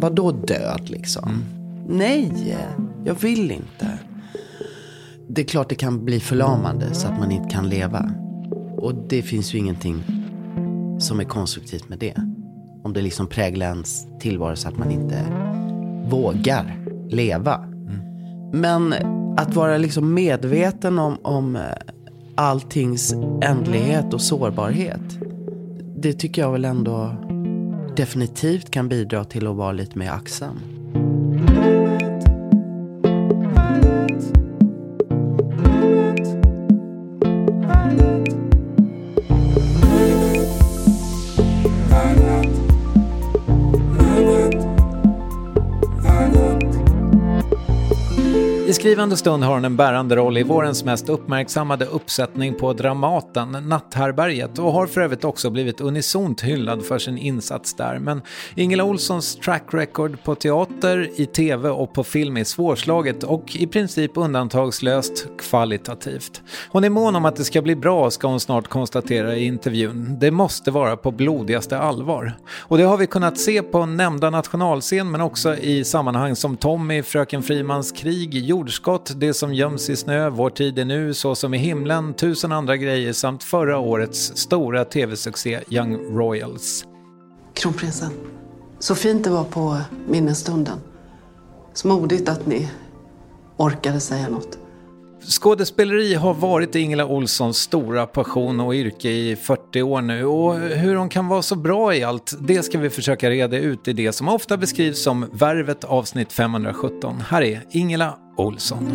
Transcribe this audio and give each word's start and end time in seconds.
Vad 0.00 0.14
då 0.14 0.32
död 0.32 0.80
liksom? 0.84 1.28
Mm. 1.28 1.98
Nej, 1.98 2.56
jag 3.04 3.14
vill 3.14 3.50
inte. 3.50 3.98
Det 5.28 5.42
är 5.42 5.44
klart 5.44 5.68
det 5.68 5.74
kan 5.74 6.04
bli 6.04 6.20
förlamande 6.20 6.94
så 6.94 7.08
att 7.08 7.18
man 7.18 7.30
inte 7.30 7.48
kan 7.48 7.68
leva. 7.68 8.10
Och 8.76 8.94
det 9.08 9.22
finns 9.22 9.54
ju 9.54 9.58
ingenting 9.58 10.02
som 10.98 11.20
är 11.20 11.24
konstruktivt 11.24 11.88
med 11.88 11.98
det. 11.98 12.14
Om 12.82 12.92
det 12.92 13.02
liksom 13.02 13.26
präglar 13.26 13.66
ens 13.66 14.06
tillvaro 14.20 14.56
så 14.56 14.68
att 14.68 14.78
man 14.78 14.90
inte 14.90 15.24
vågar 16.04 16.78
leva. 17.08 17.64
Men 18.52 18.94
att 19.36 19.54
vara 19.54 19.78
liksom 19.78 20.14
medveten 20.14 20.98
om, 20.98 21.16
om 21.22 21.56
eh, 21.56 21.62
alltings 22.34 23.14
ändlighet 23.42 24.14
och 24.14 24.20
sårbarhet. 24.20 25.18
Det 25.96 26.12
tycker 26.12 26.42
jag 26.42 26.52
väl 26.52 26.64
ändå 26.64 27.16
definitivt 27.98 28.70
kan 28.70 28.88
bidra 28.88 29.24
till 29.24 29.46
att 29.46 29.56
vara 29.56 29.72
lite 29.72 29.98
mer 29.98 30.10
axam. 30.10 30.77
Skrivande 48.88 49.16
stund 49.16 49.44
har 49.44 49.54
hon 49.54 49.64
en 49.64 49.76
bärande 49.76 50.16
roll 50.16 50.38
i 50.38 50.42
vårens 50.42 50.84
mest 50.84 51.08
uppmärksammade 51.08 51.84
uppsättning 51.84 52.54
på 52.54 52.72
Dramaten, 52.72 53.52
Natthärbärget 53.52 54.58
och 54.58 54.72
har 54.72 54.86
för 54.86 55.00
övrigt 55.00 55.24
också 55.24 55.50
blivit 55.50 55.80
unisont 55.80 56.40
hyllad 56.40 56.84
för 56.84 56.98
sin 56.98 57.18
insats 57.18 57.74
där. 57.74 57.98
Men 57.98 58.22
Ingela 58.54 58.84
Olssons 58.84 59.36
track 59.36 59.64
record 59.70 60.22
på 60.24 60.34
teater, 60.34 61.10
i 61.20 61.26
tv 61.26 61.68
och 61.68 61.92
på 61.92 62.04
film 62.04 62.36
är 62.36 62.44
svårslaget 62.44 63.22
och 63.22 63.56
i 63.56 63.66
princip 63.66 64.10
undantagslöst 64.14 65.26
kvalitativt. 65.38 66.42
Hon 66.68 66.84
är 66.84 66.90
mån 66.90 67.16
om 67.16 67.24
att 67.24 67.36
det 67.36 67.44
ska 67.44 67.62
bli 67.62 67.76
bra, 67.76 68.10
ska 68.10 68.28
hon 68.28 68.40
snart 68.40 68.68
konstatera 68.68 69.36
i 69.36 69.44
intervjun. 69.44 70.16
Det 70.20 70.30
måste 70.30 70.70
vara 70.70 70.96
på 70.96 71.10
blodigaste 71.10 71.78
allvar. 71.78 72.32
Och 72.58 72.78
det 72.78 72.84
har 72.84 72.96
vi 72.96 73.06
kunnat 73.06 73.38
se 73.38 73.62
på 73.62 73.86
nämnda 73.86 74.30
nationalscen 74.30 75.10
men 75.10 75.20
också 75.20 75.56
i 75.56 75.84
sammanhang 75.84 76.36
som 76.36 76.56
Tommy, 76.56 77.02
Fröken 77.02 77.42
Frimans 77.42 77.92
krig, 77.92 78.34
Jordskott, 78.78 79.12
Det 79.20 79.34
som 79.34 79.54
göms 79.54 79.90
i 79.90 79.96
snö, 79.96 80.30
Vår 80.30 80.50
tid 80.50 80.78
är 80.78 80.84
nu, 80.84 81.14
Så 81.14 81.34
som 81.34 81.54
i 81.54 81.58
himlen, 81.58 82.14
tusen 82.14 82.52
andra 82.52 82.76
grejer 82.76 83.12
samt 83.12 83.42
förra 83.42 83.78
årets 83.78 84.36
stora 84.36 84.84
tv-succé 84.84 85.60
Young 85.70 85.96
Royals. 85.96 86.84
Kronprinsen, 87.54 88.10
så 88.78 88.94
fint 88.94 89.24
det 89.24 89.30
var 89.30 89.44
på 89.44 89.80
minnesstunden. 90.08 90.78
Så 91.74 91.88
modigt 91.88 92.28
att 92.28 92.46
ni 92.46 92.70
orkade 93.56 94.00
säga 94.00 94.28
något. 94.28 94.58
Skådespeleri 95.28 96.14
har 96.14 96.34
varit 96.34 96.74
Ingela 96.74 97.06
Olssons 97.06 97.58
stora 97.58 98.06
passion 98.06 98.60
och 98.60 98.74
yrke 98.74 99.10
i 99.10 99.36
40 99.36 99.82
år 99.82 100.02
nu 100.02 100.24
och 100.24 100.54
hur 100.54 100.94
hon 100.96 101.08
kan 101.08 101.28
vara 101.28 101.42
så 101.42 101.56
bra 101.56 101.94
i 101.94 102.04
allt, 102.04 102.34
det 102.40 102.62
ska 102.62 102.78
vi 102.78 102.90
försöka 102.90 103.30
reda 103.30 103.58
ut 103.58 103.88
i 103.88 103.92
det 103.92 104.12
som 104.12 104.28
ofta 104.28 104.56
beskrivs 104.56 105.02
som 105.02 105.26
Värvet 105.32 105.84
avsnitt 105.84 106.32
517. 106.32 107.22
Här 107.28 107.42
är 107.42 107.62
Ingela 107.70 108.18
Olsson. 108.38 108.92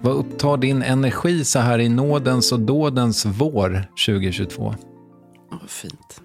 Vad 0.00 0.16
upptar 0.16 0.56
din 0.56 0.82
energi 0.82 1.44
så 1.44 1.58
här 1.58 1.78
i 1.78 1.88
nådens 1.88 2.52
och 2.52 2.60
dådens 2.60 3.26
vår 3.26 3.84
2022? 4.06 4.74
Ja, 5.50 5.58
Vad 5.60 5.70
fint. 5.70 6.22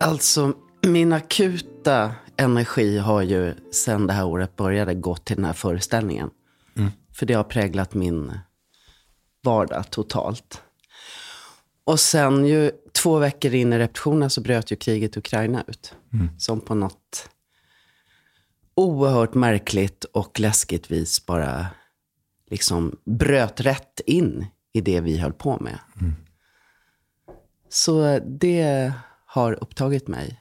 Alltså, 0.00 0.52
min 0.86 1.12
akuta 1.12 2.12
energi 2.36 2.98
har 2.98 3.22
ju 3.22 3.54
sen 3.72 4.06
det 4.06 4.12
här 4.12 4.26
året 4.26 4.56
började 4.56 4.94
gått 4.94 5.24
till 5.24 5.36
den 5.36 5.44
här 5.44 5.52
föreställningen. 5.52 6.30
För 7.14 7.26
det 7.26 7.34
har 7.34 7.44
präglat 7.44 7.94
min 7.94 8.32
vardag 9.44 9.90
totalt. 9.90 10.62
Och 11.84 12.00
sen 12.00 12.46
ju 12.46 12.70
två 13.02 13.18
veckor 13.18 13.54
in 13.54 13.72
i 13.72 13.78
repetitionen 13.78 14.30
så 14.30 14.40
bröt 14.40 14.72
ju 14.72 14.76
kriget 14.76 15.16
i 15.16 15.18
Ukraina 15.18 15.64
ut. 15.68 15.94
Som 16.38 16.60
på 16.60 16.74
något 16.74 17.28
oerhört 18.74 19.34
märkligt 19.34 20.04
och 20.04 20.40
läskigt 20.40 20.90
vis 20.90 21.26
bara 21.26 21.66
liksom 22.50 22.98
bröt 23.04 23.60
rätt 23.60 24.00
in 24.06 24.46
i 24.72 24.80
det 24.80 25.00
vi 25.00 25.18
höll 25.18 25.32
på 25.32 25.58
med. 25.60 25.78
Så 27.68 28.18
det 28.18 28.92
har 29.26 29.52
upptagit 29.52 30.08
mig. 30.08 30.40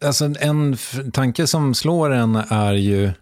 Alltså 0.00 0.24
en 0.40 0.76
tanke 1.12 1.46
som 1.46 1.74
slår 1.74 2.10
en 2.10 2.36
är 2.36 2.72
ju, 2.72 3.12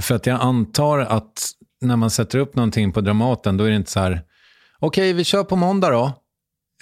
för 0.00 0.14
att 0.14 0.26
jag 0.26 0.40
antar 0.40 0.98
att 0.98 1.50
när 1.80 1.96
man 1.96 2.10
sätter 2.10 2.38
upp 2.38 2.56
någonting 2.56 2.92
på 2.92 3.00
Dramaten, 3.00 3.56
då 3.56 3.64
är 3.64 3.70
det 3.70 3.76
inte 3.76 3.90
så 3.90 4.00
här, 4.00 4.22
okej 4.78 5.12
vi 5.12 5.24
kör 5.24 5.44
på 5.44 5.56
måndag 5.56 5.90
då. 5.90 6.12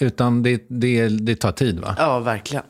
Utan 0.01 0.43
det, 0.43 0.67
det, 0.69 1.09
det 1.09 1.37
tar 1.37 1.53
tid 1.53 1.81
va? 1.81 1.95
Ja, 1.99 2.19
verkligen. 2.19 2.65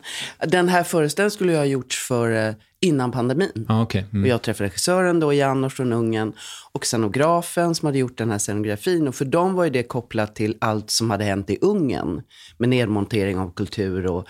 Den 0.46 0.68
här 0.68 0.82
föreställningen 0.82 1.30
skulle 1.30 1.52
jag 1.52 1.58
ha 1.58 1.66
gjort 1.66 1.92
för, 1.92 2.48
eh, 2.48 2.54
innan 2.82 3.12
pandemin. 3.12 3.66
Okej. 3.68 4.04
Och 4.08 4.14
Mm. 4.14 4.30
jag 4.30 4.42
träffade 4.42 4.68
regissören 4.68 5.20
då, 5.20 5.32
Janos 5.32 5.74
från 5.74 5.92
Ungern, 5.92 6.32
och 6.72 6.84
scenografen 6.86 7.74
som 7.74 7.86
hade 7.86 7.98
gjort 7.98 8.18
den 8.18 8.30
här 8.30 8.38
scenografin. 8.38 9.08
Och 9.08 9.14
för 9.14 9.24
dem 9.24 9.54
var 9.54 9.64
ju 9.64 9.70
det 9.70 9.82
kopplat 9.82 10.34
till 10.34 10.56
allt 10.60 10.90
som 10.90 11.10
hade 11.10 11.24
hänt 11.24 11.50
i 11.50 11.58
Ungern. 11.60 12.22
Med 12.58 12.68
nedmontering 12.68 13.38
av 13.38 13.52
kultur 13.54 14.06
och 14.06 14.26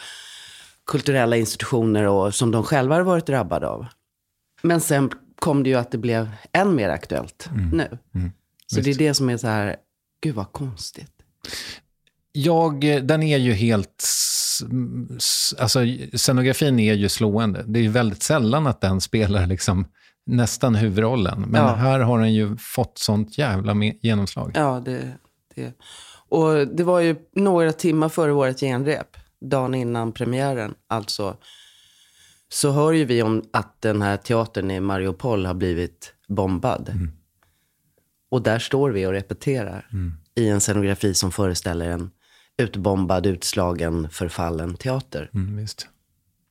kulturella 0.86 1.36
institutioner 1.36 2.06
och, 2.08 2.34
som 2.34 2.50
de 2.50 2.62
själva 2.64 2.94
hade 2.94 3.04
varit 3.04 3.26
drabbade 3.26 3.68
av. 3.68 3.86
Men 4.62 4.80
sen 4.80 5.10
kom 5.38 5.62
det 5.62 5.70
ju 5.70 5.76
att 5.76 5.90
det 5.90 5.98
blev 5.98 6.30
än 6.52 6.74
mer 6.74 6.88
aktuellt 6.88 7.48
nu. 7.72 7.98
Så 8.66 8.80
det 8.80 8.90
är 8.90 8.94
det 8.94 9.14
som 9.14 9.30
är 9.30 9.36
så 9.36 9.46
här, 9.46 9.76
gud 10.22 10.34
vad 10.34 10.52
konstigt. 10.52 11.12
Jag, 12.32 12.84
eh, 12.84 13.02
den 13.02 13.22
är 13.22 13.38
ju 13.38 13.52
helt... 13.52 14.04
Alltså, 15.58 15.80
scenografin 16.14 16.78
är 16.78 16.94
ju 16.94 17.08
slående. 17.08 17.64
Det 17.66 17.78
är 17.78 17.82
ju 17.82 17.88
väldigt 17.88 18.22
sällan 18.22 18.66
att 18.66 18.80
den 18.80 19.00
spelar 19.00 19.46
liksom 19.46 19.86
nästan 20.26 20.74
huvudrollen. 20.74 21.40
Men 21.40 21.60
Ja. 21.62 21.74
här 21.74 22.00
har 22.00 22.18
den 22.18 22.34
ju 22.34 22.56
fått 22.56 22.98
sånt 22.98 23.38
jävla 23.38 23.74
genomslag. 24.02 24.52
Ja, 24.54 24.82
det, 24.84 25.12
det. 25.54 25.72
Och 26.28 26.68
det 26.68 26.84
var 26.84 27.00
ju 27.00 27.16
några 27.36 27.72
timmar 27.72 28.08
före 28.08 28.32
vårt 28.32 28.60
genrep, 28.60 29.16
dagen 29.40 29.74
innan 29.74 30.12
premiären, 30.12 30.74
alltså, 30.88 31.36
så 32.48 32.70
hör 32.70 32.92
ju 32.92 33.04
vi 33.04 33.22
om 33.22 33.42
att 33.52 33.80
den 33.82 34.02
här 34.02 34.16
teatern 34.16 34.70
i 34.70 34.80
Mariupol 34.80 35.46
har 35.46 35.54
blivit 35.54 36.14
bombad. 36.28 37.08
Och 38.30 38.42
där 38.42 38.58
står 38.58 38.90
vi 38.90 39.06
och 39.06 39.12
repeterar 39.12 39.88
i 40.34 40.48
en 40.48 40.60
scenografi 40.60 41.14
som 41.14 41.32
föreställer 41.32 41.88
en 41.90 42.10
utbombad, 42.62 43.26
utslagen, 43.26 44.08
förfallen 44.10 44.74
teater. 44.74 45.30
Mm. 45.34 45.66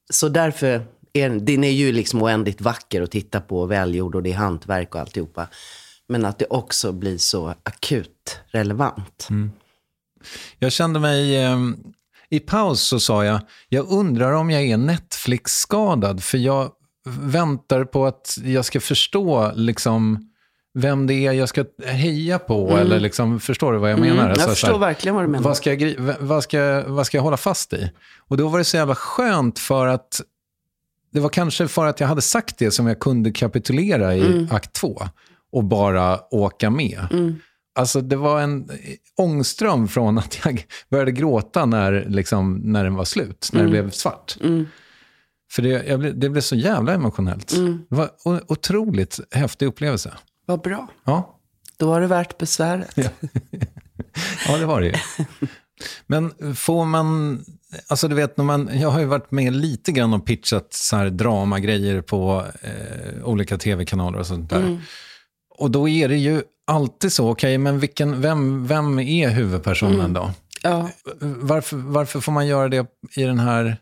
Så 0.10 0.30
därför 0.30 0.86
är 1.14 1.30
den, 1.30 1.64
är 1.64 1.72
ju 1.72 1.92
liksom 1.92 2.22
oändligt 2.22 2.62
vacker 2.62 3.02
att 3.02 3.12
titta 3.12 3.42
på, 3.42 3.66
välgjord 3.66 4.16
och 4.16 4.24
det 4.24 4.32
är 4.32 4.36
hantverk 4.36 4.96
och 4.96 5.02
alltihopa. 5.02 5.48
Men 6.08 6.26
att 6.26 6.40
det 6.40 6.46
också 6.46 6.92
blir 6.92 7.18
så 7.18 7.56
akut 7.64 8.40
relevant. 8.52 9.28
Jag 10.60 10.72
kände 10.72 11.00
mig... 11.00 11.38
Eh, 11.38 11.60
I 12.30 12.40
paus 12.40 12.82
så 12.82 13.00
sa 13.00 13.26
jag, 13.26 13.42
jag 13.70 13.90
undrar 13.90 14.32
om 14.32 14.50
jag 14.50 14.64
är 14.64 14.78
Netflix-skadad. 14.78 16.24
För 16.24 16.38
jag 16.38 16.72
väntar 17.06 17.84
på 17.84 18.06
att 18.06 18.38
jag 18.44 18.66
ska 18.66 18.80
förstå 18.80 19.52
liksom, 19.56 20.31
vem 20.74 21.08
det 21.08 21.14
är 21.14 21.32
jag 21.32 21.50
ska 21.50 21.66
heja 21.86 22.40
på. 22.40 22.78
Eller 22.78 23.00
liksom, 23.00 23.40
förstår 23.40 23.74
du 23.74 23.80
vad 23.80 23.92
jag 23.92 24.00
menar? 24.00 24.16
Mm, 24.16 24.28
Alltså, 24.30 24.42
jag 24.42 24.50
så 24.50 24.56
förstår 24.56 24.72
här, 24.80 24.80
verkligen 24.80 25.16
vad 25.16 25.24
du 25.24 25.28
menar. 25.28 25.44
Vad 25.44 25.58
ska, 25.58 25.74
jag, 25.74 25.96
vad, 26.20 26.44
ska, 26.44 26.84
vad 26.88 27.06
ska 27.06 27.18
jag 27.18 27.24
hålla 27.24 27.38
fast 27.38 27.74
i? 27.74 27.92
Och 28.18 28.38
då 28.38 28.48
var 28.48 28.58
det 28.58 28.64
så 28.66 28.78
jävla 28.78 28.96
skönt 28.96 29.60
för 29.60 29.88
att 29.88 30.22
det 31.14 31.20
var 31.20 31.30
kanske 31.30 31.68
för 31.68 31.86
att 31.86 32.00
jag 32.00 32.08
hade 32.08 32.22
sagt 32.22 32.58
det 32.58 32.72
som 32.72 32.88
jag 32.88 33.00
kunde 33.00 33.32
kapitulera 33.32 34.16
i 34.16 34.22
Mm. 34.22 34.48
akt 34.52 34.74
två 34.74 35.02
och 35.52 35.64
bara 35.64 36.20
åka 36.34 36.70
med. 36.70 37.08
Alltså 37.76 38.02
det 38.02 38.16
var 38.16 38.42
en 38.42 38.70
ångström 39.18 39.88
från 39.88 40.18
att 40.18 40.40
jag 40.46 40.66
började 40.90 41.12
gråta 41.12 41.66
när, 41.66 42.06
liksom, 42.10 42.62
när 42.64 42.84
den 42.84 42.96
var 42.96 43.06
slut, 43.06 43.50
när 43.54 43.64
det 43.64 43.70
blev 43.70 43.90
svart. 43.92 44.38
För 45.52 45.62
det, 45.62 45.70
jag 45.70 46.00
blev, 46.00 46.20
det 46.20 46.30
blev 46.30 46.42
så 46.42 46.56
jävla 46.56 46.94
emotionellt. 46.94 47.54
Det 47.90 47.96
var 47.96 48.10
en 48.26 48.42
otroligt 48.48 49.20
häftig 49.32 49.66
upplevelse. 49.66 50.14
Vad 50.52 50.62
bra. 50.62 50.88
Ja, 51.04 51.40
Då 51.78 51.88
var 51.88 52.02
det 52.02 52.08
värt 52.08 52.38
besväret. 52.38 52.98
ja 54.48 54.58
det 54.60 54.66
var 54.66 54.82
det 54.82 54.88
ju. 54.88 54.94
Men 56.08 56.56
får 56.56 56.86
man, 56.86 57.40
alltså 57.88 58.08
du 58.08 58.16
vet, 58.16 58.38
när 58.38 58.46
man, 58.46 58.70
jag 58.74 58.90
har 58.90 59.00
ju 59.00 59.06
varit 59.06 59.32
med 59.32 59.54
lite 59.54 59.92
grann 59.92 60.14
och 60.14 60.26
pitchat 60.26 60.68
så 60.74 60.96
här 60.98 61.10
dramagrejer 61.10 62.02
på 62.02 62.46
eh, 62.62 63.24
olika 63.24 63.58
tv-kanaler 63.58 64.20
och 64.20 64.28
sånt 64.28 64.50
där. 64.50 64.82
Och 65.60 65.72
då 65.72 65.90
är 65.90 66.10
det 66.10 66.18
ju 66.18 66.42
alltid 66.68 67.14
så, 67.14 67.30
okej, 67.30 67.58
men 67.58 67.80
vilken, 67.80 68.22
vem, 68.22 68.68
vem 68.68 69.00
är 69.00 69.30
huvudpersonen 69.30 70.14
då? 70.14 70.32
Ja. 70.64 70.90
Varför, 71.20 71.78
varför 71.78 72.20
får 72.20 72.32
man 72.32 72.48
göra 72.48 72.70
det 72.70 72.86
i 73.16 73.24
den 73.24 73.40
här 73.40 73.78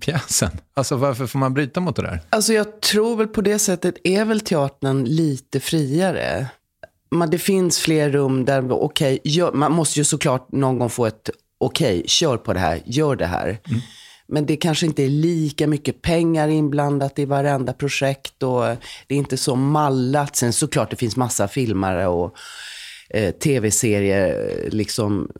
pjäsen? 0.00 0.50
Alltså 0.74 0.96
varför 0.96 1.26
får 1.26 1.38
man 1.38 1.54
bryta 1.54 1.80
mot 1.80 1.96
det 1.96 2.02
där? 2.02 2.20
Alltså 2.30 2.52
jag 2.52 2.80
tror 2.80 3.16
väl 3.16 3.26
på 3.26 3.40
det 3.40 3.58
sättet 3.58 3.94
är 4.04 4.24
väl 4.24 4.40
teatern 4.40 5.04
lite 5.04 5.60
friare. 5.60 6.46
Man, 7.10 7.30
det 7.30 7.38
finns 7.38 7.78
fler 7.78 8.10
rum 8.10 8.44
där, 8.44 8.72
okej, 8.72 9.18
gör- 9.24 9.52
man 9.52 9.72
måste 9.72 10.00
ju 10.00 10.04
såklart 10.04 10.52
någon 10.52 10.78
gång 10.78 10.90
få 10.90 11.06
ett 11.06 11.30
okej, 11.58 12.02
kör 12.06 12.36
på 12.36 12.52
det 12.52 12.60
här, 12.60 12.82
gör 12.86 13.16
det 13.16 13.26
här. 13.26 13.58
Men 14.26 14.46
det 14.46 14.56
kanske 14.56 14.86
inte 14.86 15.02
är 15.02 15.08
lika 15.08 15.66
mycket 15.66 16.02
pengar 16.02 16.48
inblandat 16.48 17.18
i 17.18 17.24
varenda 17.24 17.72
projekt 17.72 18.42
och 18.42 18.62
det 19.06 19.14
är 19.14 19.18
inte 19.18 19.36
så 19.36 19.56
mallat. 19.56 20.36
Sen 20.36 20.52
såklart 20.52 20.90
det 20.90 20.96
finns 20.96 21.16
massa 21.16 21.48
filmare 21.48 22.06
och 22.06 22.34
eh, 23.10 23.30
tv-serier, 23.34 24.68
liksom 24.70 25.30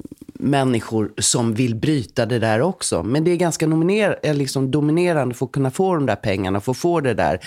människor 0.44 1.12
som 1.18 1.54
vill 1.54 1.74
bryta 1.74 2.26
det 2.26 2.38
där 2.38 2.60
också. 2.60 3.02
Men 3.02 3.24
det 3.24 3.30
är 3.30 3.36
ganska 3.36 3.66
nominer- 3.66 4.18
eh, 4.22 4.34
liksom 4.34 4.70
dominerande 4.70 5.34
för 5.34 5.46
att 5.46 5.52
kunna 5.52 5.70
få 5.70 5.94
de 5.94 6.06
där 6.06 6.16
pengarna, 6.16 6.60
för 6.60 6.72
att 6.72 6.78
få 6.78 7.00
det 7.00 7.14
där 7.14 7.40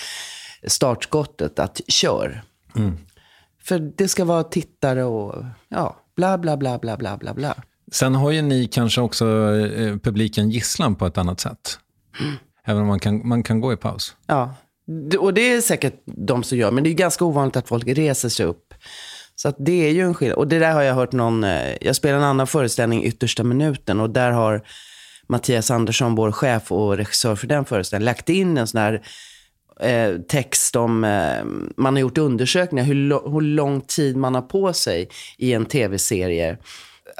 startskottet 0.68 1.60
att 1.60 1.82
kör. 1.88 2.44
För 3.64 3.80
det 3.80 4.08
ska 4.08 4.26
vara 4.26 4.44
tittare 4.44 5.04
och 5.04 5.46
ja, 5.70 5.96
bla 6.16 6.38
bla 6.38 6.58
bla 6.58 6.80
bla 6.80 6.98
bla 6.98 7.18
bla 7.18 7.34
bla. 7.34 7.56
Sen 7.92 8.16
har 8.16 8.32
ju 8.32 8.42
ni 8.42 8.68
kanske 8.68 9.02
också 9.02 9.26
eh, 9.56 9.98
publiken 9.98 10.50
gisslan 10.50 10.96
på 10.96 11.06
ett 11.06 11.18
annat 11.18 11.40
sätt. 11.40 11.80
Även 12.66 12.82
om 12.82 12.88
man 12.88 13.00
kan, 13.00 13.28
man 13.28 13.44
kan 13.44 13.62
gå 13.62 13.74
i 13.74 13.78
paus. 13.78 14.16
Ja, 14.28 14.56
och 15.20 15.34
det 15.34 15.54
är 15.54 15.62
säkert 15.62 16.02
de 16.06 16.44
som 16.44 16.58
gör, 16.58 16.72
men 16.72 16.84
det 16.84 16.90
är 16.90 16.94
ganska 16.94 17.26
ovanligt 17.26 17.56
att 17.56 17.68
folk 17.68 17.88
reser 17.88 18.30
sig 18.30 18.46
upp. 18.46 18.74
Så 19.42 19.54
det 19.58 19.88
är 19.88 19.92
ju 19.92 20.02
en 20.02 20.14
skillnad. 20.14 20.38
Och 20.38 20.48
det 20.48 20.60
där 20.60 20.72
har 20.72 20.82
jag 20.82 20.96
hört 20.96 21.12
någon, 21.12 21.44
eh, 21.44 21.76
jag 21.82 21.96
spelar 21.96 22.18
en 22.18 22.24
annan 22.24 22.48
föreställning, 22.48 23.04
Yttersta 23.04 23.44
minuten, 23.44 24.00
och 24.00 24.10
där 24.10 24.32
har 24.32 24.62
Mattias 25.28 25.72
Andersson, 25.72 26.16
vår 26.16 26.32
chef 26.32 26.72
och 26.72 26.98
regissör 26.98 27.36
för 27.36 27.48
den 27.48 27.66
föreställningen, 27.66 28.06
lagt 28.06 28.30
in 28.30 28.58
en 28.58 28.68
sån 28.68 28.82
här 28.82 29.02
eh, 29.80 30.22
text 30.22 30.76
om, 30.76 31.04
eh, 31.04 31.44
man 31.78 31.96
har 31.96 32.02
gjort 32.02 32.18
undersökningar, 32.18 32.86
hur, 32.86 33.32
hur 33.32 33.42
lång 33.42 33.82
tid 33.82 34.18
man 34.18 34.36
har 34.36 34.42
på 34.42 34.74
sig 34.74 35.10
i 35.38 35.54
en 35.54 35.66
tv-serie 35.66 36.58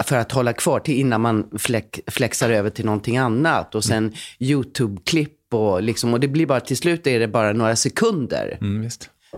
för 0.04 0.18
att 0.18 0.32
hålla 0.32 0.54
kvar 0.54 0.80
till 0.80 0.96
innan 0.96 1.22
man 1.22 1.50
flex, 1.58 2.00
flexar 2.08 2.50
över 2.50 2.70
till 2.70 2.86
någonting 2.86 3.18
annat. 3.18 3.76
Och 3.76 3.84
sen 3.84 4.14
YouTube-klipp 4.40 5.54
och, 5.54 5.84
liksom, 5.84 6.14
och 6.14 6.20
det 6.20 6.28
blir 6.28 6.46
bara, 6.46 6.60
till 6.60 6.78
slut 6.78 7.08
är 7.08 7.20
det 7.20 7.28
bara 7.28 7.54
några 7.54 7.76
sekunder. 7.76 8.58
Mm. 8.62 8.90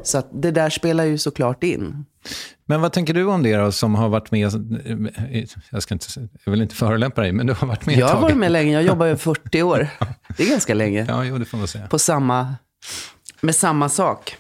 Så 0.04 0.24
det 0.34 0.52
där 0.52 0.70
spelar 0.70 1.04
ju 1.04 1.18
såklart 1.18 1.64
in. 1.64 2.06
Men 2.66 2.82
vad 2.82 2.94
tänker 2.94 3.14
du 3.14 3.26
om 3.26 3.44
det 3.44 3.56
då, 3.58 3.72
som 3.72 3.96
har 3.96 4.10
varit 4.10 4.32
med, 4.32 4.52
jag, 5.70 5.84
ska 5.84 5.94
inte, 5.94 6.08
jag 6.44 6.52
vill 6.52 6.62
inte 6.62 6.76
förolämpa 6.76 7.22
dig, 7.22 7.32
men 7.32 7.48
du 7.48 7.54
har 7.54 7.68
varit 7.68 7.86
med 7.86 7.98
Jag 7.98 8.08
har 8.08 8.22
varit 8.22 8.38
med 8.38 8.52
länge, 8.52 8.74
jag 8.74 8.84
jobbar 8.84 9.06
över 9.06 9.18
40 9.18 9.64
år. 9.64 9.90
Det 10.38 10.44
är 10.44 10.50
ganska 10.50 10.74
länge. 10.74 11.06
Ja, 11.08 11.26
jo, 11.26 11.38
det 11.38 11.46
får 11.46 11.58
man 11.58 11.68
säga. 11.68 11.88
På 11.88 12.00
samma, 12.00 12.56
med 13.42 13.56
samma 13.56 13.90
sak. 13.90 14.36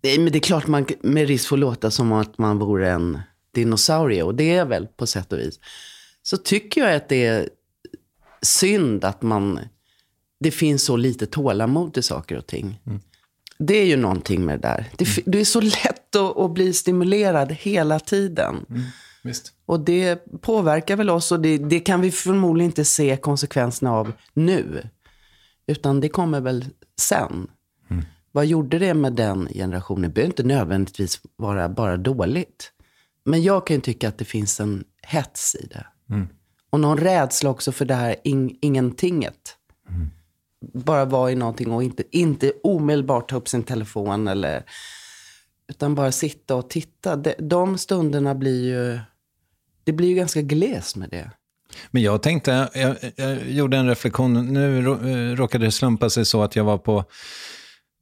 Det, 0.00 0.18
men 0.18 0.32
det 0.32 0.38
är 0.38 0.40
klart 0.40 0.66
man 0.66 0.86
med 1.02 1.28
risk 1.28 1.48
får 1.48 1.56
låta 1.56 1.90
som 1.90 2.12
att 2.12 2.38
man 2.38 2.58
vore 2.58 2.90
en 2.90 3.20
dinosaurie, 3.54 4.22
och 4.22 4.34
det 4.34 4.54
är 4.54 4.64
väl 4.64 4.86
på 4.86 5.06
sätt 5.06 5.32
och 5.32 5.38
vis. 5.38 5.60
Så 6.22 6.36
tycker 6.36 6.80
jag 6.80 6.96
att 6.96 7.08
det 7.08 7.26
är 7.26 7.48
synd 8.42 9.04
att 9.04 9.22
man, 9.22 9.60
det 10.40 10.50
finns 10.50 10.84
så 10.84 10.96
lite 10.96 11.26
tålamod 11.26 11.94
till 11.94 12.02
saker 12.02 12.36
och 12.36 12.46
ting. 12.46 12.80
Det 13.58 13.74
är 13.74 13.86
ju 13.86 13.96
någonting 13.96 14.44
med 14.44 14.60
det 14.60 14.68
där. 14.68 14.86
Det, 14.96 15.04
fi- 15.04 15.22
det 15.26 15.40
är 15.40 15.44
så 15.44 15.60
lätt 15.60 16.16
att, 16.16 16.36
att 16.38 16.50
bli 16.54 16.72
stimulerad 16.72 17.52
hela 17.52 18.00
tiden. 18.00 18.66
Visst. 19.24 19.52
Och 19.66 19.80
det 19.80 20.24
påverkar 20.40 20.96
väl 20.96 21.10
oss 21.10 21.32
och 21.32 21.40
det, 21.40 21.58
det 21.58 21.80
kan 21.80 22.00
vi 22.00 22.10
förmodligen 22.10 22.70
inte 22.70 22.84
se 22.84 23.16
konsekvenserna 23.16 23.92
av 23.92 24.12
nu. 24.32 24.88
Utan 25.66 26.00
det 26.00 26.08
kommer 26.08 26.40
väl 26.40 26.64
sen. 27.00 27.46
Vad 28.32 28.46
gjorde 28.46 28.78
det 28.78 28.94
med 28.94 29.12
den 29.12 29.48
generationen? 29.54 30.02
Det 30.02 30.08
behöver 30.08 30.30
inte 30.30 30.42
nödvändigtvis 30.42 31.20
vara 31.36 31.68
bara 31.68 31.96
dåligt. 31.96 32.72
Men 33.24 33.42
jag 33.42 33.66
kan 33.66 33.76
ju 33.76 33.80
tycka 33.82 34.08
att 34.08 34.18
det 34.18 34.24
finns 34.24 34.60
en 34.60 34.84
hets 35.02 35.54
i 35.54 35.66
det. 35.66 35.86
Och 36.70 36.80
någon 36.80 36.98
rädsla 36.98 37.50
också 37.50 37.72
för 37.72 37.84
det 37.84 37.94
här 37.94 38.16
ing, 38.24 38.58
ingentinget. 38.60 39.56
Bara 40.74 41.04
vara 41.04 41.30
i 41.32 41.34
någonting 41.34 41.72
och 41.72 41.82
inte, 41.82 42.02
inte 42.10 42.52
omedelbart 42.62 43.30
ta 43.30 43.36
upp 43.36 43.48
sin 43.48 43.62
telefon 43.62 44.28
eller 44.28 44.62
utan 45.68 45.94
bara 45.94 46.12
sitta 46.12 46.54
och 46.54 46.70
titta. 46.70 47.16
De, 47.16 47.34
de 47.38 47.78
stunderna 47.78 48.34
blir 48.34 48.64
ju, 48.64 48.98
det 49.84 49.92
blir 49.92 50.08
ju 50.08 50.14
ganska 50.14 50.40
gles 50.42 50.96
med 50.96 51.08
det. 51.10 51.30
Men 51.90 52.02
jag 52.02 52.22
tänkte, 52.22 52.68
jag, 52.74 52.96
jag 53.16 53.50
gjorde 53.50 53.76
en 53.76 53.88
reflektion, 53.88 54.46
nu 54.46 54.78
eh, 54.78 55.36
råkade 55.36 55.64
det 55.64 55.70
slumpa 55.72 56.10
sig 56.10 56.24
så 56.24 56.42
att 56.42 56.56
jag 56.56 56.64
var 56.64 56.78
på 56.78 57.04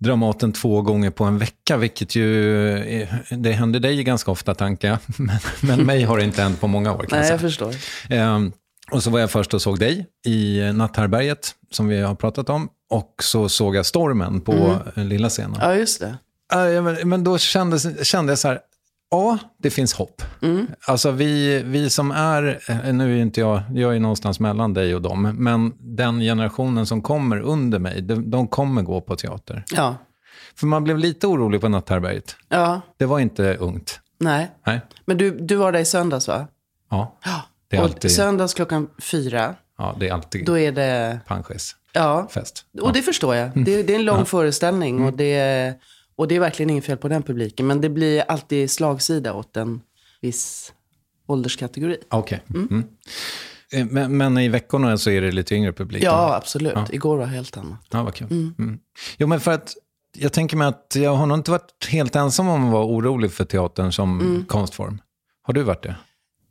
Dramaten 0.00 0.52
två 0.52 0.82
gånger 0.82 1.10
på 1.10 1.24
en 1.24 1.38
vecka, 1.38 1.76
vilket 1.76 2.16
ju, 2.16 2.76
eh, 2.78 3.08
det 3.30 3.52
händer 3.52 3.80
dig 3.80 4.04
ganska 4.04 4.30
ofta, 4.30 4.54
Tanka, 4.54 4.98
men, 5.18 5.38
men 5.62 5.86
mig 5.86 6.02
har 6.02 6.18
det 6.18 6.24
inte 6.24 6.42
hänt 6.42 6.60
på 6.60 6.66
många 6.66 6.92
år 6.92 6.98
kan 6.98 7.06
jag 7.08 7.18
Nej, 7.18 7.22
säga. 7.22 7.32
jag 7.34 7.40
förstår. 7.40 7.74
Ehm, 8.08 8.52
Och 8.90 9.02
så 9.02 9.10
var 9.10 9.20
jag 9.20 9.30
först 9.30 9.54
och 9.54 9.62
såg 9.62 9.78
dig 9.78 10.06
i 10.26 10.60
Natthärberget, 10.72 11.54
som 11.70 11.88
vi 11.88 12.00
har 12.00 12.14
pratat 12.14 12.48
om. 12.48 12.68
Och 12.90 13.14
så 13.22 13.48
såg 13.48 13.76
jag 13.76 13.86
Stormen 13.86 14.40
på 14.40 14.52
mm. 14.52 15.08
lilla 15.08 15.28
scenen. 15.28 15.58
Ja, 15.60 15.74
just 15.74 16.00
det. 16.00 16.18
Men, 16.82 17.08
men 17.08 17.24
då 17.24 17.38
kändes, 17.38 18.06
kände 18.06 18.32
jag 18.32 18.38
så 18.38 18.48
här, 18.48 18.60
ja, 19.10 19.38
det 19.58 19.70
finns 19.70 19.94
hopp. 19.94 20.22
Mm. 20.42 20.66
Alltså 20.86 21.10
vi, 21.10 21.62
vi 21.62 21.90
som 21.90 22.10
är, 22.10 22.60
eh, 22.68 22.92
nu 22.92 23.18
är 23.18 23.22
inte 23.22 23.40
jag, 23.40 23.62
jag 23.74 23.96
är 23.96 24.00
någonstans 24.00 24.40
mellan 24.40 24.74
dig 24.74 24.94
och 24.94 25.02
dem, 25.02 25.22
men 25.38 25.72
den 25.78 26.20
generationen 26.20 26.86
som 26.86 27.02
kommer 27.02 27.40
under 27.40 27.78
mig, 27.78 28.02
de, 28.02 28.30
de 28.30 28.48
kommer 28.48 28.82
gå 28.82 29.00
på 29.00 29.16
teater. 29.16 29.64
Ja. 29.70 29.96
För 30.54 30.66
man 30.66 30.84
blev 30.84 30.98
lite 30.98 31.26
orolig 31.26 31.60
på 31.60 31.68
Natthärberget. 31.68 32.36
Ja. 32.48 32.80
Det 32.96 33.06
var 33.06 33.18
inte 33.18 33.56
ungt. 33.56 34.00
Nej. 34.18 34.50
Nej. 34.66 34.80
Men 35.04 35.18
du, 35.18 35.30
du 35.30 35.56
var 35.56 35.72
där 35.72 35.80
i 35.80 35.84
söndags 35.84 36.28
va? 36.28 36.46
Ja. 36.90 37.18
Ja. 37.24 37.42
Det 37.68 37.76
är 37.76 37.80
och 37.80 37.86
alltid- 37.86 38.10
söndags 38.10 38.54
klockan 38.54 38.88
fyra, 38.98 39.54
Ja, 39.80 39.96
det 40.00 40.08
är 40.08 40.12
alltid 40.12 40.46
då 40.46 40.58
är 40.58 40.72
det... 40.72 41.20
panschis. 41.26 41.76
Ja, 41.92 42.28
Fest. 42.30 42.64
och 42.80 42.92
det 42.92 43.02
förstår 43.02 43.34
jag. 43.34 43.50
Det, 43.64 43.82
det 43.82 43.94
är 43.94 43.98
en 43.98 44.04
lång 44.04 44.24
föreställning 44.24 45.04
och 45.04 45.12
det, 45.12 45.74
och 46.16 46.28
det 46.28 46.36
är 46.36 46.40
verkligen 46.40 46.70
inget 46.70 46.84
fel 46.84 46.96
på 46.96 47.08
den 47.08 47.22
publiken. 47.22 47.66
Men 47.66 47.80
det 47.80 47.88
blir 47.88 48.20
alltid 48.28 48.70
slagsida 48.70 49.34
åt 49.34 49.56
en 49.56 49.80
viss 50.20 50.72
ålderskategori. 51.26 51.96
Okej. 52.10 52.42
Mm. 52.54 52.84
Eh, 53.72 53.86
Men, 53.86 54.16
men 54.16 54.38
i 54.38 54.48
veckorna 54.48 54.98
så 54.98 55.10
är 55.10 55.20
det 55.20 55.32
lite 55.32 55.54
yngre 55.54 55.72
publik? 55.72 56.02
Ja, 56.02 56.34
absolut. 56.36 56.90
Igår 56.92 57.16
var 57.16 57.26
helt 57.26 57.56
annat. 57.56 57.78
Ja, 57.90 58.02
vad 58.02 58.14
kul. 58.14 58.30
Mm. 58.30 58.78
Jo, 59.18 59.26
men 59.26 59.40
för 59.40 59.50
att 59.52 59.74
jag 60.18 60.32
tänker 60.32 60.56
mig 60.56 60.68
att 60.68 60.92
jag 60.96 61.14
har 61.14 61.26
nog 61.26 61.38
inte 61.38 61.50
varit 61.50 61.86
helt 61.88 62.16
ensam 62.16 62.48
om 62.48 62.64
att 62.66 62.72
vara 62.72 62.84
orolig 62.86 63.32
för 63.32 63.44
teatern 63.44 63.92
som 63.92 64.20
Mm. 64.20 64.44
konstform. 64.44 64.98
Har 65.42 65.54
du 65.54 65.62
varit 65.62 65.82
det? 65.82 65.96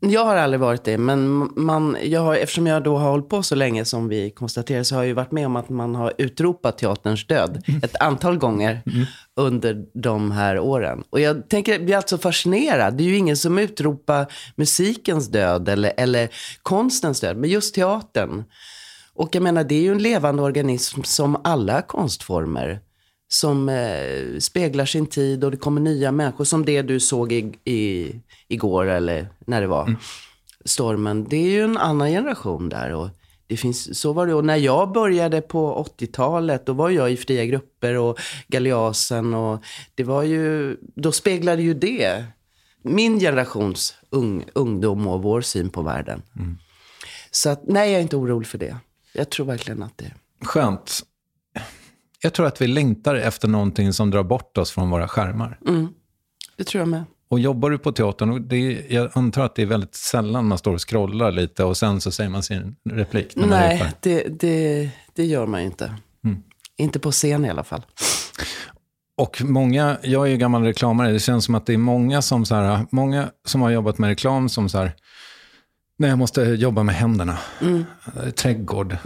Jag 0.02 0.26
har 0.26 0.36
aldrig 0.36 0.60
varit 0.60 0.84
det, 0.84 0.98
men 0.98 1.50
man, 1.56 1.98
jag 2.04 2.22
har, 2.22 2.36
eftersom 2.36 2.68
jag 2.68 2.84
då 2.84 2.98
har 2.98 3.10
hållit 3.10 3.30
på 3.30 3.44
så 3.44 3.56
länge 3.56 3.86
som 3.86 4.08
vi 4.08 4.30
konstaterar 4.30 4.84
så 4.84 4.96
har 4.96 5.02
jag 5.02 5.08
ju 5.08 5.14
varit 5.14 5.32
med 5.32 5.46
om 5.46 5.56
att 5.56 5.70
man 5.70 5.96
har 5.96 6.14
utropat 6.18 6.78
teaterns 6.78 7.28
död 7.28 7.64
ett 7.84 7.96
antal 8.02 8.38
gånger 8.38 8.82
under 9.36 9.86
de 9.94 10.32
här 10.32 10.60
åren. 10.60 11.04
Och 11.10 11.20
jag 11.20 11.50
tänker, 11.50 11.72
jag 11.72 11.86
blir 11.86 11.96
alltså 11.96 12.18
fascinerad. 12.18 12.98
Det 12.98 13.04
är 13.04 13.08
ju 13.08 13.18
ingen 13.18 13.38
som 13.38 13.60
utropar 13.60 14.26
musikens 14.56 15.28
död 15.28 15.70
eller, 15.70 15.94
eller 15.98 16.30
konstens 16.64 17.20
död, 17.22 17.38
men 17.38 17.50
just 17.50 17.76
teatern. 17.76 18.44
Och 19.14 19.36
jag 19.36 19.44
menar, 19.44 19.64
det 19.64 19.76
är 19.76 19.82
ju 19.82 19.92
en 19.92 20.04
levande 20.04 20.44
organism 20.44 21.04
som 21.04 21.42
alla 21.44 21.82
konstformer. 21.82 22.80
Som 23.32 23.70
eh, 23.70 24.40
speglar 24.40 24.86
sin 24.86 25.08
tid 25.08 25.44
och 25.44 25.52
det 25.52 25.58
kommer 25.58 25.82
nya 25.82 26.12
människor. 26.12 26.44
Som 26.44 26.66
det 26.66 26.82
du 26.82 27.00
såg 27.00 27.32
i, 27.32 27.54
i, 27.66 28.16
igår 28.48 28.86
eller 28.86 29.30
när 29.40 29.62
det 29.62 29.68
var. 29.68 29.96
Stormen. 30.66 31.24
Det 31.30 31.38
är 31.38 31.50
ju 31.50 31.64
en 31.64 31.78
annan 31.78 32.10
generation 32.10 32.70
där. 32.70 32.94
Och 32.94 33.10
det 33.48 33.58
finns, 33.58 34.00
så 34.00 34.14
var 34.14 34.28
det. 34.28 34.34
Och 34.34 34.46
när 34.46 34.56
jag 34.56 34.92
började 34.92 35.42
på 35.42 35.86
80-talet, 35.98 36.66
då 36.66 36.74
var 36.74 36.90
jag 36.90 37.12
i 37.12 37.18
fria 37.18 37.46
grupper 37.46 37.96
och 37.96 38.20
Galeasen. 38.48 39.34
Och 39.34 39.64
det 39.96 40.04
var 40.04 40.24
ju, 40.24 40.78
då 40.96 41.12
speglade 41.12 41.62
ju 41.62 41.74
det 41.74 42.26
min 42.82 43.20
generations 43.20 43.96
ung, 44.10 44.46
ungdom 44.54 45.08
och 45.08 45.24
vår 45.24 45.42
syn 45.42 45.70
på 45.70 45.82
världen. 45.82 46.22
Så 47.32 47.50
att, 47.50 47.62
nej, 47.68 47.92
jag 47.92 47.98
är 47.98 48.02
inte 48.02 48.18
orolig 48.18 48.48
för 48.48 48.58
det. 48.58 48.78
Jag 49.14 49.30
tror 49.30 49.46
verkligen 49.46 49.84
att 49.84 49.98
det... 49.98 50.14
Skönt. 50.42 51.02
Jag 52.22 52.34
tror 52.34 52.46
att 52.46 52.62
vi 52.62 52.68
längtar 52.68 53.16
efter 53.16 53.48
någonting 53.48 53.94
som 53.94 54.12
drar 54.12 54.24
bort 54.24 54.58
oss 54.58 54.72
från 54.72 54.90
våra 54.90 55.08
skärmar. 55.08 55.60
Det 56.58 56.64
tror 56.64 56.80
jag 56.80 56.88
med. 56.88 57.04
Och 57.30 57.40
jobbar 57.40 57.70
du 57.70 57.78
på 57.78 57.92
teatern, 57.92 58.30
och 58.30 58.42
det 58.42 58.56
är, 58.56 58.94
jag 58.96 59.10
antar 59.14 59.46
att 59.46 59.56
det 59.56 59.62
är 59.62 59.66
väldigt 59.66 59.96
sällan 59.96 60.48
man 60.48 60.58
står 60.58 60.74
och 60.74 60.90
scrollar 60.90 61.32
lite 61.32 61.64
och 61.64 61.78
sen 61.78 62.02
så 62.02 62.12
säger 62.12 62.30
man 62.30 62.44
sin 62.44 62.76
replik. 62.90 63.36
När 63.36 63.48
Nej, 63.48 63.94
det, 64.00 64.40
det, 64.40 64.90
det 65.14 65.26
gör 65.26 65.46
man 65.46 65.60
ju 65.60 65.66
inte. 65.66 65.94
Inte 66.78 67.00
på 67.00 67.12
scen 67.12 67.46
i 67.46 67.50
alla 67.50 67.64
fall. 67.64 67.82
Och 69.18 69.42
många, 69.44 69.98
jag 70.04 70.28
är 70.28 70.32
ju 70.32 70.38
gammal 70.38 70.64
reklamare, 70.64 71.12
det 71.12 71.20
känns 71.20 71.46
som 71.46 71.56
att 71.56 71.66
det 71.66 71.74
är 71.74 71.78
många 71.78 72.22
som, 72.22 72.46
så 72.46 72.56
här, 72.56 72.86
många 72.92 73.30
som 73.46 73.62
har 73.62 73.70
jobbat 73.70 73.98
med 73.98 74.08
reklam 74.08 74.50
som 74.50 74.70
så 74.70 74.78
här, 74.78 74.92
nej 75.98 76.10
jag 76.10 76.20
måste 76.20 76.42
jobba 76.42 76.84
med 76.84 76.96
händerna. 76.96 77.38
Eh, 77.62 78.30
Trädgård, 78.30 78.98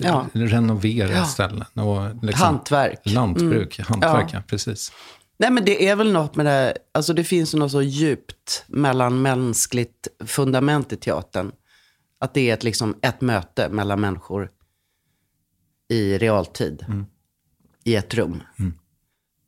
Ja. 0.00 0.26
renovera 0.32 1.10
Ja. 1.12 1.24
ställen. 1.24 1.64
Och 1.74 2.24
liksom, 2.24 2.46
Hantverk. 2.46 3.00
Lantbruk, 3.04 3.78
hantverk, 3.80 4.30
Ja. 4.32 4.42
precis. 4.46 4.92
Nej, 5.38 5.50
men 5.50 5.64
det 5.64 5.88
är 5.88 5.96
väl 5.96 6.12
något 6.12 6.36
med 6.36 6.46
det 6.46 6.50
här, 6.50 6.78
alltså 6.94 7.12
det 7.12 7.24
finns 7.24 7.54
något 7.54 7.72
så 7.72 7.82
djupt 7.82 8.64
mellan 8.66 9.22
mänskligt 9.22 10.08
fundament 10.26 10.92
i 10.92 10.96
teatern. 10.96 11.52
Att 12.20 12.34
det 12.34 12.50
är 12.50 12.54
ett, 12.54 12.64
liksom, 12.64 12.96
ett 13.02 13.20
möte 13.20 13.68
mellan 13.68 14.00
människor 14.00 14.50
i 15.88 16.18
realtid. 16.18 16.84
I 17.84 17.94
ett 17.96 18.14
rum. 18.14 18.42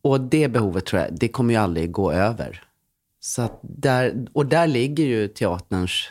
Och 0.03 0.21
det 0.21 0.49
behovet 0.49 0.87
tror 0.87 1.03
jag, 1.03 1.19
det 1.19 1.29
kommer 1.29 1.55
ju 1.55 1.61
aldrig 1.61 1.91
gå 1.93 2.13
över. 2.13 2.63
Så 3.21 3.61
där, 3.63 4.27
och 4.33 4.47
där 4.47 4.67
ligger 4.67 5.05
ju 5.05 5.29
teaterns 5.29 6.09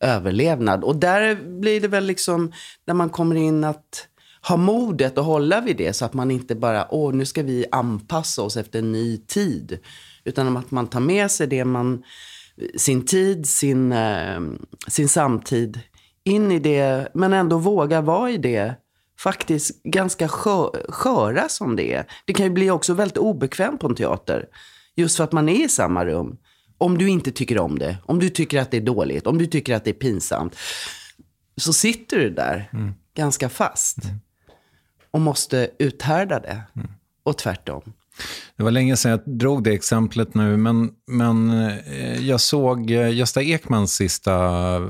överlevnad. 0.00 0.84
Och 0.84 0.96
där 0.96 1.34
blir 1.60 1.80
det 1.80 1.88
väl 1.88 2.04
liksom, 2.04 2.52
när 2.86 2.94
man 2.94 3.10
kommer 3.10 3.36
in 3.36 3.64
att 3.64 4.08
ha 4.48 4.56
modet 4.56 5.18
att 5.18 5.24
hålla 5.24 5.60
vid 5.60 5.76
det 5.76 5.92
så 5.92 6.04
att 6.04 6.14
man 6.14 6.30
inte 6.30 6.54
bara, 6.54 6.86
åh 6.90 7.14
nu 7.14 7.26
ska 7.26 7.42
vi 7.42 7.66
anpassa 7.72 8.42
oss 8.42 8.56
efter 8.56 8.78
en 8.78 8.92
ny 8.92 9.16
tid. 9.16 9.78
Utan 10.24 10.56
att 10.56 10.70
man 10.70 10.86
tar 10.86 11.00
med 11.00 11.30
sig 11.30 11.46
det 11.46 11.64
man, 11.64 12.02
sin 12.76 13.06
tid, 13.06 13.46
sin, 13.46 13.92
eh, 13.92 14.40
sin 14.88 15.08
samtid 15.08 15.80
in 16.24 16.52
i 16.52 16.58
det, 16.58 17.08
men 17.14 17.32
ändå 17.32 17.58
våga 17.58 18.00
vara 18.00 18.30
i 18.30 18.36
det 18.36 18.74
faktiskt 19.20 19.82
ganska 19.82 20.28
skö, 20.28 20.68
sköra 20.88 21.48
som 21.48 21.76
det 21.76 21.94
är. 21.94 22.04
Det 22.24 22.32
kan 22.32 22.46
ju 22.46 22.52
bli 22.52 22.70
också 22.70 22.94
väldigt 22.94 23.18
obekvämt 23.18 23.80
på 23.80 23.86
en 23.86 23.94
teater. 23.94 24.46
Just 24.96 25.16
för 25.16 25.24
att 25.24 25.32
man 25.32 25.48
är 25.48 25.64
i 25.64 25.68
samma 25.68 26.04
rum. 26.04 26.36
Om 26.78 26.98
du 26.98 27.08
inte 27.08 27.30
tycker 27.30 27.58
om 27.58 27.78
det, 27.78 27.96
om 28.06 28.18
du 28.18 28.28
tycker 28.28 28.60
att 28.60 28.70
det 28.70 28.76
är 28.76 28.80
dåligt, 28.80 29.26
om 29.26 29.38
du 29.38 29.46
tycker 29.46 29.74
att 29.76 29.84
det 29.84 29.90
är 29.90 29.94
pinsamt. 29.94 30.56
Så 31.56 31.72
sitter 31.72 32.16
du 32.18 32.30
där 32.30 32.70
ganska 33.16 33.48
fast. 33.48 33.96
Och 35.10 35.20
måste 35.20 35.70
uthärda 35.78 36.40
det. 36.40 36.62
Och 37.22 37.38
tvärtom. 37.38 37.82
Det 38.56 38.62
var 38.62 38.70
länge 38.70 38.96
sedan 38.96 39.10
jag 39.10 39.20
drog 39.38 39.64
det 39.64 39.72
exemplet 39.72 40.34
nu, 40.34 40.56
men, 40.56 40.90
men 41.06 41.50
eh, 41.68 42.26
jag 42.28 42.40
såg 42.40 42.90
eh, 42.90 43.14
Gösta 43.14 43.42
Ekmans 43.42 43.94
sista 43.94 44.34
eh, 44.76 44.82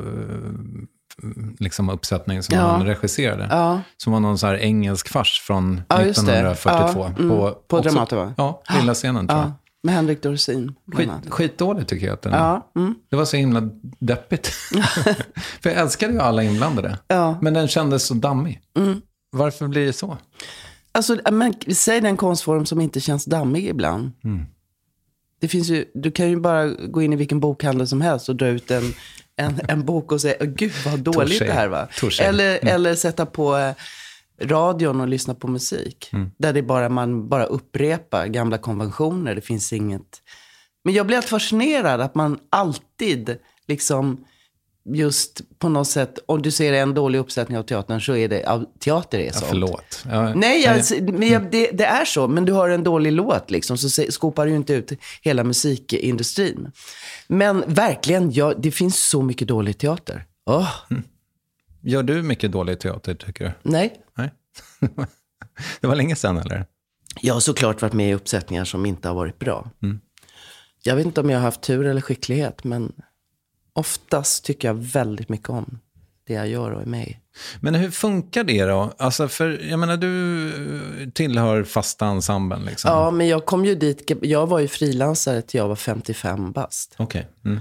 liksom 1.59 1.89
uppsättning 1.91 2.43
som 2.43 2.57
Ja. 2.57 2.63
han 2.67 2.87
regisserade. 2.87 3.47
Ja. 3.51 3.81
Som 3.97 4.13
var 4.13 4.21
någon 4.21 4.39
så 4.39 4.47
här 4.47 4.55
engelsk 4.55 5.09
fars 5.09 5.41
från 5.47 5.83
Ja, 5.89 6.03
just 6.05 6.27
det. 6.27 6.33
1942. 6.33 7.01
Ja, 7.01 7.07
mm. 7.23 7.29
På 7.29 7.77
också- 7.77 7.81
Dramaten, 7.91 8.19
va? 8.19 8.35
Ja, 8.37 8.63
lilla 8.81 8.95
scenen 8.95 9.29
tror 9.29 9.41
jag. 9.41 9.53
Med 9.83 9.95
Henrik 9.95 10.23
Dorsin. 10.23 10.75
Skit, 10.93 11.09
annat. 11.09 11.31
skitdåligt 11.31 11.89
tycker 11.89 12.07
jag 12.07 12.15
att 12.15 12.23
den 12.23 12.33
är. 12.33 12.39
Ja, 12.39 12.71
mm. 12.77 12.95
Det 13.09 13.17
var 13.17 13.25
så 13.25 13.37
himla 13.37 13.61
deppigt. 13.99 14.47
För 15.61 15.71
jag 15.71 15.79
älskade 15.79 16.13
ju 16.13 16.21
alla 16.21 16.43
inblandade. 16.43 16.99
Ja. 17.09 17.29
Mm. 17.29 17.39
Men 17.43 17.55
den 17.55 17.69
kändes 17.69 18.07
så 18.07 18.15
dammig. 18.15 18.61
Varför 19.31 19.69
blir 19.69 19.87
det 19.87 19.93
så? 19.93 20.19
Alltså, 20.93 21.19
men, 21.33 21.55
säg 21.75 22.01
den 22.01 22.17
konstform 22.17 22.67
som 22.67 22.81
inte 22.81 23.01
känns 23.01 23.25
dammig 23.25 23.67
ibland. 23.67 24.11
Det 25.41 25.49
finns 25.49 25.69
ju, 25.69 25.85
du 25.95 26.11
kan 26.11 26.29
ju 26.31 26.41
bara 26.41 26.67
gå 26.69 27.03
in 27.03 27.13
i 27.13 27.17
vilken 27.17 27.41
bokhandel 27.41 27.89
som 27.89 28.01
helst 28.01 28.29
och 28.29 28.37
dra 28.37 28.47
ut 28.47 28.71
en, 28.71 28.95
en, 29.37 29.61
en 29.69 29.85
bok 29.85 30.13
och 30.13 30.21
säga, 30.21 30.35
"Åh, 30.41 30.47
gud 30.47 30.73
vad 30.85 30.99
dåligt 31.01 31.39
Touché. 31.39 31.45
det 31.47 31.53
här 31.53 31.69
var. 31.69 31.89
Eller, 32.21 32.67
eller 32.67 32.95
sätta 32.95 33.27
på 33.27 33.57
eh, 33.57 33.75
radion 34.43 35.01
och 35.01 35.09
lyssna 35.09 35.35
på 35.35 35.49
musik. 35.49 36.11
Där 36.39 36.53
det 36.53 36.63
bara, 36.63 36.89
man 36.89 37.29
bara 37.29 37.45
upprepar 37.45 38.27
gamla 38.27 38.59
konventioner. 38.59 39.35
Det 39.35 39.41
finns 39.41 39.73
inget... 39.73 40.23
Men 40.85 40.95
jag 40.95 41.07
blir 41.07 41.17
alltid 41.17 41.31
fascinerad 41.31 42.01
att 42.01 42.15
man 42.15 42.39
alltid 42.51 43.37
liksom 43.69 44.25
just 44.95 45.41
på 45.59 45.69
något 45.69 45.89
sätt, 45.89 46.19
om 46.27 46.43
du 46.43 46.51
ser 46.51 46.73
en 46.73 46.95
dålig 46.95 47.19
uppsättning 47.19 47.59
av 47.59 47.63
teatern 47.63 48.01
så 48.01 48.17
är 48.17 48.29
det, 48.29 48.41
ja, 48.41 48.65
teater 48.79 49.19
är 49.19 49.25
Ja, 49.27 49.33
sånt. 49.33 49.47
förlåt. 49.49 50.05
Ja, 50.11 50.35
Nej, 50.35 50.63
jag, 50.65 50.85
men 51.13 51.29
jag, 51.29 51.51
det, 51.51 51.71
det 51.73 51.85
är 51.85 52.05
så. 52.05 52.29
Men 52.29 52.45
du 52.45 52.53
har 52.53 52.69
en 52.69 52.85
dålig 52.85 53.13
låt 53.13 53.51
liksom, 53.51 53.79
så 53.79 54.03
skopar 54.11 54.47
du 54.47 54.55
inte 54.55 54.73
ut 54.75 54.93
hela 55.23 55.45
musikindustrin. 55.45 56.71
Men 57.27 57.65
verkligen, 57.67 58.33
ja, 58.33 58.55
det 58.59 58.71
finns 58.71 59.09
så 59.09 59.23
mycket 59.23 59.49
dålig 59.49 59.79
teater. 59.79 60.25
Åh, 60.51 60.69
Gör 61.81 62.03
du 62.03 62.23
mycket 62.23 62.53
dålig 62.53 62.81
teater, 62.81 63.15
tycker 63.15 63.45
du? 63.45 63.71
nej. 63.71 64.03
Nej. 64.17 64.31
det 65.81 65.87
var 65.87 65.95
länge 65.95 66.17
sedan, 66.17 66.39
eller? 66.39 66.67
Jag 67.21 67.35
har 67.35 67.41
såklart 67.41 67.83
varit 67.83 67.93
med 67.93 68.11
i 68.11 68.15
uppsättningar 68.15 68.65
som 68.65 68.87
inte 68.87 69.09
har 69.09 69.15
varit 69.15 69.39
bra. 69.39 69.71
Jag 70.83 70.97
vet 70.97 71.07
inte 71.07 71.21
om 71.21 71.31
jag 71.31 71.39
har 71.39 71.45
haft 71.45 71.61
tur 71.61 71.87
eller 71.87 72.01
skicklighet, 72.01 72.65
men 72.65 72.93
oftast 73.73 74.45
tycker 74.45 74.69
jag 74.69 74.75
väldigt 74.75 75.29
mycket 75.29 75.49
om 75.49 75.79
det 76.27 76.35
jag 76.35 76.49
gör 76.49 76.71
och 76.71 76.83
är 76.83 76.87
med 76.87 77.09
i. 77.09 77.19
Men 77.61 77.75
hur 77.75 77.91
funkar 77.91 78.45
det 78.45 78.65
då? 78.65 78.93
Alltså, 78.99 79.29
för 79.29 79.61
jag 79.71 79.79
menar, 79.79 79.97
du 79.97 81.11
tillhör 81.15 81.65
fasta 81.65 82.07
ensemblen 82.07 82.65
liksom. 82.65 82.91
Ja, 82.91 83.11
men 83.11 83.29
jag 83.29 83.47
kom 83.47 83.65
ju 83.65 83.75
dit, 83.75 84.11
jag 84.23 84.47
var 84.47 84.59
ju 84.59 84.69
frilansare 84.69 85.43
till 85.43 85.59
jag 85.59 85.69
var 85.69 85.77
55 85.77 86.53
bast. 86.53 86.95
Okej. 86.99 87.29
Mm. 87.45 87.61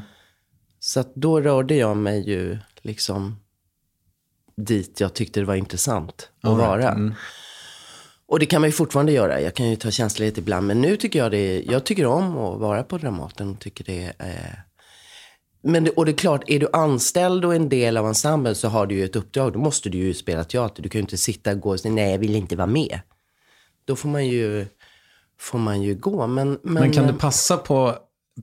Så 0.80 1.04
då 1.16 1.42
rörde 1.42 1.76
jag 1.76 1.98
mig 1.98 2.30
ju 2.30 2.58
liksom 2.82 3.40
dit 4.62 5.00
jag 5.00 5.14
tyckte 5.14 5.40
det 5.40 5.46
var 5.46 5.56
intressant 5.56 6.30
att 6.42 6.58
vara. 6.58 7.14
Och 8.28 8.40
det 8.40 8.46
kan 8.46 8.62
man 8.62 8.68
ju 8.68 8.72
fortfarande 8.72 9.12
göra. 9.12 9.42
Jag 9.42 9.54
kan 9.56 9.70
ju 9.70 9.76
ta 9.76 9.92
känslighet 9.92 10.38
ibland. 10.38 10.68
Men 10.68 10.82
nu 10.82 10.98
tycker 10.98 11.20
jag 11.20 11.32
det 11.32 11.62
jag 11.62 11.84
tycker 11.84 12.06
om 12.06 12.38
att 12.38 12.60
vara 12.60 12.84
på 12.84 12.98
Dramaten. 12.98 13.50
Och 13.50 13.60
tycker 13.60 13.84
det 13.84 14.14
är, 14.18 14.64
men 15.64 15.84
det, 15.84 15.92
och 15.92 16.06
det 16.06 16.12
är 16.12 16.18
klart, 16.18 16.44
är 16.48 16.60
du 16.60 16.68
anställd 16.74 17.46
och 17.46 17.56
en 17.56 17.70
del 17.70 17.98
av 17.98 18.08
ensemblen 18.08 18.56
så 18.56 18.68
har 18.68 18.86
du 18.86 18.96
ju 18.96 19.06
ett 19.06 19.16
uppdrag. 19.16 19.54
Då 19.54 19.60
måste 19.60 19.90
du 19.90 19.98
ju 19.98 20.14
spela 20.14 20.44
teater. 20.44 20.84
Du 20.84 20.90
kan 20.90 21.00
ju 21.00 21.04
inte 21.04 21.18
sitta 21.18 21.52
och 21.52 21.60
gå 21.60 21.70
och 21.70 21.80
säga 21.80 21.94
nej, 21.94 22.12
jag 22.12 22.20
vill 22.20 22.36
inte 22.36 22.56
vara 22.56 22.68
med. 22.68 23.00
Då 23.86 23.96
får 23.96 24.10
man 24.10 24.28
ju, 24.28 24.66
får 25.40 25.60
man 25.60 25.82
ju 25.82 25.96
gå. 25.96 26.28
Men, 26.28 26.60
men, 26.64 26.74
Men 26.74 26.92
kan 26.92 27.08
du 27.08 27.14
passa 27.14 27.58
på, 27.58 27.96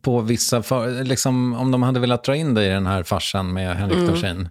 på 0.02 0.21
vissa, 0.21 0.62
för, 0.62 1.04
liksom, 1.04 1.54
om 1.54 1.71
de 1.71 1.83
hade 1.83 2.00
velat 2.00 2.25
dra 2.25 2.37
in 2.37 2.54
dig 2.54 2.66
i 2.66 2.71
den 2.71 2.87
här 2.87 3.02
farsan 3.02 3.52
med 3.52 3.76
Henrik 3.76 4.09
Dorsin 4.09 4.49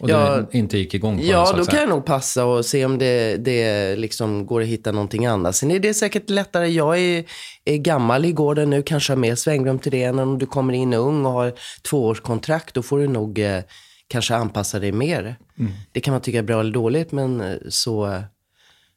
och. 0.00 0.10
Ja. 0.10 0.36
du 0.50 0.58
inte 0.58 0.78
gick 0.78 0.94
igång 0.94 1.16
på 1.16 1.22
det, 1.22 1.28
Ja, 1.28 1.50
att 1.50 1.56
då 1.56 1.64
kan 1.64 1.80
jag 1.80 1.88
nog 1.88 2.04
passa 2.04 2.44
och 2.44 2.66
se 2.66 2.84
om 2.84 2.98
det, 2.98 3.36
det 3.36 3.96
liksom 3.96 4.46
går 4.46 4.60
att 4.60 4.66
hitta 4.66 4.92
någonting 4.92 5.26
annat. 5.26 5.56
Sen 5.56 5.70
är 5.70 5.78
det 5.78 5.94
säkert 5.94 6.30
lättare. 6.30 6.68
Jag 6.68 6.98
är, 6.98 7.24
är 7.64 7.76
gammal 7.76 8.24
i 8.24 8.32
gården 8.32 8.70
nu, 8.70 8.82
kanske 8.82 9.12
har 9.12 9.16
mer 9.18 9.34
svängrum 9.34 9.78
till 9.78 9.92
det. 9.92 10.02
Än 10.02 10.18
om 10.18 10.38
du 10.38 10.46
kommer 10.46 10.72
in 10.74 10.94
ung 10.94 11.26
och 11.26 11.32
har 11.32 11.52
tvåårskontrakt, 11.82 12.74
då 12.74 12.82
får 12.82 12.98
du 12.98 13.08
nog 13.08 13.38
eh, 13.38 13.62
kanske 14.08 14.34
anpassa 14.34 14.78
dig 14.78 14.92
mer. 14.92 15.36
Mm. 15.58 15.72
Det 15.92 16.00
kan 16.00 16.12
man 16.12 16.20
tycka 16.20 16.38
är 16.38 16.42
bra 16.42 16.60
eller 16.60 16.72
dåligt, 16.72 17.12
men 17.12 17.40
eh, 17.40 17.56
så, 17.68 18.22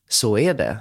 så 0.09 0.37
är 0.37 0.53
det. 0.53 0.77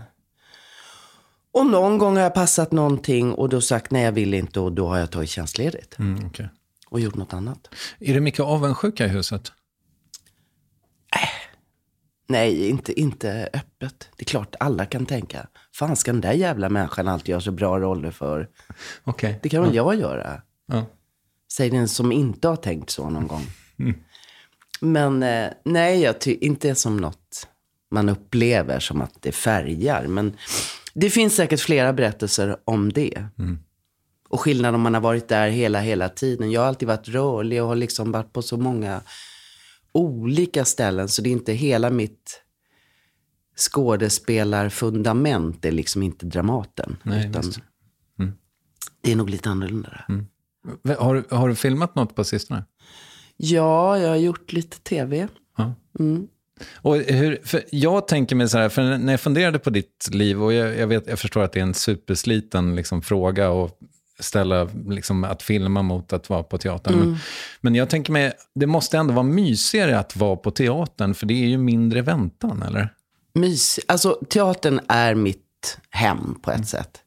Och 1.53 1.67
någon 1.67 1.99
gång 1.99 2.17
har 2.17 2.23
jag 2.23 2.35
passat 2.35 2.73
någonting 2.73 3.33
och 3.33 3.49
då 3.49 3.61
sagt 3.61 3.91
nej, 3.91 4.03
jag 4.05 4.13
vill 4.13 4.35
inte 4.35 4.61
och 4.61 4.73
då 4.73 4.87
har 4.89 4.99
jag 4.99 5.11
tagit 5.11 5.31
tjänstledigt 5.31 5.99
Mm, 5.99 6.27
okej. 6.27 6.49
och 6.91 7.01
gjort 7.01 7.15
något 7.15 7.33
annat. 7.35 7.69
Är 8.01 8.15
det 8.15 8.21
mycket 8.21 8.41
avundsjuka 8.41 9.05
i 9.05 9.09
huset? 9.09 9.53
Nej, 12.29 12.69
inte, 12.69 13.01
inte 13.01 13.49
öppet. 13.53 14.09
Det 14.17 14.23
är 14.23 14.25
klart 14.25 14.55
alla 14.61 14.87
kan 14.87 15.07
tänka. 15.07 15.47
Fan 15.75 15.97
ska 15.97 16.13
den 16.13 16.21
där 16.21 16.33
jävla 16.33 16.69
människan 16.69 17.09
alltid 17.09 17.29
göra 17.29 17.41
så 17.41 17.53
bra 17.53 17.79
roller 17.79 18.11
för? 18.11 18.49
Okej. 19.05 19.39
Det 19.43 19.49
kan 19.49 19.63
väl 19.63 19.75
jag 19.75 19.95
göra? 19.95 20.43
Ja. 20.73 20.87
Säg 21.53 21.71
den 21.71 21.89
som 21.89 22.13
inte 22.13 22.49
har 22.49 22.57
tänkt 22.57 22.91
så 22.91 23.11
någon 23.11 23.27
gång. 23.27 23.47
Men 24.81 25.23
eh, 25.23 25.49
nej, 25.65 26.01
jag 26.03 26.21
ty- 26.21 26.39
inte 26.41 26.75
som 26.75 26.97
något 26.97 27.49
man 27.91 28.09
upplever 28.09 28.81
som 28.81 29.01
att 29.03 29.23
det 29.23 29.33
färgar. 29.33 30.07
Men 30.07 30.37
det 30.95 31.11
finns 31.11 31.37
säkert 31.37 31.61
flera 31.61 31.93
berättelser 31.93 32.57
om 32.65 32.93
det. 32.93 33.25
Och 34.29 34.41
skillnad 34.41 34.75
om 34.75 34.81
man 34.81 34.95
har 34.95 35.01
varit 35.01 35.29
där 35.29 35.49
hela, 35.49 35.81
hela 35.81 36.09
tiden. 36.09 36.51
Jag 36.51 36.61
har 36.61 36.69
alltid 36.69 36.89
varit 36.89 37.09
rörlig 37.09 37.63
och 37.63 37.69
har 37.69 37.77
liksom 37.77 38.13
varit 38.13 38.33
på 38.33 38.43
så 38.43 38.57
många 38.57 39.01
olika 39.97 40.65
ställen. 40.65 41.09
Så 41.09 41.23
det 41.23 41.29
är 41.29 41.33
inte 41.33 41.53
hela 41.53 41.91
mitt 41.91 42.43
skådespelarfundament 43.57 45.65
är 45.65 45.73
liksom 45.73 46.03
inte 46.03 46.27
Dramaten. 46.27 46.97
Nej, 47.03 47.29
utan 47.31 47.43
visst. 47.43 47.61
Det 49.01 49.13
är 49.13 49.17
nog 49.17 49.31
lite 49.31 49.51
annorlunda 49.51 49.89
där. 49.89 50.07
Har, 50.95 51.15
du- 51.15 51.25
har 51.37 51.49
du 51.49 51.55
filmat 51.55 51.95
något 51.95 52.15
på 52.15 52.25
sistone? 52.25 52.65
Ja, 53.37 53.99
jag 53.99 54.09
har 54.09 54.17
gjort 54.17 54.53
lite 54.53 54.81
tv. 54.81 55.29
Ja. 55.57 55.75
Mm. 55.99 56.27
Och 56.75 56.97
hur, 56.97 57.41
för 57.45 57.65
jag 57.71 58.09
tänker 58.09 58.37
mig 58.37 58.49
så 58.49 58.59
här, 58.59 58.69
för 58.69 58.99
när 58.99 59.13
jag 59.13 59.21
funderade 59.21 59.59
på 59.59 59.71
ditt 59.71 60.09
liv, 60.13 60.43
och 60.43 60.53
jag, 60.53 60.79
jag, 60.79 60.87
vet, 60.87 61.07
jag 61.07 61.19
förstår 61.19 61.43
att 61.43 61.53
det 61.53 61.59
är 61.59 61.63
en 61.63 61.75
supersliten 61.75 62.77
liksom, 62.77 63.03
fråga 63.03 63.51
att 63.65 63.79
ställa 64.21 64.69
liksom, 64.89 65.25
att 65.25 65.43
filma 65.43 65.83
mot 65.83 66.13
att 66.13 66.31
vara 66.31 66.43
på 66.43 66.59
teatern. 66.59 66.95
Mm. 66.95 67.09
Men, 67.09 67.19
men 67.61 67.75
jag 67.75 67.91
tänker 67.91 68.13
mig, 68.13 68.33
det 68.55 68.67
måste 68.67 68.99
ändå 68.99 69.15
vara 69.15 69.27
mysigare 69.27 69.99
att 69.99 70.17
vara 70.17 70.37
på 70.37 70.51
teatern, 70.51 71.15
för 71.15 71.27
det 71.27 71.35
är 71.35 71.47
ju 71.47 71.59
mindre 71.59 72.03
väntan, 72.03 72.63
eller? 72.63 72.89
Mys. 73.35 73.81
Alltså, 73.89 74.19
teatern 74.29 74.81
är 74.89 75.15
mitt 75.15 75.79
hem 75.91 76.39
på 76.43 76.51
ett 76.51 76.69
sätt. 76.69 77.01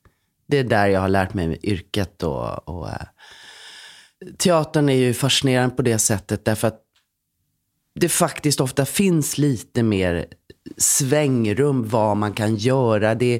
Det 0.47 0.57
är 0.57 0.63
där 0.63 0.87
jag 0.87 1.01
har 1.01 1.09
lärt 1.09 1.33
mig 1.33 1.59
yrket. 1.63 2.23
Och, 2.23 2.69
och, 2.69 2.89
eh, 2.89 2.95
teatern 4.37 4.89
är 4.89 4.93
ju 4.93 5.13
fascinerande 5.13 5.75
på 5.75 5.81
det 5.81 5.99
sättet 5.99 6.45
därför 6.45 6.67
att 6.67 6.81
det 7.99 8.09
faktiskt 8.09 8.61
ofta 8.61 8.85
finns 8.85 9.37
lite 9.37 9.83
mer 9.83 10.25
svängrum 10.77 11.87
vad 11.87 12.17
man 12.17 12.33
kan 12.33 12.55
göra. 12.55 13.15
Det 13.15 13.39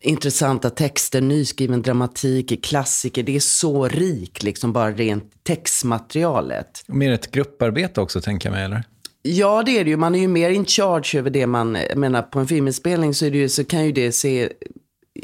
intressanta 0.00 0.70
texter, 0.70 1.20
nyskriven 1.20 1.82
dramatik, 1.82 2.64
klassiker. 2.64 3.22
Det 3.22 3.36
är 3.36 3.40
så 3.40 3.88
rikt, 3.88 4.42
liksom 4.42 4.72
bara 4.72 4.90
rent 4.90 5.24
textmaterialet. 5.42 6.84
Mer 6.86 7.12
ett 7.12 7.30
grupparbete 7.30 8.00
också, 8.00 8.20
tänker 8.20 8.48
jag 8.48 8.54
mig, 8.54 8.64
eller? 8.64 8.84
Ja, 9.22 9.62
det 9.62 9.78
är 9.78 9.84
det 9.84 9.90
ju. 9.90 9.96
Man 9.96 10.14
är 10.14 10.18
ju 10.18 10.28
mer 10.28 10.50
in 10.50 10.64
charge 10.64 11.18
över 11.18 11.30
det 11.30 11.46
man... 11.46 11.78
Jag 11.88 11.98
menar, 11.98 12.22
på 12.22 12.38
en 12.38 12.46
filminspelning 12.46 13.14
så, 13.14 13.26
är 13.26 13.30
det 13.30 13.38
ju, 13.38 13.48
så 13.48 13.64
kan 13.64 13.86
ju 13.86 13.92
det 13.92 14.12
se 14.12 14.48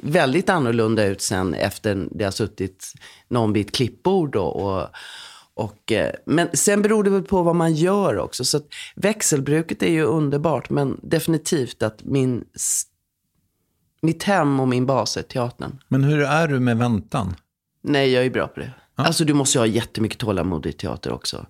väldigt 0.02 0.48
annorlunda 0.48 1.04
ut 1.04 1.20
sen 1.20 1.54
efter 1.54 2.08
det 2.10 2.24
har 2.24 2.30
suttit 2.30 2.92
någon 3.28 3.52
vid 3.52 3.66
ett 3.66 3.74
klippbord. 3.74 4.36
Och, 4.36 4.56
och, 4.56 4.88
och, 5.54 5.92
eh, 5.92 6.12
men 6.26 6.48
sen 6.52 6.82
beror 6.82 7.04
det 7.04 7.10
väl 7.10 7.22
på 7.22 7.42
vad 7.42 7.56
man 7.56 7.74
gör 7.74 8.18
också. 8.18 8.44
Så 8.44 8.60
växelbruket 8.96 9.82
är 9.82 9.90
ju 9.90 10.02
underbart, 10.02 10.70
men 10.70 11.00
definitivt 11.02 11.82
att 11.82 12.04
min, 12.04 12.44
mitt 14.06 14.22
hem 14.22 14.60
och 14.60 14.68
min 14.68 14.86
bas 14.86 15.16
är 15.16 15.22
teatern. 15.22 15.78
Men 15.88 16.04
hur 16.04 16.20
är 16.20 16.48
du 16.48 16.60
med 16.60 16.78
väntan? 16.78 17.34
Nej, 17.82 18.12
jag 18.12 18.26
är 18.26 18.30
bra 18.30 18.46
på 18.46 18.60
det. 18.60 18.70
Alltså 18.94 19.24
du 19.24 19.34
måste 19.34 19.58
ju 19.58 19.60
ha 19.60 19.66
jättemycket 19.66 20.18
tålamod 20.18 20.66
i 20.66 20.72
teater 20.72 21.12
också. 21.12 21.46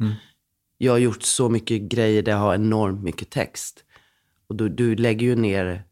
Jag 0.79 0.93
har 0.93 0.99
gjort 0.99 1.23
så 1.23 1.49
mycket 1.49 1.83
grejer 1.83 2.23
där 2.23 2.33
jag 2.33 2.39
har 2.39 2.55
enormt 2.55 3.03
mycket 3.03 3.31
text. 3.31 3.85
Och 4.49 4.57
du, 4.57 4.69
du 4.69 4.97
lägger 4.97 5.27
ju 5.27 5.37
ner... 5.37 5.83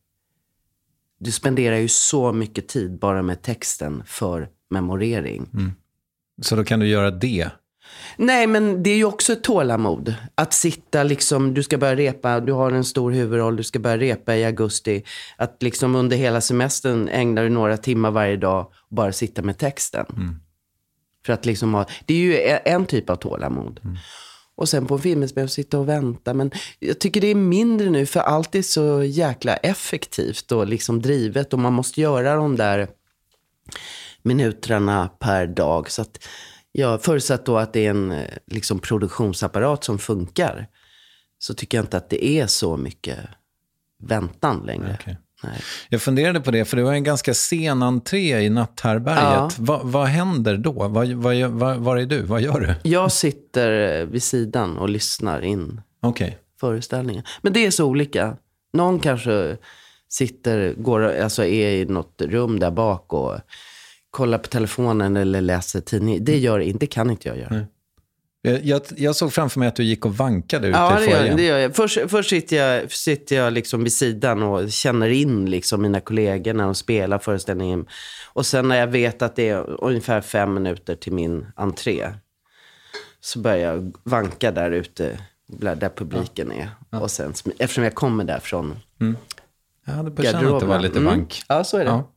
Du 1.18 1.33
spenderar 1.33 1.77
ju 1.77 1.88
så 1.88 2.33
mycket 2.33 2.68
tid 2.68 2.98
bara 2.98 3.22
med 3.22 3.42
texten 3.42 4.03
för 4.07 4.48
memorering. 4.70 5.48
Så 6.42 6.57
då 6.57 6.64
kan 6.64 6.81
du 6.81 6.87
göra 6.87 7.11
det. 7.11 7.50
Nej, 8.16 8.47
men 8.47 8.83
det 8.83 8.90
är 8.90 8.97
ju 8.97 9.05
också 9.05 9.33
ett 9.33 9.44
tålamod. 9.44 10.14
Att 10.35 10.53
sitta 10.53 11.03
liksom, 11.03 11.55
du 11.55 11.62
ska 11.62 11.79
börja 11.79 11.97
repa, 11.97 12.40
du 12.40 12.53
har 12.53 12.73
en 12.73 12.85
stor 12.85 13.11
huvudroll, 13.11 13.57
du 13.57 13.62
ska 13.62 13.79
börja 13.79 13.99
repa 13.99 14.37
i 14.37 14.44
augusti. 14.44 15.05
Att 15.37 15.62
liksom 15.62 15.94
under 15.94 16.16
hela 16.16 16.40
semestern 16.40 17.09
ägnar 17.09 17.42
du 17.42 17.49
några 17.49 17.77
timmar 17.77 18.11
varje 18.11 18.37
dag 18.37 18.66
och 18.90 18.97
bara 18.97 19.12
sitta 19.12 19.42
med 19.42 19.59
texten. 19.59 20.07
För 21.27 21.33
att 21.33 21.47
liksom 21.47 21.75
ha, 21.75 21.87
det 22.07 22.14
är 22.14 22.18
ju 22.18 22.59
en 22.64 22.87
typ 22.87 23.11
av 23.11 23.16
tålamod. 23.16 23.81
Och 24.57 24.68
sen 24.68 24.87
på 24.87 24.94
en 24.94 25.01
filminspelning 25.01 25.49
sitta 25.49 25.79
och 25.79 25.88
vänta. 25.88 26.35
Men 26.35 26.51
jag 26.79 26.99
tycker 26.99 27.20
det 27.20 27.27
är 27.27 27.35
mindre 27.35 27.90
nu 27.90 28.07
för 28.07 28.20
allt 28.20 28.55
är 28.55 28.62
så 28.62 29.03
jäkla 29.03 29.57
effektivt 29.57 30.53
och 30.53 30.66
liksom 30.66 31.03
drivet. 31.03 31.53
Och 31.53 31.59
man 31.59 31.73
måste 31.73 32.01
göra 32.01 32.37
de 32.37 32.57
där 32.57 32.88
minuterna 34.23 35.11
per 35.18 35.47
dag. 35.47 35.90
Så 35.90 36.03
att 36.03 36.29
jag 36.77 37.03
förutsatt 37.03 37.47
då 37.47 37.59
att 37.59 37.73
det 37.73 37.87
är 37.87 37.91
en 37.91 38.13
eh, 38.13 38.25
liksom, 38.47 38.79
produktionsapparat 38.79 39.85
som 39.85 39.99
funkar. 39.99 40.67
Så 41.39 41.55
tycker 41.55 41.79
jag 41.79 41.83
inte 41.85 41.97
att 41.97 42.11
det 42.11 42.25
är 42.27 42.47
så 42.47 42.77
mycket 42.77 43.19
väntan 44.03 44.63
längre. 44.67 44.97
Okej. 45.01 45.19
Nej. 45.43 45.61
Jag 45.89 46.03
funderade 46.03 46.41
på 46.41 46.51
det, 46.51 46.65
för 46.65 46.77
det 46.77 46.83
var 46.83 46.93
en 46.93 47.05
ganska 47.05 47.35
sen 47.35 47.83
entré 47.83 48.41
i 48.41 48.51
natthärbärget. 48.51 49.23
Ja. 49.23 49.51
Va, 49.59 49.81
vad 49.85 50.07
händer 50.07 50.57
då? 50.57 51.05
Gör- 51.05 51.49
vad, 51.49 51.77
var 51.77 51.97
är 51.97 52.07
du? 52.07 52.23
Vad 52.23 52.41
gör 52.41 52.61
du? 52.61 52.91
Jag 52.91 53.13
sitter 53.13 54.01
eh, 54.01 54.07
vid 54.07 54.23
sidan 54.23 54.79
och 54.79 54.89
lyssnar 54.89 55.41
in 55.43 55.81
Okej. 56.01 56.39
föreställningen. 56.61 57.23
Men 57.43 57.53
det 57.53 57.67
är 57.67 57.71
så 57.71 57.85
olika. 57.85 58.37
Någon 58.73 59.01
kanske 59.01 59.57
sitter, 60.09 60.75
går, 60.75 61.01
alltså 61.21 61.45
är 61.45 61.71
i 61.71 61.85
något 61.85 62.23
rum 62.23 62.59
där 62.61 62.71
bak 62.71 63.13
och 63.13 63.35
kollar 64.14 64.38
på 64.38 64.48
telefonen 64.48 65.16
eller 65.16 65.40
läser 65.40 65.81
tidning. 65.81 66.24
Det, 66.24 66.38
gör, 66.38 66.59
inte- 66.59 66.79
det 66.79 66.87
kan 66.87 67.11
inte 67.11 67.29
jag 67.29 67.38
göra. 67.38 67.66
Jag, 68.42 68.64
jag, 68.64 68.83
jag 68.96 69.16
såg 69.16 69.33
framför 69.33 69.59
mig 69.61 69.68
att 69.68 69.77
du 69.77 69.85
gick 69.85 70.05
och 70.07 70.16
vankade 70.16 70.68
ute 70.68 70.79
Ja, 70.79 71.00
i 71.00 71.07
det 71.07 71.12
foajén. 71.12 71.37
det 71.37 71.42
gör 71.42 71.59
jag. 71.59 71.74
Först, 71.77 71.98
först 72.09 72.31
sitter 72.31 72.57
jag, 72.57 72.92
sitter 72.92 73.37
jag 73.37 73.53
liksom 73.53 73.83
vid 73.85 73.92
sidan 73.92 74.42
och 74.42 74.70
känner 74.72 75.09
in 75.09 75.50
liksom 75.50 75.83
mina 75.83 76.00
kollegor 76.00 76.53
när 76.55 76.64
de 76.64 76.74
spelar 76.74 77.18
föreställningen. 77.18 77.87
Och 78.33 78.46
sen 78.46 78.68
när 78.68 78.77
jag 78.77 78.87
vet 78.87 79.22
att 79.22 79.37
det 79.37 79.48
är 79.48 79.85
ungefär 79.85 80.20
fem 80.20 80.55
minuter 80.55 80.94
till 80.94 81.12
min 81.12 81.46
entré 81.57 82.11
så 83.20 83.38
börjar 83.38 83.59
jag 83.74 83.96
vanka 84.03 84.50
där 84.53 84.70
ute, 84.70 85.18
där 85.46 85.88
publiken 85.96 86.53
är. 86.53 86.68
Och 86.90 87.11
sen, 87.11 87.33
eftersom 87.59 87.85
jag 87.85 87.94
kommer 87.94 88.24
därifrån 88.24 88.77
Jag 89.87 89.92
hade 89.94 90.11
på 90.11 90.22
känn 90.22 90.46
att 90.55 90.61
det 90.61 90.66
var 90.66 90.79
lite 90.79 90.98
Mm. 90.98 91.05
vank. 91.12 91.42
Ja, 91.48 91.64
så 91.64 91.77
är 91.77 91.85
det. 91.85 91.90
Ja. 91.90 92.11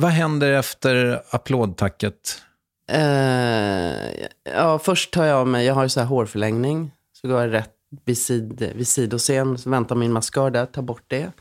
Vad 0.00 0.10
händer 0.10 0.52
efter 0.52 1.22
applådtacket? 1.30 2.42
Eh, 2.88 4.10
ja, 4.54 4.78
först 4.78 5.12
tar 5.12 5.24
jag 5.24 5.36
av 5.36 5.46
mig, 5.46 5.66
jag 5.66 5.74
har 5.74 5.82
ju 5.82 5.88
så 5.88 6.00
här 6.00 6.06
hårförlängning. 6.06 6.92
Så 7.12 7.28
går 7.28 7.40
jag 7.40 7.52
rätt 7.52 7.72
vid, 8.04 8.18
sid, 8.18 8.72
vid 8.74 8.88
sidoscen, 8.88 9.58
så 9.58 9.70
väntar 9.70 9.96
min 9.96 10.12
maskör 10.12 10.50
där, 10.50 10.66
tar 10.66 10.82
bort 10.82 11.04
det. 11.06 11.32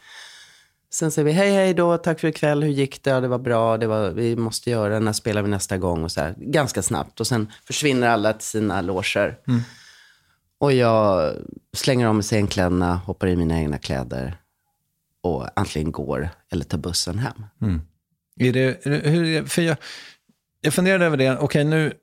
Sen 0.93 1.12
säger 1.12 1.26
vi 1.26 1.32
hej 1.32 1.52
hej 1.52 1.74
då, 1.74 1.98
tack 1.98 2.19
för 2.19 2.28
ikväll, 2.28 2.63
hur 2.63 2.69
gick 2.69 3.04
det? 3.04 3.10
Ja, 3.10 3.19
det 3.19 3.28
var 3.28 3.39
bra, 3.39 3.78
det 3.78 3.88
var, 3.88 4.10
vi 4.10 4.36
måste 4.36 4.69
göra, 4.69 5.00
när 5.00 5.13
spelar 5.13 5.41
vi 5.41 5.50
nästa 5.50 5.78
gång? 5.78 6.04
Och 6.04 6.12
så 6.12 6.22
här, 6.22 6.36
ganska 6.38 6.82
snabbt. 6.82 7.19
Och 7.19 7.28
sen 7.28 7.52
försvinner 7.65 8.08
alla 8.08 8.34
till 8.34 8.48
sina 8.48 8.82
loger. 8.82 9.38
Och 10.60 10.74
jag 10.74 11.34
slänger 11.74 12.08
av 12.08 12.15
mig 12.15 12.24
scenkläderna, 12.24 12.95
hoppar 12.95 13.28
i 13.28 13.36
mina 13.36 13.60
egna 13.60 13.78
kläder 13.78 14.38
och 15.24 15.60
antingen 15.60 15.91
går 15.91 16.30
eller 16.52 16.65
tar 16.65 16.78
bussen 16.78 17.19
hem. 17.19 17.45
Det, 17.60 17.80
är 18.47 18.54
det- 18.54 18.78
hur, 19.10 19.45
för 19.45 19.62
jag, 19.62 19.78
jag 20.62 20.73
funderade 20.73 21.06
över 21.06 21.17
det, 21.17 21.38
okej 21.38 21.63
nu, 21.63 21.93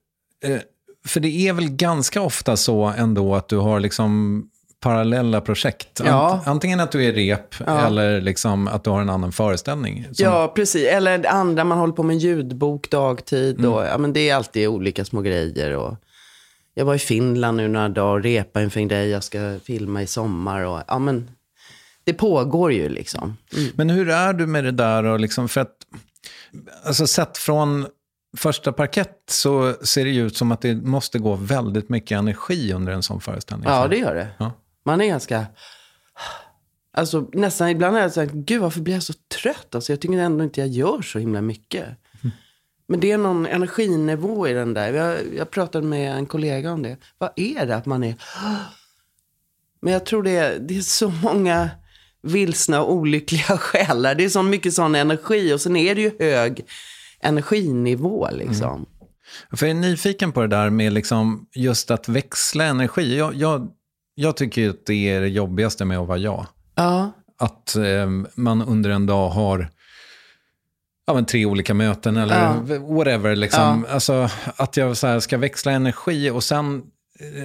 eh, 0.44 0.59
för 1.07 1.20
det 1.20 1.49
är 1.49 1.53
väl 1.53 1.68
ganska 1.70 2.20
ofta 2.22 2.57
så 2.57 2.85
ändå 2.99 3.35
att 3.35 3.49
du 3.49 3.57
har 3.57 3.81
liksom 3.81 4.42
parallella 4.81 5.40
projekt. 5.40 6.01
Ja. 6.05 6.33
Ant, 6.35 6.46
antingen 6.46 6.81
att 6.81 6.92
du 6.92 7.05
är 7.05 7.12
rep 7.12 7.55
Ja. 7.66 7.87
eller 7.87 8.20
liksom 8.20 8.68
att 8.68 8.85
du 8.85 8.90
har 8.90 9.01
en 9.01 9.11
annan 9.11 9.33
föreställning. 9.33 10.05
som- 10.12 10.25
Ja, 10.25 10.53
precis. 10.57 10.87
Eller 10.88 11.18
det 11.18 11.29
andra, 11.31 11.64
man 11.64 11.79
håller 11.79 11.92
på 11.92 12.03
med 12.03 12.14
en 12.14 12.18
ljudbok 12.20 12.90
dagtid. 12.90 13.66
Och, 13.66 13.85
ja, 13.85 13.99
men 13.99 14.12
det 14.12 14.29
är 14.29 14.35
alltid 14.35 14.68
olika 14.68 15.05
små 15.05 15.20
grejer. 15.20 15.77
Och 15.77 15.96
jag 16.75 16.85
var 16.85 16.94
i 16.94 16.99
Finland 16.99 17.57
nu 17.57 17.68
några 17.68 17.88
dagar 17.88 18.12
och 18.16 18.22
repade 18.22 18.64
inför 18.64 18.81
en 18.81 18.88
grej 18.88 19.09
jag 19.09 19.25
ska 19.25 19.59
filma 19.64 20.03
i 20.03 20.07
sommar. 20.07 20.61
Och, 20.61 20.81
ja, 20.88 20.99
men 20.99 21.31
det 22.05 22.12
pågår 22.14 22.72
ju 22.72 22.88
liksom. 22.88 23.37
Men 23.75 23.90
hur 23.90 24.09
är 24.09 24.33
du 24.33 24.46
med 24.46 24.64
det 24.64 24.70
där? 24.72 25.05
Och 25.05 25.20
liksom 25.20 25.49
för 25.49 25.61
att, 25.61 25.72
alltså 26.85 27.07
sett 27.07 27.38
från 27.38 27.87
första 28.37 28.73
parkett 28.73 29.23
så 29.31 29.75
ser 29.83 30.05
det 30.05 30.11
ju 30.11 30.27
ut 30.27 30.37
som 30.37 30.53
att 30.53 30.61
det 30.61 30.75
måste 30.75 31.19
gå 31.19 31.35
väldigt 31.35 31.88
mycket 31.88 32.19
energi 32.19 32.73
under 32.73 32.92
en 32.92 33.03
sån 33.03 33.21
föreställning. 33.21 33.69
Ja, 33.69 33.88
det 33.88 33.97
gör 33.97 34.14
det. 34.14 34.29
Ja. 34.38 34.53
Man 34.85 35.01
är 35.01 35.07
ganska... 35.07 35.47
Alltså 36.92 37.29
nästan 37.33 37.69
ibland 37.69 37.97
är 37.97 38.01
jag 38.01 38.12
så 38.12 38.21
här, 38.21 38.31
gud 38.33 38.62
varför 38.62 38.81
blir 38.81 38.95
jag 38.95 39.03
så 39.03 39.12
trött? 39.42 39.75
Alltså, 39.75 39.92
jag 39.92 40.01
tycker 40.01 40.19
ändå 40.19 40.45
inte 40.45 40.61
jag 40.61 40.69
gör 40.69 41.03
så 41.03 41.19
himla 41.19 41.40
mycket. 41.40 41.87
Men 42.88 43.01
det 43.01 43.12
är 43.12 43.19
någon 43.19 43.47
energinivå 43.47 44.49
i 44.49 44.53
den 44.53 44.75
där. 44.75 44.92
Jag, 44.92 45.19
jag 45.37 45.51
pratade 45.51 45.87
med 45.87 46.16
en 46.16 46.27
kollega 46.27 46.73
om 46.73 46.83
det. 46.83 46.97
Vad 47.19 47.31
är 47.37 47.66
det 47.66 47.77
att 47.77 47.87
man 47.87 48.05
är... 48.05 48.14
Men 49.81 49.92
jag 49.92 50.07
tror 50.07 50.23
det 50.23 50.37
är, 50.37 50.59
det 50.59 50.77
är 50.77 50.81
så 50.81 51.09
många 51.09 51.71
vilsna 52.22 52.83
och 52.83 52.92
olyckliga 52.92 53.44
själar. 53.59 54.14
Det 54.14 54.24
är 54.24 54.29
så 54.29 54.42
mycket 54.42 54.74
sån 54.74 54.94
energi 54.94 55.52
och 55.55 55.61
sen 55.61 55.76
är 55.76 55.94
det 55.94 56.00
ju 56.00 56.11
hög 56.18 56.64
energinivå 57.20 58.29
liksom. 58.33 58.87
För 59.52 59.66
jag 59.66 59.76
är 59.76 59.81
nyfiken 59.81 60.33
på 60.33 60.40
det 60.40 60.46
där 60.46 60.70
med 60.70 60.92
liksom 60.92 61.46
just 61.55 61.90
att 61.90 62.09
växla 62.09 62.64
energi. 62.64 63.18
Jag, 63.18 63.35
jag, 63.35 63.68
jag 64.14 64.37
tycker 64.37 64.70
att 64.70 64.87
det 64.87 65.09
är 65.09 65.20
det 65.20 65.29
jobbigaste 65.29 65.85
med 65.85 65.98
att 65.98 66.09
vara 66.09 66.18
jag. 66.18 66.46
Ja. 66.74 67.12
Att 67.38 67.76
eh, 67.76 68.11
man 68.35 68.62
under 68.62 68.90
en 68.90 69.07
dag 69.07 69.29
har 69.29 69.68
ja, 71.07 71.14
men 71.14 71.24
tre 71.26 71.46
olika 71.46 71.74
möten 71.74 72.16
eller 72.16 72.40
Ja. 72.40 72.79
whatever. 72.79 73.37
Liksom. 73.37 73.87
Alltså, 73.90 74.31
att 74.57 74.76
jag 74.76 74.96
så 74.96 75.07
här, 75.07 75.20
ska 75.20 75.38
växla 75.38 75.72
energi 75.72 76.31
och 76.31 76.44
sen 76.44 76.83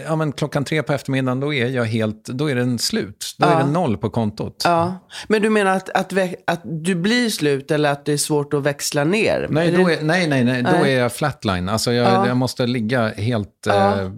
ja, 0.05 0.15
men 0.15 0.31
klockan 0.31 0.63
tre 0.65 0.83
på 0.83 0.93
eftermiddagen 0.93 1.39
då 1.39 1.53
är 1.53 1.67
jag 1.67 1.85
helt, 1.85 2.25
då 2.25 2.49
är 2.49 2.55
den 2.55 2.79
slut. 2.79 3.35
Då 3.37 3.47
är 3.47 3.57
det 3.63 3.71
noll 3.71 3.97
på 3.97 4.09
kontot. 4.09 4.61
Ja, 4.65 5.07
men 5.27 5.41
du 5.41 5.49
menar 5.49 5.71
att, 5.75 5.89
att, 5.89 6.13
att 6.47 6.61
du 6.63 6.95
blir 6.95 7.29
slut 7.29 7.71
eller 7.71 7.91
att 7.91 8.05
det 8.05 8.13
är 8.13 8.17
svårt 8.17 8.53
att 8.53 8.63
växla 8.63 9.03
ner? 9.03 9.47
Nej, 9.49 9.75
Är 9.75 9.89
är, 9.89 10.01
nej, 10.01 10.27
nej, 10.27 10.43
nej, 10.43 10.63
då 10.63 10.71
Nej. 10.71 10.93
är 10.95 10.99
jag 10.99 11.13
flatline. 11.13 11.69
Alltså 11.69 11.93
jag, 11.93 12.07
Ja. 12.13 12.27
jag 12.27 12.37
måste 12.37 12.67
ligga 12.67 13.09
helt 13.13 13.49
Ja. 13.65 14.01
eh, 14.01 14.11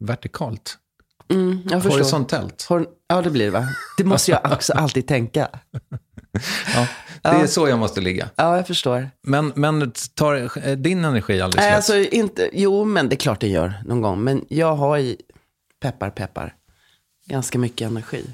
vertikalt. 0.00 0.78
mm, 1.30 1.58
jag. 1.70 1.80
Horisontellt. 1.80 2.66
Hor- 2.68 2.86
ja, 3.08 3.22
det 3.22 3.30
blir 3.30 3.44
det 3.44 3.50
va? 3.50 3.68
Det 3.98 4.04
måste 4.04 4.30
jag 4.30 4.52
också 4.52 4.72
alltid 4.72 5.06
tänka. 5.08 5.48
Ja, 6.74 6.86
det 7.22 7.28
är 7.28 7.46
så 7.46 7.68
jag 7.68 7.78
måste 7.78 8.00
ligga. 8.00 8.30
Ja, 8.36 8.56
jag 8.56 8.66
förstår. 8.66 9.10
Men, 9.22 9.52
men 9.54 9.92
tar 10.14 10.66
eh, 10.68 10.72
din 10.72 11.04
energi 11.04 11.40
aldrig 11.40 11.62
Nej, 11.62 11.74
alltså 11.74 11.96
inte, 11.96 12.50
jo, 12.52 12.84
men 12.84 13.08
det 13.08 13.14
är 13.14 13.16
klart 13.16 13.40
det 13.40 13.48
gör 13.48 13.74
någon 13.86 14.00
gång. 14.00 14.24
Men 14.24 14.44
jag 14.48 14.74
har 14.74 14.98
i, 14.98 15.16
peppar, 15.80 16.10
peppar, 16.10 16.54
ganska 17.26 17.58
mycket 17.58 17.90
energi. 17.90 18.24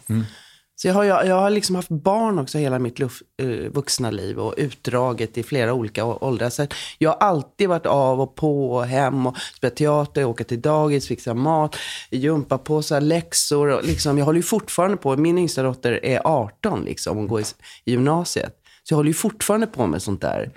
Så 0.80 0.88
jag 0.88 0.94
har, 0.94 1.04
jag, 1.04 1.26
jag 1.26 1.34
har 1.34 1.50
liksom 1.50 1.76
haft 1.76 1.88
barn 1.88 2.38
också 2.38 2.58
hela 2.58 2.78
mitt 2.78 2.98
luft, 2.98 3.22
eh, 3.42 3.48
vuxna 3.48 4.10
liv 4.10 4.38
och 4.38 4.54
utdraget 4.56 5.38
i 5.38 5.42
flera 5.42 5.74
olika 5.74 6.04
åldrar. 6.04 6.50
Så 6.50 6.66
jag 6.98 7.10
har 7.10 7.16
alltid 7.16 7.68
varit 7.68 7.86
av 7.86 8.20
och 8.20 8.34
på 8.34 8.74
och 8.74 8.86
hem 8.86 9.26
och 9.26 9.36
spelat 9.56 9.76
teater, 9.76 10.24
åka 10.24 10.44
till 10.44 10.60
dagis, 10.60 11.08
fixa 11.08 11.34
mat, 11.34 11.76
jumpa 12.10 12.58
på 12.58 12.82
så 12.82 12.94
här 12.94 13.00
läxor. 13.00 13.68
Och 13.68 13.84
liksom, 13.84 14.18
jag 14.18 14.24
håller 14.24 14.38
ju 14.38 14.42
fortfarande 14.42 14.96
på, 14.96 15.16
min 15.16 15.38
yngsta 15.38 15.62
dotter 15.62 16.04
är 16.04 16.20
18 16.24 16.84
liksom 16.84 17.18
och 17.18 17.28
går 17.28 17.40
i, 17.40 17.44
i 17.84 17.90
gymnasiet. 17.90 18.57
Så 18.88 18.92
jag 18.92 18.96
håller 18.96 19.08
ju 19.10 19.14
fortfarande 19.14 19.66
på 19.66 19.86
med 19.86 20.02
sånt 20.02 20.20
där. 20.20 20.50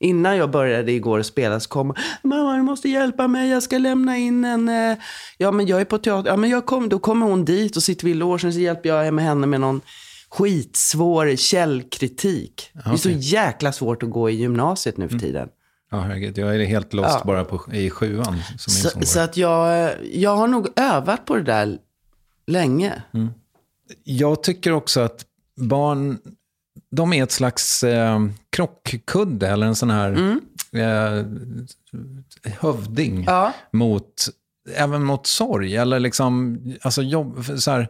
Innan 0.00 0.36
jag 0.36 0.50
började 0.50 0.92
igår 0.92 1.22
spela 1.22 1.60
så 1.60 1.68
kom 1.68 1.94
mamma 2.22 2.56
du 2.56 2.62
måste 2.62 2.88
hjälpa 2.88 3.28
mig, 3.28 3.50
jag 3.50 3.62
ska 3.62 3.78
lämna 3.78 4.16
in 4.16 4.44
en, 4.44 4.68
eh, 4.68 4.98
ja 5.38 5.50
men 5.52 5.66
jag 5.66 5.80
är 5.80 5.84
på 5.84 5.98
teater, 5.98 6.30
ja 6.30 6.36
men 6.36 6.50
jag 6.50 6.66
kom, 6.66 6.88
då 6.88 6.98
kommer 6.98 7.26
hon 7.26 7.44
dit 7.44 7.76
och 7.76 7.82
sitter 7.82 8.06
vid 8.06 8.16
logen 8.16 8.52
så 8.52 8.58
hjälper 8.58 8.88
jag 8.88 9.14
med 9.14 9.24
henne 9.24 9.46
med 9.46 9.60
någon 9.60 9.80
skitsvår 10.30 11.36
källkritik. 11.36 12.70
Det 12.84 12.90
är 12.90 12.96
så 12.96 13.10
jäkla 13.10 13.72
svårt 13.72 14.02
att 14.02 14.10
gå 14.10 14.30
i 14.30 14.34
gymnasiet 14.34 14.96
nu 14.96 15.08
för 15.08 15.18
tiden. 15.18 15.48
Ja, 15.90 16.00
herregud, 16.00 16.38
jag 16.38 16.56
är 16.56 16.64
helt 16.64 16.92
lost 16.92 17.08
Ja. 17.12 17.22
bara 17.24 17.44
på, 17.44 17.72
i 17.72 17.90
sjuan. 17.90 18.42
Så, 18.58 19.00
så 19.06 19.20
att 19.20 19.36
jag, 19.36 19.90
jag 20.12 20.36
har 20.36 20.46
nog 20.46 20.68
övat 20.76 21.24
på 21.24 21.36
det 21.36 21.42
där 21.42 21.78
länge. 22.46 23.02
Jag 24.04 24.42
tycker 24.42 24.72
också 24.72 25.00
att 25.00 25.24
barn, 25.56 26.18
de 26.90 27.12
är 27.12 27.22
ett 27.22 27.32
slags 27.32 27.82
eh, 27.84 28.20
krockkudde 28.50 29.48
eller 29.48 29.66
en 29.66 29.76
sån 29.76 29.90
här 29.90 30.38
eh, 30.72 31.24
hövding 32.60 33.12
Mm. 33.12 33.24
Ja. 33.26 33.52
mot, 33.72 34.28
även 34.76 35.04
mot 35.04 35.26
sorg. 35.26 35.76
Eller 35.76 36.00
liksom, 36.00 36.58
alltså 36.82 37.02
jobb, 37.02 37.44
så 37.58 37.70
här, 37.70 37.88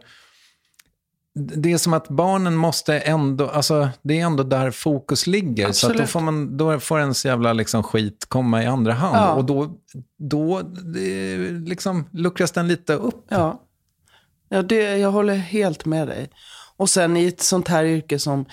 det 1.33 1.71
är 1.71 1.77
som 1.77 1.93
att 1.93 2.09
barnen 2.09 2.55
måste 2.55 2.99
ändå, 2.99 3.47
alltså 3.49 3.89
det 4.01 4.19
är 4.19 4.25
ändå 4.25 4.43
där 4.43 4.71
fokus 4.71 5.27
ligger. 5.27 5.71
Så 5.71 5.87
att 5.87 5.89
då 5.89 5.93
Absolut. 5.93 6.09
får, 6.09 6.19
man, 6.19 6.57
då 6.57 6.79
får 6.79 6.99
ens 6.99 7.25
jävla 7.25 7.53
liksom 7.53 7.83
skit 7.83 8.25
komma 8.27 8.63
i 8.63 8.65
andra 8.65 8.93
hand. 8.93 9.15
Ja. 9.17 9.33
Och 9.33 9.45
då, 9.45 9.77
då 10.17 10.61
det, 10.61 11.37
liksom 11.51 12.09
luckras 12.11 12.51
den 12.51 12.67
lite 12.67 12.93
upp. 12.93 13.25
Ja, 13.29 13.61
ja 14.49 14.61
det, 14.61 14.97
jag 14.97 15.11
håller 15.11 15.35
helt 15.35 15.85
med 15.85 16.07
dig. 16.07 16.29
Och 16.77 16.89
sen 16.89 17.17
i 17.17 17.27
ett 17.27 17.41
sånt 17.41 17.67
här 17.67 17.85
yrke 17.85 18.19
som, 18.19 18.45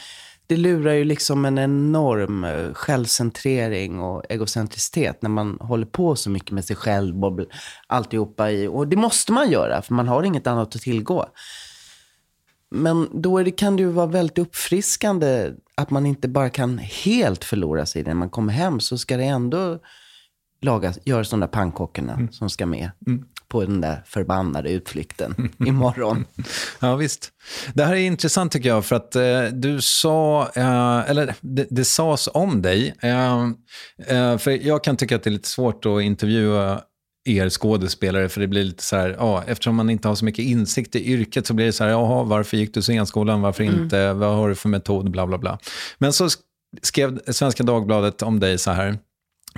det 0.48 0.56
lurar 0.56 0.92
ju 0.92 1.04
liksom 1.04 1.44
en 1.44 1.58
enorm 1.58 2.44
eh, 2.44 2.72
självcentrering 2.72 4.00
och 4.00 4.24
egocentricitet 4.28 5.22
när 5.22 5.30
man 5.30 5.58
håller 5.60 5.86
på 5.86 6.16
så 6.16 6.30
mycket 6.30 6.50
med 6.50 6.64
sig 6.64 6.76
själv 6.76 7.24
och 7.24 7.40
alltihopa 7.86 8.50
i. 8.50 8.66
Och 8.66 8.88
det 8.88 8.96
måste 8.96 9.32
man 9.32 9.50
göra, 9.50 9.82
för 9.82 9.94
man 9.94 10.08
har 10.08 10.22
inget 10.22 10.46
annat 10.46 10.76
att 10.76 10.82
tillgå. 10.82 11.26
Men 12.70 13.08
då 13.22 13.42
det, 13.42 13.50
kan 13.50 13.76
det 13.76 13.82
ju 13.82 13.90
vara 13.90 14.06
väldigt 14.06 14.38
uppfriskande 14.38 15.52
att 15.74 15.90
man 15.90 16.06
inte 16.06 16.28
bara 16.28 16.50
kan 16.50 16.78
helt 16.78 17.44
förlora 17.44 17.86
sig 17.86 18.00
i 18.00 18.04
det. 18.04 18.10
När 18.10 18.14
man 18.14 18.30
kommer 18.30 18.52
hem 18.52 18.80
så 18.80 18.98
ska 18.98 19.16
det 19.16 19.24
ändå 19.24 19.78
lagas, 20.60 20.98
göras 21.04 21.30
de 21.30 21.40
där 21.40 21.46
pannkakorna 21.46 22.28
som 22.30 22.50
ska 22.50 22.66
med 22.66 22.90
på 23.48 23.64
den 23.64 23.80
där 23.80 24.02
förbannade 24.06 24.70
utflykten 24.70 25.50
imorgon. 25.66 26.24
Ja, 26.80 26.96
visst. 26.96 27.30
Det 27.74 27.84
här 27.84 27.92
är 27.92 28.00
intressant 28.00 28.52
tycker 28.52 28.68
jag, 28.68 28.84
för 28.84 28.96
att 28.96 29.16
eh, 29.16 29.42
du 29.52 29.80
sa, 29.80 30.50
eh, 30.54 31.10
eller 31.10 31.34
det, 31.40 31.66
det 31.70 31.84
sades 31.84 32.28
om 32.34 32.62
dig. 32.62 32.94
Eh, 33.02 33.42
eh, 34.06 34.38
för 34.38 34.66
jag 34.66 34.84
kan 34.84 34.96
tycka 34.96 35.16
att 35.16 35.22
det 35.22 35.30
är 35.30 35.32
lite 35.32 35.48
svårt 35.48 35.86
att 35.86 36.02
intervjua 36.02 36.80
er 37.28 37.48
skådespelare, 37.48 38.28
för 38.28 38.40
det 38.40 38.46
blir 38.46 38.64
lite 38.64 38.82
så 38.82 38.96
här, 38.96 39.16
ja, 39.18 39.44
eftersom 39.46 39.76
man 39.76 39.90
inte 39.90 40.08
har 40.08 40.14
så 40.14 40.24
mycket 40.24 40.44
insikt 40.44 40.96
i 40.96 41.12
yrket 41.12 41.46
så 41.46 41.54
blir 41.54 41.66
det 41.66 41.72
så 41.72 41.84
här, 41.84 41.90
jaha, 41.90 42.22
varför 42.24 42.56
gick 42.56 42.74
du 42.74 42.82
scenskolan, 42.82 43.40
varför 43.42 43.64
inte, 43.64 44.12
vad 44.12 44.36
har 44.36 44.48
du 44.48 44.54
för 44.54 44.68
metod, 44.68 45.10
bla 45.10 45.26
bla 45.26 45.38
bla. 45.38 45.58
Men 45.98 46.12
så 46.12 46.26
sk- 46.26 46.38
skrev 46.82 47.20
Svenska 47.32 47.62
Dagbladet 47.62 48.22
om 48.22 48.40
dig 48.40 48.58
så 48.58 48.70
här, 48.70 48.98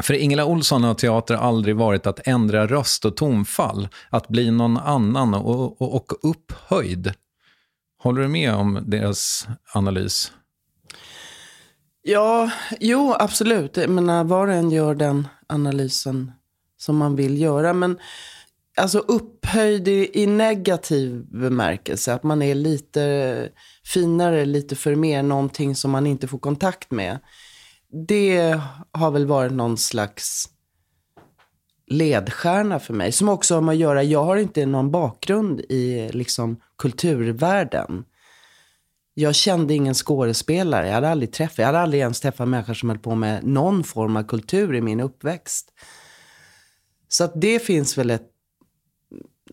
för 0.03 0.15
Ingela 0.15 0.45
Olsson 0.45 0.85
har 0.85 0.95
teater 0.95 1.35
aldrig 1.35 1.77
varit 1.77 2.07
att 2.07 2.27
ändra 2.27 2.67
röst 2.67 3.05
och 3.05 3.17
tonfall, 3.17 3.89
att 4.11 4.29
bli 4.29 4.51
någon 4.51 4.77
annan 4.77 5.35
och, 5.35 5.83
och, 5.83 5.95
och 5.95 6.31
upphöjd. 6.31 7.13
Håller 8.03 8.23
du 8.23 8.29
med 8.29 8.55
om 8.55 8.85
deras 8.87 9.49
analys? 9.75 10.33
Ja, 12.03 12.51
jo, 12.81 13.15
absolut. 13.19 13.77
Jag 13.77 13.91
menar, 13.91 14.25
var 14.25 14.47
och 14.47 14.55
en 14.55 14.71
gör 14.71 14.95
den 14.95 15.29
analysen 15.47 16.33
som 16.77 16.97
man 16.97 17.17
vill 17.17 17.41
göra. 17.41 17.73
Men 17.73 17.99
alltså 18.77 18.99
upphöjd 18.99 19.89
i, 19.89 20.11
i 20.15 20.27
negativ 20.27 21.25
bemärkelse. 21.25 22.15
Att 22.15 22.23
man 22.23 22.43
är 22.43 22.55
lite 22.55 23.49
finare, 23.85 24.45
lite 24.45 24.77
för 24.77 24.95
mer, 24.95 25.23
någonting 25.23 25.75
som 25.75 25.91
man 25.91 26.07
inte 26.07 26.29
får 26.29 26.39
kontakt 26.39 26.91
med. 26.91 27.19
Det 27.93 28.61
har 28.93 29.11
väl 29.11 29.27
varit 29.27 29.53
någon 29.53 29.79
slags 29.79 30.49
ledstjärna 31.87 32.79
för 32.79 32.95
mig. 32.95 33.13
Som 33.13 33.29
också 33.29 33.55
har 33.55 33.61
med 33.61 33.73
att 33.73 33.79
göra, 33.79 34.03
jag 34.03 34.25
har 34.25 34.37
inte 34.37 34.67
någon 34.67 34.91
bakgrund 34.91 35.61
i 35.61 36.11
liksom 36.13 36.61
kulturvärlden. 36.79 38.05
Jag 39.15 39.35
kände 39.35 39.75
ingen 39.75 39.95
skådespelare. 39.95 40.87
Jag 40.87 40.95
hade 40.95 41.11
aldrig 41.11 41.33
träffat, 41.33 41.59
jag 41.59 41.67
hade 41.67 41.81
aldrig 41.81 42.01
ens 42.01 42.21
träffat 42.21 42.49
människor 42.49 42.75
som 42.75 42.89
höll 42.89 42.99
på 42.99 43.15
med 43.15 43.45
någon 43.45 43.85
form 43.85 44.17
av 44.17 44.23
kultur 44.23 44.75
i 44.75 44.81
min 44.81 45.01
uppväxt. 45.01 45.73
Så 47.09 47.25
att 47.25 47.41
det 47.41 47.59
finns 47.59 47.99
väl 47.99 48.11
ett, 48.11 48.29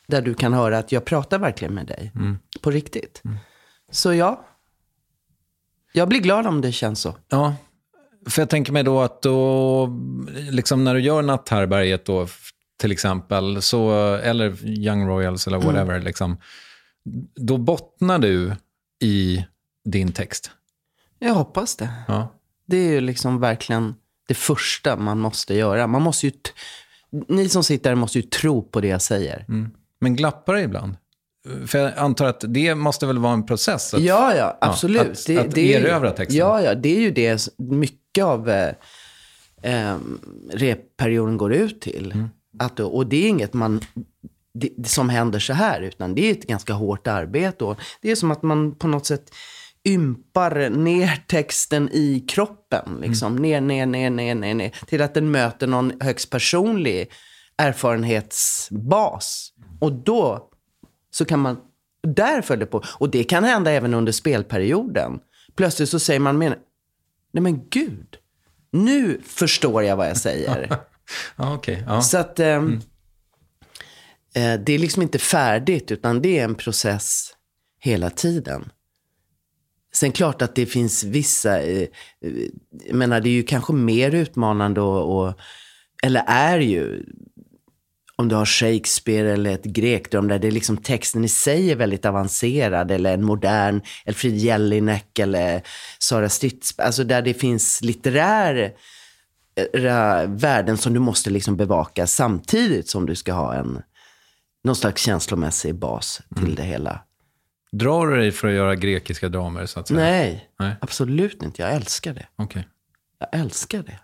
Där 0.08 0.22
du 0.22 0.34
kan 0.34 0.52
höra 0.52 0.78
att 0.78 0.92
jag 0.92 1.04
pratar 1.04 1.38
verkligen 1.38 1.74
med 1.74 1.86
dig. 1.86 2.12
På 2.60 2.70
riktigt. 2.70 3.22
Så 3.90 4.14
ja. 4.14 4.44
Jag 5.92 6.08
blir 6.08 6.20
glad 6.20 6.46
om 6.46 6.60
det 6.60 6.72
känns 6.72 7.00
så. 7.00 7.16
Ja, 7.28 7.54
för 8.28 8.42
jag 8.42 8.50
tänker 8.50 8.72
mig 8.72 8.82
då 8.82 9.00
att 9.00 9.22
då, 9.22 9.88
liksom 10.50 10.84
när 10.84 10.94
du 10.94 11.00
gör 11.00 11.22
Natthärberget 11.22 12.04
då, 12.04 12.26
till 12.76 12.92
exempel, 12.92 13.62
så, 13.62 14.14
eller 14.14 14.64
Young 14.66 15.08
Royals 15.08 15.46
eller 15.46 15.58
whatever, 15.58 16.00
liksom, 16.00 16.36
då 17.34 17.56
bottnar 17.58 18.18
du 18.18 18.52
i 19.02 19.44
din 19.84 20.12
text. 20.12 20.50
Jag 21.18 21.34
hoppas 21.34 21.76
det. 21.76 21.88
Ja. 22.08 22.32
Det 22.66 22.76
är 22.76 22.90
ju 22.92 23.00
liksom 23.00 23.40
verkligen 23.40 23.94
det 24.28 24.34
första 24.34 24.96
man 24.96 25.18
måste 25.18 25.54
göra. 25.54 25.86
Man 25.86 26.02
måste 26.02 26.26
ju 26.26 26.32
ni 27.28 27.48
som 27.48 27.64
sitter 27.64 27.90
här 27.90 27.94
måste 27.94 28.18
ju 28.18 28.22
tro 28.22 28.62
på 28.62 28.80
det 28.80 28.88
jag 28.88 29.02
säger. 29.02 29.44
Men 30.00 30.16
glappar 30.16 30.54
det 30.54 30.60
ibland? 30.62 30.96
För 31.66 31.78
jag 31.78 31.92
antar 31.96 32.26
att 32.26 32.44
det 32.48 32.74
måste 32.74 33.06
väl 33.06 33.18
vara 33.18 33.32
en 33.32 33.46
process? 33.46 33.94
Att, 33.94 34.00
Ja, 34.00 34.34
ja, 34.36 34.58
absolut. 34.60 35.00
att- 35.00 35.46
att 35.46 35.58
erövra 35.58 36.10
texten. 36.10 36.36
Ja, 36.38 36.62
ja, 36.62 36.74
det 36.74 36.96
är 36.96 37.00
ju 37.00 37.10
det 37.10 37.48
mycket 37.58 38.24
av 38.24 38.50
eh, 38.50 38.72
eh, 39.62 39.96
repperioden 40.52 41.36
går 41.36 41.52
ut 41.52 41.80
till. 41.80 42.12
Mm. 42.14 42.28
Att, 42.58 42.80
och 42.80 43.06
det 43.06 43.16
är 43.16 43.28
inget 43.28 43.54
man, 43.54 43.80
det, 44.54 44.70
det 44.76 44.88
som 44.88 45.08
händer 45.08 45.38
så 45.38 45.52
här, 45.52 45.80
utan 45.80 46.14
det 46.14 46.28
är 46.28 46.32
ett 46.32 46.46
ganska 46.46 46.72
hårt 46.72 47.06
arbete. 47.06 47.64
Och 47.64 47.78
det 48.02 48.10
är 48.10 48.14
som 48.14 48.30
att 48.30 48.42
man 48.42 48.74
på 48.74 48.88
något 48.88 49.06
sätt 49.06 49.30
ympar 49.86 50.70
ner 50.70 51.24
texten 51.26 51.88
i 51.92 52.24
kroppen. 52.28 52.98
Liksom. 53.00 53.36
Ner, 53.36 53.60
ner, 53.60 53.86
ner, 53.86 54.10
ner, 54.10 54.34
ner, 54.34 54.54
ner. 54.54 54.74
Till 54.86 55.02
att 55.02 55.14
den 55.14 55.30
möter 55.30 55.66
någon 55.66 55.92
högst 56.00 56.30
personlig 56.30 57.10
erfarenhetsbas. 57.56 59.52
Och 59.80 59.92
då 59.92 60.50
så 61.10 61.24
kan 61.24 61.40
man, 61.40 61.58
där 62.02 62.42
följer 62.42 62.66
på. 62.66 62.82
Och 62.98 63.10
det 63.10 63.24
kan 63.24 63.44
hända 63.44 63.70
även 63.70 63.94
under 63.94 64.12
spelperioden. 64.12 65.18
Plötsligt 65.56 65.88
så 65.88 65.98
säger 65.98 66.20
man, 66.20 66.38
men, 66.38 66.54
nej 67.32 67.42
men 67.42 67.68
gud, 67.68 68.16
nu 68.72 69.20
förstår 69.24 69.82
jag 69.82 69.96
vad 69.96 70.08
jag 70.08 70.16
säger. 70.16 70.76
Ja, 71.36 71.54
okej. 71.54 71.84
Ja. 71.86 72.02
Så 72.02 72.18
att 72.18 72.40
ehm, 72.40 72.80
eh, 74.34 74.54
det 74.54 74.72
är 74.72 74.78
liksom 74.78 75.02
inte 75.02 75.18
färdigt, 75.18 75.90
utan 75.90 76.22
det 76.22 76.38
är 76.38 76.44
en 76.44 76.54
process 76.54 77.32
hela 77.80 78.10
tiden. 78.10 78.72
Sen 79.92 80.12
klart 80.12 80.42
att 80.42 80.54
det 80.54 80.66
finns 80.66 81.04
vissa, 81.04 81.60
eh, 81.60 81.88
eh, 82.22 82.32
jag 82.86 82.96
menar 82.96 83.20
det 83.20 83.28
är 83.28 83.32
ju 83.32 83.42
kanske 83.42 83.72
mer 83.72 84.14
utmanande 84.14 84.80
och, 84.80 85.26
och 85.26 85.34
eller 86.02 86.24
är 86.26 86.58
ju, 86.58 87.04
om 88.16 88.28
du 88.28 88.34
har 88.34 88.46
Shakespeare 88.46 89.32
eller 89.32 89.50
ett 89.50 89.64
grekdram 89.64 90.28
där 90.28 90.38
det 90.38 90.46
är 90.46 90.52
liksom 90.52 90.76
texten 90.76 91.24
i 91.24 91.28
sig 91.28 91.70
är 91.70 91.76
väldigt 91.76 92.04
avancerad 92.04 92.90
eller 92.90 93.14
en 93.14 93.24
modern 93.24 93.80
Elfriede 94.04 94.36
Jelinek 94.36 95.18
eller 95.18 95.62
Sara 95.98 96.28
Stridsberg, 96.28 96.86
alltså 96.86 97.04
där 97.04 97.22
det 97.22 97.34
finns 97.34 97.82
litterär 97.82 98.56
eh, 98.56 98.70
värden 100.26 100.76
som 100.76 100.94
du 100.94 101.00
måste 101.00 101.30
liksom 101.30 101.56
bevaka 101.56 102.06
samtidigt 102.06 102.88
som 102.88 103.06
du 103.06 103.14
ska 103.14 103.32
ha 103.32 103.54
en 103.54 103.82
någon 104.64 104.76
slags 104.76 105.02
känslomässig 105.02 105.74
bas 105.74 106.22
till 106.36 106.54
det 106.54 106.62
hela. 106.62 107.00
Drar 107.72 108.06
du 108.06 108.16
dig 108.16 108.32
för 108.32 108.48
att 108.48 108.54
göra 108.54 108.74
grekiska 108.74 109.28
dramer, 109.28 109.66
så 109.66 109.80
att 109.80 109.88
säga? 109.88 110.00
Nej, 110.00 110.50
Nej. 110.58 110.76
absolut 110.80 111.42
inte. 111.42 111.62
Jag 111.62 111.72
älskar 111.72 112.14
det. 112.14 112.26
Okej. 112.36 112.68
Jag 113.18 113.40
älskar 113.40 113.82
det. 113.82 113.98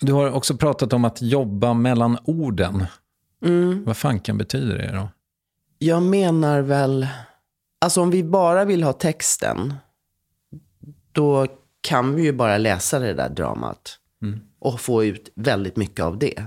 Du 0.00 0.12
har 0.12 0.30
också 0.30 0.56
pratat 0.56 0.92
om 0.92 1.04
att 1.04 1.22
jobba 1.22 1.74
mellan 1.74 2.18
orden. 2.24 2.86
Mm. 3.44 3.84
Vad 3.84 3.96
fanken 3.96 4.38
betyder 4.38 4.78
det 4.78 4.92
då? 4.92 5.08
Jag 5.78 6.02
menar 6.02 6.60
väl, 6.60 7.06
alltså 7.80 8.02
om 8.02 8.10
vi 8.10 8.24
bara 8.24 8.64
vill 8.64 8.82
ha 8.82 8.92
texten, 8.92 9.74
då 11.12 11.46
kan 11.80 12.14
vi 12.14 12.22
ju 12.22 12.32
bara 12.32 12.58
läsa 12.58 12.98
det 12.98 13.14
där 13.14 13.28
dramat 13.28 13.98
och 14.64 14.80
få 14.80 15.04
ut 15.04 15.32
väldigt 15.34 15.76
mycket 15.76 16.04
av 16.04 16.18
det. 16.18 16.44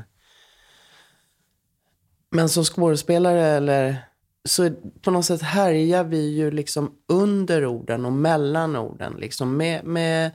Men 2.30 2.50
som 2.50 2.64
skådespelare 2.64 3.46
eller 3.46 3.98
så 4.46 4.72
på 5.02 5.12
något 5.12 5.26
sätt 5.26 5.42
härjar 5.42 6.04
vi 6.04 6.36
ju 6.36 6.52
liksom 6.52 6.92
under 7.08 7.66
orden 7.66 8.06
och 8.06 8.14
mellan 8.14 8.76
orden. 8.76 9.14
Liksom 9.18 9.58
med, 9.58 9.86
med 9.86 10.26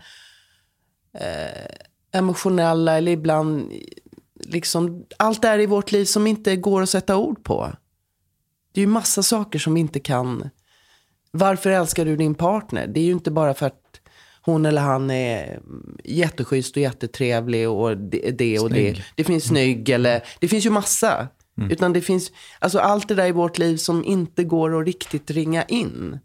eh, 1.19 1.67
emotionella 2.13 2.97
eller 2.97 3.13
ibland 3.13 3.73
liksom 4.35 5.07
allt 5.17 5.43
det 5.43 5.49
här 5.49 5.59
i 5.59 5.67
vårt 5.67 5.93
liv 5.93 6.05
som 6.05 6.27
inte 6.27 6.57
går 6.57 6.83
att 6.83 6.91
sätta 6.91 7.17
ord 7.17 7.45
på. 7.45 7.73
Det 8.73 8.81
är 8.81 8.83
ju 8.83 8.91
massa 8.91 9.23
saker 9.23 9.59
som 9.59 9.75
vi 9.75 9.81
inte 9.81 10.01
kan. 10.01 10.51
Varför 11.31 11.71
älskar 11.71 12.05
du 12.05 12.17
din 12.17 12.35
partner? 12.35 12.87
Det 12.87 13.01
är 13.01 13.05
ju 13.05 13.13
inte 13.13 13.31
bara 13.31 13.55
för 13.55 13.67
att 13.67 14.01
hon 14.43 14.67
eller 14.67 14.83
han 14.83 15.11
är 15.11 15.61
jätteschysst 16.05 16.77
och 16.77 16.83
jättetrevlig 16.83 17.69
och 17.69 17.97
det, 17.97 18.31
det 18.31 18.59
och 18.59 18.71
det. 18.71 18.75
Snygg. 18.95 19.05
Det 19.15 19.25
finns 19.25 19.45
snygg 19.45 19.89
eller 19.89 20.23
det 20.41 20.49
finns 20.49 20.67
ju 20.67 20.71
massa. 20.71 21.29
Utan 21.71 21.93
det 21.93 22.01
finns, 22.01 22.33
alltså 22.59 22.79
allt 22.79 23.09
det 23.09 23.15
där 23.15 23.27
i 23.27 23.33
vårt 23.33 23.59
liv 23.59 23.77
som 23.77 24.05
inte 24.05 24.45
går 24.45 24.81
att 24.81 24.87
riktigt 24.87 25.31
ringa 25.31 25.63
in. 25.65 26.19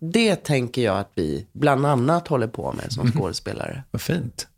Det 0.00 0.36
tänker 0.36 0.82
jag 0.82 0.98
att 0.98 1.10
vi 1.14 1.46
bland 1.52 1.86
annat 1.86 2.28
håller 2.28 2.46
på 2.46 2.72
med 2.72 2.92
som 2.92 3.12
skådespelare. 3.12 3.82
Vad 3.90 4.02
fint. 4.02 4.48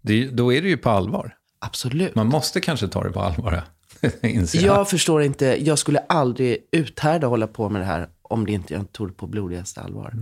Det, 0.00 0.12
är 0.12 0.16
ju- 0.16 0.30
då 0.30 0.52
är 0.52 0.62
det 0.62 0.68
ju 0.68 0.76
på 0.76 0.90
allvar. 0.90 1.34
Absolut. 1.58 2.14
Man 2.14 2.26
måste 2.26 2.60
kanske 2.60 2.88
ta 2.88 3.04
det 3.04 3.10
på 3.10 3.20
allvar, 3.20 3.62
jag. 4.20 4.46
Jag 4.62 4.90
förstår 4.90 5.22
inte, 5.22 5.64
jag 5.66 5.78
skulle 5.78 5.98
aldrig 5.98 6.56
uthärda 6.72 7.26
hålla 7.26 7.46
på 7.46 7.68
med 7.68 7.80
det 7.82 7.86
här 7.86 8.08
om 8.22 8.46
det 8.46 8.52
inte 8.52 8.74
jag 8.74 8.92
tog 8.92 9.08
det 9.08 9.14
på 9.14 9.26
blodigaste 9.26 9.80
allvar. 9.80 10.14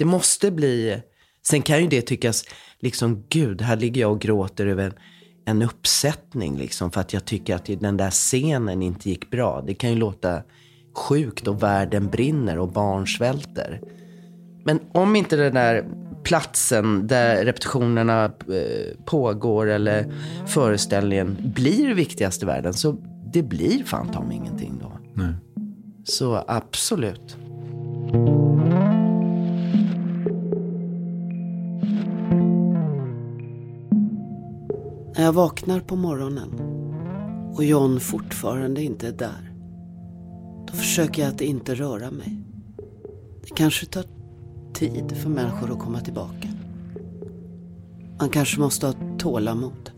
Det 0.00 0.06
måste 0.06 0.50
bli, 0.50 1.02
sen 1.46 1.62
kan 1.62 1.80
ju 1.80 1.86
det 1.86 2.02
tyckas, 2.02 2.44
liksom 2.78 3.24
gud, 3.28 3.62
här 3.62 3.76
ligger 3.76 4.00
jag 4.00 4.12
och 4.12 4.20
gråter 4.20 4.66
över 4.66 4.84
en, 4.84 4.94
en 5.44 5.62
uppsättning 5.62 6.56
liksom 6.56 6.90
för 6.90 7.00
att 7.00 7.12
jag 7.12 7.24
tycker 7.24 7.54
att 7.54 7.66
den 7.66 7.96
där 7.96 8.10
scenen 8.10 8.82
inte 8.82 9.10
gick 9.10 9.30
bra. 9.30 9.62
Det 9.66 9.74
kan 9.74 9.90
ju 9.90 9.96
låta 9.96 10.42
sjukt 10.96 11.48
och 11.48 11.62
världen 11.62 12.08
brinner 12.08 12.58
och 12.58 12.72
barn 12.72 13.06
svälter. 13.06 13.80
Men 14.64 14.80
om 14.92 15.16
inte 15.16 15.36
den 15.36 15.54
där 15.54 15.84
platsen 16.22 17.06
där 17.06 17.44
repetitionerna 17.44 18.24
eh, 18.24 19.04
pågår 19.04 19.66
eller 19.66 20.12
föreställningen 20.46 21.36
blir 21.54 21.88
det 21.88 21.94
viktigaste 21.94 22.44
i 22.44 22.46
världen 22.46 22.74
så 22.74 22.96
det 23.32 23.42
blir 23.42 23.84
fan 23.84 24.12
ta 24.12 24.22
mig 24.22 24.36
ingenting 24.36 24.78
då. 24.82 24.92
Nej. 25.14 25.34
Så 26.04 26.44
absolut. 26.48 27.36
När 35.20 35.24
jag 35.24 35.32
vaknar 35.32 35.80
på 35.80 35.96
morgonen 35.96 36.50
och 37.54 37.64
John 37.64 38.00
fortfarande 38.00 38.82
inte 38.82 39.08
är 39.08 39.12
där. 39.12 39.52
Då 40.66 40.72
försöker 40.72 41.22
jag 41.22 41.34
att 41.34 41.40
inte 41.40 41.74
röra 41.74 42.10
mig. 42.10 42.38
Det 43.42 43.54
kanske 43.54 43.86
tar 43.86 44.04
tid 44.74 45.16
för 45.16 45.28
människor 45.28 45.72
att 45.72 45.78
komma 45.78 46.00
tillbaka. 46.00 46.48
Man 48.20 48.28
kanske 48.28 48.60
måste 48.60 48.86
ha 48.86 48.94
tålamod. 49.18 49.90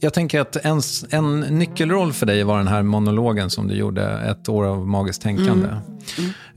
Jag 0.00 0.14
tänker 0.14 0.40
att 0.40 0.56
en, 0.56 0.80
en 1.10 1.40
nyckelroll 1.40 2.12
för 2.12 2.26
dig 2.26 2.44
var 2.44 2.58
den 2.58 2.68
här 2.68 2.82
monologen 2.82 3.50
som 3.50 3.68
du 3.68 3.74
gjorde, 3.74 4.20
ett 4.20 4.48
år 4.48 4.64
av 4.64 4.88
magiskt 4.88 5.22
tänkande. 5.22 5.68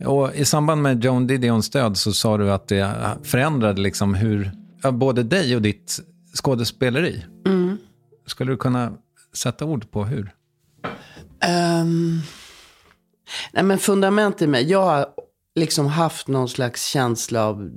Och 0.05 0.35
I 0.35 0.45
samband 0.45 0.81
med 0.81 1.03
Joan 1.03 1.27
Didions 1.27 1.69
död 1.69 1.97
så 1.97 2.13
sa 2.13 2.37
du 2.37 2.51
att 2.51 2.67
det 2.67 2.95
förändrade 3.23 3.81
liksom 3.81 4.13
hur, 4.13 4.51
både 4.91 5.23
dig 5.23 5.55
och 5.55 5.61
ditt 5.61 5.99
skådespeleri. 6.33 7.25
Skulle 8.25 8.51
du 8.51 8.57
kunna 8.57 8.93
sätta 9.33 9.65
ord 9.65 9.91
på 9.91 10.05
hur? 10.05 10.31
Ehm, 11.41 12.19
nej 13.51 13.63
men 13.63 13.77
fundament 13.77 14.41
i 14.41 14.47
mig. 14.47 14.71
Jag 14.71 14.81
har 14.85 15.07
liksom 15.55 15.87
haft 15.87 16.27
någon 16.27 16.49
slags 16.49 16.85
känsla 16.85 17.45
av 17.45 17.69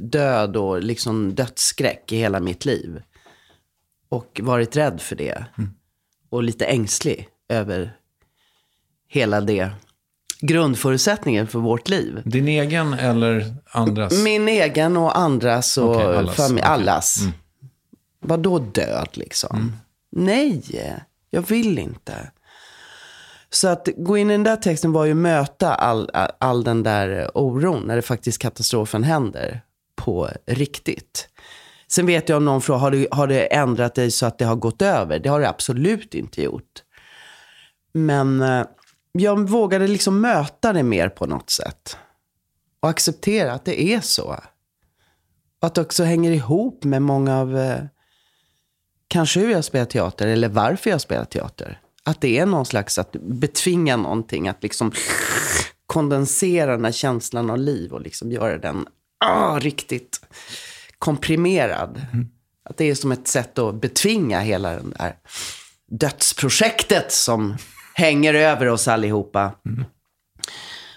död 0.00 0.56
och 0.56 0.82
liksom 0.82 1.34
dödsskräck 1.34 2.12
i 2.12 2.16
hela 2.16 2.40
mitt 2.40 2.64
liv. 2.64 3.02
Och 4.08 4.40
varit 4.42 4.76
rädd 4.76 5.00
för 5.00 5.16
det. 5.16 5.44
Och 6.30 6.42
lite 6.42 6.64
ängslig 6.64 7.28
över 7.48 7.96
hela 9.08 9.40
det. 9.40 9.70
Grundförutsättningen 10.40 11.46
för 11.46 11.58
vårt 11.58 11.88
liv. 11.88 12.22
Din 12.24 12.48
egen 12.48 12.92
eller 12.92 13.54
andras? 13.70 14.22
Min 14.24 14.48
egen 14.48 14.96
och 14.96 15.18
andras 15.18 15.78
och 15.78 15.96
Okej, 15.96 16.16
allas. 16.16 16.36
familj, 16.36 16.62
allas. 16.62 17.22
Vad 17.22 17.32
då 18.20 18.58
död 18.58 19.08
liksom? 19.12 19.76
Nej, 20.10 20.62
jag 21.30 21.42
vill 21.42 21.78
inte. 21.78 22.30
Så 23.50 23.68
att 23.68 23.88
gå 23.96 24.16
in 24.16 24.30
i 24.30 24.34
den 24.34 24.42
där 24.42 24.56
texten 24.56 24.92
var 24.92 25.04
ju 25.04 25.14
möta 25.14 25.74
all, 25.74 26.10
all, 26.12 26.30
all 26.38 26.64
den 26.64 26.82
där 26.82 27.30
oron 27.34 27.82
när 27.82 27.96
det 27.96 28.02
faktiskt 28.02 28.38
katastrofen 28.38 29.04
händer 29.04 29.62
på 29.96 30.28
riktigt. 30.46 31.28
Sen 31.88 32.06
vet 32.06 32.28
jag 32.28 32.36
om 32.36 32.44
någon 32.44 32.62
frågar, 32.62 32.80
har 32.80 32.90
det, 32.90 33.08
har 33.10 33.26
det 33.26 33.54
ändrat 33.54 33.94
dig 33.94 34.10
så 34.10 34.26
att 34.26 34.38
det 34.38 34.44
har 34.44 34.56
gått 34.56 34.82
över? 34.82 35.18
Det 35.18 35.28
har 35.28 35.40
det 35.40 35.48
absolut 35.48 36.14
inte 36.14 36.42
gjort. 36.42 36.82
Men 37.92 38.42
eh, 38.42 38.64
jag 39.12 39.48
vågade 39.48 39.86
liksom 39.86 40.20
möta 40.20 40.72
det 40.72 40.82
mer 40.82 41.08
på 41.08 41.26
något 41.26 41.50
sätt. 41.50 41.96
Och 42.80 42.88
acceptera 42.88 43.52
att 43.52 43.64
det 43.64 43.82
är 43.82 44.00
så. 44.00 44.40
Och 45.60 45.66
att 45.66 45.74
det 45.74 45.80
också 45.80 46.04
hänger 46.04 46.30
ihop 46.30 46.84
med 46.84 47.02
många 47.02 47.38
av, 47.38 47.58
eh, 47.58 47.82
kanske 49.10 49.40
hur 49.40 49.50
jag 49.50 49.64
spelar 49.64 49.84
teater 49.84 50.26
eller 50.26 50.48
varför 50.48 50.90
jag 50.90 51.00
spelar 51.00 51.24
teater. 51.24 51.80
Att 52.04 52.20
det 52.20 52.38
är 52.38 52.46
någon 52.46 52.66
slags 52.66 52.98
att 52.98 53.12
betvinga 53.12 53.96
någonting, 53.96 54.48
att 54.48 54.62
liksom 54.62 54.92
kondensera 55.86 56.70
den 56.70 56.84
här 56.84 56.92
känslan 56.92 57.50
av 57.50 57.58
liv 57.58 57.92
och 57.92 58.00
liksom 58.00 58.32
göra 58.32 58.58
den 58.58 58.86
ah, 59.24 59.58
riktigt 59.58 60.20
komprimerad. 60.98 62.02
Att 62.64 62.76
det 62.76 62.84
är 62.84 62.94
som 62.94 63.12
ett 63.12 63.28
sätt 63.28 63.58
att 63.58 63.74
betvinga 63.74 64.40
hela 64.40 64.70
den 64.70 64.94
där 64.98 65.16
dödsprojektet 65.90 67.12
som 67.12 67.56
hänger 67.94 68.34
över 68.34 68.66
oss 68.66 68.88
allihopa. 68.88 69.52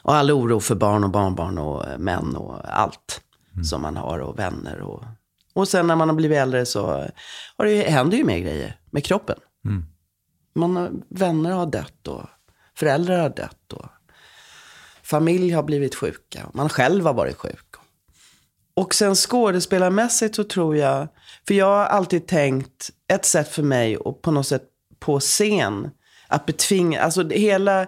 Och 0.03 0.15
all 0.15 0.31
oro 0.31 0.59
för 0.59 0.75
barn 0.75 1.03
och 1.03 1.09
barnbarn 1.09 1.57
och 1.57 1.99
män 1.99 2.35
och 2.35 2.79
allt 2.79 3.21
som 3.69 3.81
man 3.81 3.97
har 3.97 4.19
och 4.19 4.39
vänner. 4.39 4.81
Och, 4.81 5.03
och 5.53 5.67
sen 5.67 5.87
när 5.87 5.95
man 5.95 6.09
har 6.09 6.15
blivit 6.15 6.37
äldre 6.37 6.65
så 6.65 7.11
har 7.57 7.65
det, 7.65 7.89
händer 7.89 8.17
ju 8.17 8.23
mer 8.23 8.39
grejer 8.39 8.79
med 8.91 9.05
kroppen. 9.05 9.39
Man 10.55 10.75
har, 10.75 10.91
vänner 11.09 11.51
har 11.51 11.65
dött 11.65 12.07
och 12.07 12.23
föräldrar 12.75 13.19
har 13.19 13.29
dött 13.29 13.73
och 13.73 13.85
familj 15.03 15.51
har 15.51 15.63
blivit 15.63 15.95
sjuka. 15.95 16.49
Man 16.53 16.69
själv 16.69 17.05
har 17.05 17.13
varit 17.13 17.37
sjuk. 17.37 17.75
Och 18.75 18.93
sen 18.93 19.15
skådespelarmässigt 19.15 20.35
så 20.35 20.43
tror 20.43 20.77
jag, 20.77 21.07
för 21.47 21.53
jag 21.53 21.65
har 21.65 21.85
alltid 21.85 22.27
tänkt, 22.27 22.89
ett 23.07 23.25
sätt 23.25 23.47
för 23.47 23.63
mig 23.63 23.97
och 23.97 24.21
på 24.21 24.31
något 24.31 24.47
sätt 24.47 24.63
på 24.99 25.19
scen, 25.19 25.89
att 26.27 26.45
betvinga, 26.45 27.01
alltså 27.01 27.23
det 27.23 27.39
hela, 27.39 27.87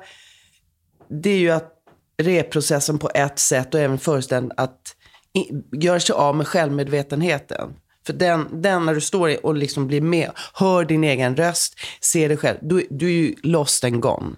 det 1.07 1.29
är 1.29 1.37
ju 1.37 1.49
att 1.49 1.71
reprocessen 2.17 2.99
på 2.99 3.09
ett 3.13 3.39
sätt 3.39 3.73
och 3.73 3.79
även 3.79 3.99
föreställningen 3.99 4.55
att 4.57 4.95
i- 5.35 5.51
göra 5.71 5.99
sig 5.99 6.13
av 6.15 6.35
med 6.35 6.47
självmedvetenheten. 6.47 7.73
För 8.05 8.13
den, 8.13 8.61
den 8.61 8.85
när 8.85 8.93
du 8.93 9.01
står 9.01 9.45
och 9.45 9.55
liksom 9.55 9.87
blir 9.87 10.01
med, 10.01 10.31
hör 10.53 10.85
din 10.85 11.03
egen 11.03 11.35
röst, 11.35 11.75
ser 12.01 12.27
dig 12.29 12.37
själv, 12.37 12.57
du, 12.61 12.87
du 12.89 13.07
är 13.07 13.11
ju 13.11 13.35
lost 13.43 13.83
and 13.83 14.01
gone. 14.01 14.35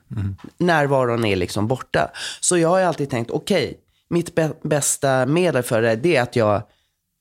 Närvaron 0.57 1.25
är 1.25 1.35
liksom 1.35 1.67
borta. 1.67 2.11
Så 2.41 2.57
jag 2.57 2.69
har 2.69 2.81
alltid 2.81 3.09
tänkt, 3.09 3.31
okej, 3.31 3.77
mitt 4.09 4.35
bä- 4.35 4.55
bästa 4.67 5.25
medel 5.25 5.63
för 5.63 5.81
det, 5.81 5.95
det 5.95 6.15
är 6.15 6.21
att 6.21 6.35
jag 6.35 6.61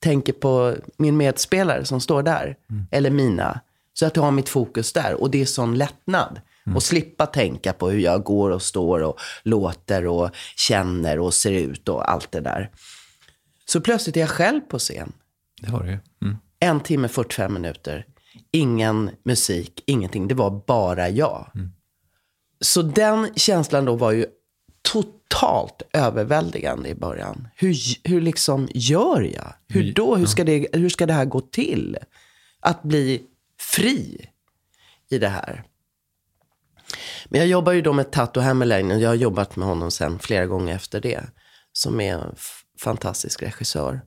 tänker 0.03 0.33
på 0.33 0.75
min 0.97 1.17
medspelare 1.17 1.85
som 1.85 2.01
står 2.01 2.23
där. 2.23 2.57
Eller 2.91 3.11
mina. 3.11 3.61
Så 3.95 4.07
att 4.07 4.17
jag 4.17 4.23
har 4.23 4.31
mitt 4.31 4.49
fokus 4.49 4.93
där. 4.93 5.15
Och 5.15 5.31
det 5.31 5.41
är 5.41 5.45
sån 5.47 5.79
lättnad. 5.79 6.41
Och 6.75 6.83
slippa 6.83 7.27
tänka 7.27 7.73
på 7.73 7.89
hur 7.91 7.99
jag 8.01 8.23
går 8.23 8.51
och 8.51 8.63
står 8.63 9.03
och 9.03 9.19
låter 9.43 10.07
och 10.07 10.31
känner 10.57 11.19
och 11.19 11.35
ser 11.35 11.53
ut 11.53 11.89
och 11.89 12.11
allt 12.13 12.33
det 12.33 12.41
där. 12.41 12.71
Så 13.69 13.81
plötsligt 13.81 14.17
är 14.17 14.21
jag 14.21 14.31
själv 14.31 14.61
på 14.61 14.79
scen. 14.79 15.13
Det 15.61 15.71
var 15.71 15.83
det 15.83 15.91
ju. 15.91 15.99
Mm. 16.23 16.37
En 16.59 16.81
timme 16.81 17.09
45 17.09 17.55
minuter. 17.55 18.07
Ingen 18.51 19.11
musik, 19.23 19.83
ingenting. 19.87 20.29
Det 20.29 20.35
var 20.35 20.63
bara 20.67 21.09
jag. 21.09 21.51
Så 22.61 22.83
den 22.83 23.29
känslan 23.37 23.85
då 23.85 23.97
var 23.97 24.13
ju 24.13 24.27
totalt 24.83 25.83
överväldigande 25.93 26.89
i 26.89 26.95
början. 26.95 27.49
Hur, 27.55 27.77
hur 28.09 28.21
liksom 28.21 28.69
gör 28.75 29.21
jag? 29.21 29.53
Hur 29.69 29.93
då? 29.93 30.17
Hur 30.17 30.27
ska, 30.27 30.45
det, 30.45 30.67
hur 30.73 30.89
ska 30.89 31.07
det 31.07 31.13
här 31.13 31.25
gå 31.25 31.41
till? 31.41 31.99
Att 32.61 32.83
bli 32.83 33.23
fri 33.61 34.31
i 35.09 35.19
det 35.19 35.29
här. 35.29 35.65
Men 37.29 37.41
jag 37.41 37.49
jobbar 37.49 37.73
ju 37.73 37.83
då 37.83 37.93
med 37.93 38.11
Tato 38.11 38.41
och 38.41 39.01
jag 39.01 39.09
har 39.09 39.15
jobbat 39.15 39.57
med 39.57 39.69
honom 39.69 39.91
sen 39.91 40.19
flera 40.19 40.47
gånger 40.47 40.75
efter 40.75 41.01
det. 41.01 41.25
Som 41.73 42.01
är 42.01 42.35
fantastisk 42.79 43.43
regissör. 43.43 44.01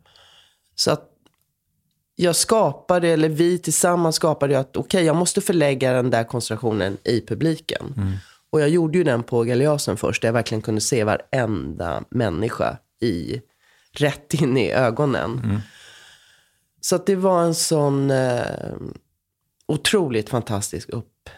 Så 0.75 0.91
att 0.91 1.05
jag 2.15 2.35
skapade, 2.35 3.07
eller 3.07 3.29
vi 3.29 3.57
tillsammans 3.57 4.15
skapade 4.15 4.59
att 4.59 4.77
okej, 4.77 5.05
jag 5.05 5.15
måste 5.15 5.41
förlägga 5.41 5.93
den 5.93 6.09
där 6.09 6.23
koncentrationen 6.23 6.97
i 7.03 7.21
publiken. 7.21 7.95
Och 8.49 8.61
jag 8.61 8.69
gjorde 8.69 8.97
ju 8.97 9.03
den 9.03 9.23
på 9.23 9.43
Galeasen 9.43 9.97
först, 9.97 10.21
där 10.21 10.27
jag 10.27 10.33
verkligen 10.33 10.61
kunde 10.61 10.81
se 10.81 11.03
varenda 11.03 12.03
människa 12.09 12.77
i, 13.01 13.41
rätt 13.91 14.33
in 14.33 14.57
i 14.57 14.71
ögonen. 14.71 15.61
Så 16.81 16.95
att 16.95 17.05
det 17.05 17.15
var 17.15 17.43
en 17.43 17.55
sån 17.55 18.11
eh, 18.11 18.75
otroligt 19.65 20.29
fantastisk 20.29 20.89
upp, 20.89 21.29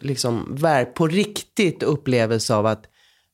liksom, 0.00 0.58
på 0.94 1.06
riktigt 1.06 1.82
upplevelse 1.82 2.54
av 2.54 2.66
att 2.66 2.86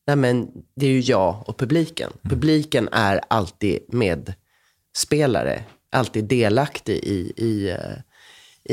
nej 0.06 0.16
men, 0.16 0.48
det 0.76 0.86
är 0.86 0.90
ju 0.90 1.00
jag 1.00 1.48
och 1.48 1.58
publiken. 1.58 2.12
Publiken 2.22 2.88
är 2.92 3.20
alltid 3.28 3.78
medspelare, 3.88 5.64
alltid 5.92 6.24
delaktig 6.24 6.94
i, 6.94 7.32
i, 7.36 7.70
eh, 7.70 7.78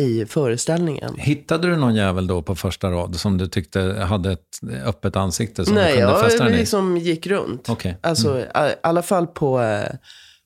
i 0.04 0.26
föreställningen. 0.26 1.16
Hittade 1.18 1.68
du 1.68 1.76
någon 1.76 1.96
jävel 1.96 2.28
då 2.28 2.42
på 2.42 2.56
första 2.56 2.92
rad 2.92 3.16
som 3.16 3.38
du 3.38 3.48
tyckte 3.48 3.82
hade 3.82 4.32
ett 4.32 4.60
öppet 4.86 5.16
ansikte 5.16 5.66
som 5.66 5.76
Nej, 5.76 5.92
du 5.92 6.02
kunde 6.02 6.20
fästa 6.24 6.38
jag 6.38 6.48
den 6.48 6.56
i? 6.56 6.58
liksom 6.58 6.98
gick 6.98 7.28
runt. 7.28 7.70
Okej. 7.70 7.92
Mm. 7.92 8.00
Alltså, 8.04 8.40
i 8.40 8.46
alla 8.84 9.02
fall 9.02 9.28
på, 9.28 9.62
eh, 9.62 9.96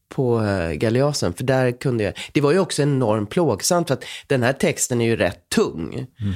på 0.10 0.44
eh, 0.44 0.72
Galeasen. 0.72 1.34
För 1.34 1.44
där 1.44 1.72
kunde 1.72 2.04
jag... 2.04 2.14
Det 2.32 2.42
var 2.42 2.52
ju 2.52 2.60
också 2.60 2.82
enormt 2.82 3.30
plågsamt. 3.30 3.88
För 3.88 3.94
att 3.94 4.04
den 4.28 4.44
här 4.44 4.54
texten 4.54 5.02
är 5.02 5.06
ju 5.06 5.16
rätt 5.16 5.50
tung. 5.50 5.94
Mm. 5.94 6.34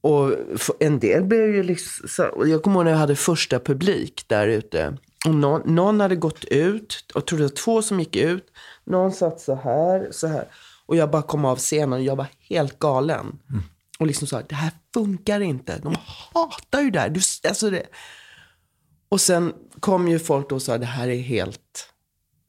Och 0.00 0.32
en 0.80 0.98
del 0.98 1.24
blev 1.24 1.54
ju 1.54 1.62
liksom... 1.62 2.28
Jag 2.46 2.62
kommer 2.62 2.76
ihåg 2.76 2.84
när 2.84 2.92
jag 2.92 2.98
hade 2.98 3.16
första 3.16 3.60
publik 3.60 4.24
där 4.26 4.46
ute. 4.48 4.96
Och 5.26 5.34
någon, 5.34 5.74
någon 5.74 6.00
hade 6.00 6.16
gått 6.16 6.44
ut. 6.44 7.04
Och 7.14 7.16
jag 7.16 7.26
tror 7.26 7.38
det 7.38 7.44
var 7.44 7.50
två 7.50 7.82
som 7.82 8.00
gick 8.00 8.16
ut. 8.16 8.46
Någon 8.84 9.12
satt 9.12 9.40
så 9.40 9.54
här, 9.54 10.08
så 10.10 10.26
här. 10.26 10.44
Och 10.86 10.96
jag 10.96 11.10
bara 11.10 11.22
kom 11.22 11.44
av 11.44 11.56
scenen 11.56 11.92
och 11.92 12.02
jag 12.02 12.16
var 12.16 12.26
helt 12.48 12.78
galen. 12.78 13.38
Mm. 13.50 13.62
Och 13.98 14.06
liksom 14.06 14.28
sa, 14.28 14.42
det 14.42 14.54
här 14.54 14.70
funkar 14.94 15.40
inte. 15.40 15.78
De 15.78 15.96
hatar 16.32 16.80
ju 16.80 16.90
det 16.90 17.00
här. 17.00 17.08
Du, 17.08 17.20
alltså 17.48 17.70
det. 17.70 17.86
Och 19.08 19.20
sen 19.20 19.52
kom 19.80 20.08
ju 20.08 20.18
folk 20.18 20.52
och 20.52 20.62
sa, 20.62 20.78
det 20.78 20.86
här 20.86 21.08
är 21.08 21.20
helt 21.20 21.92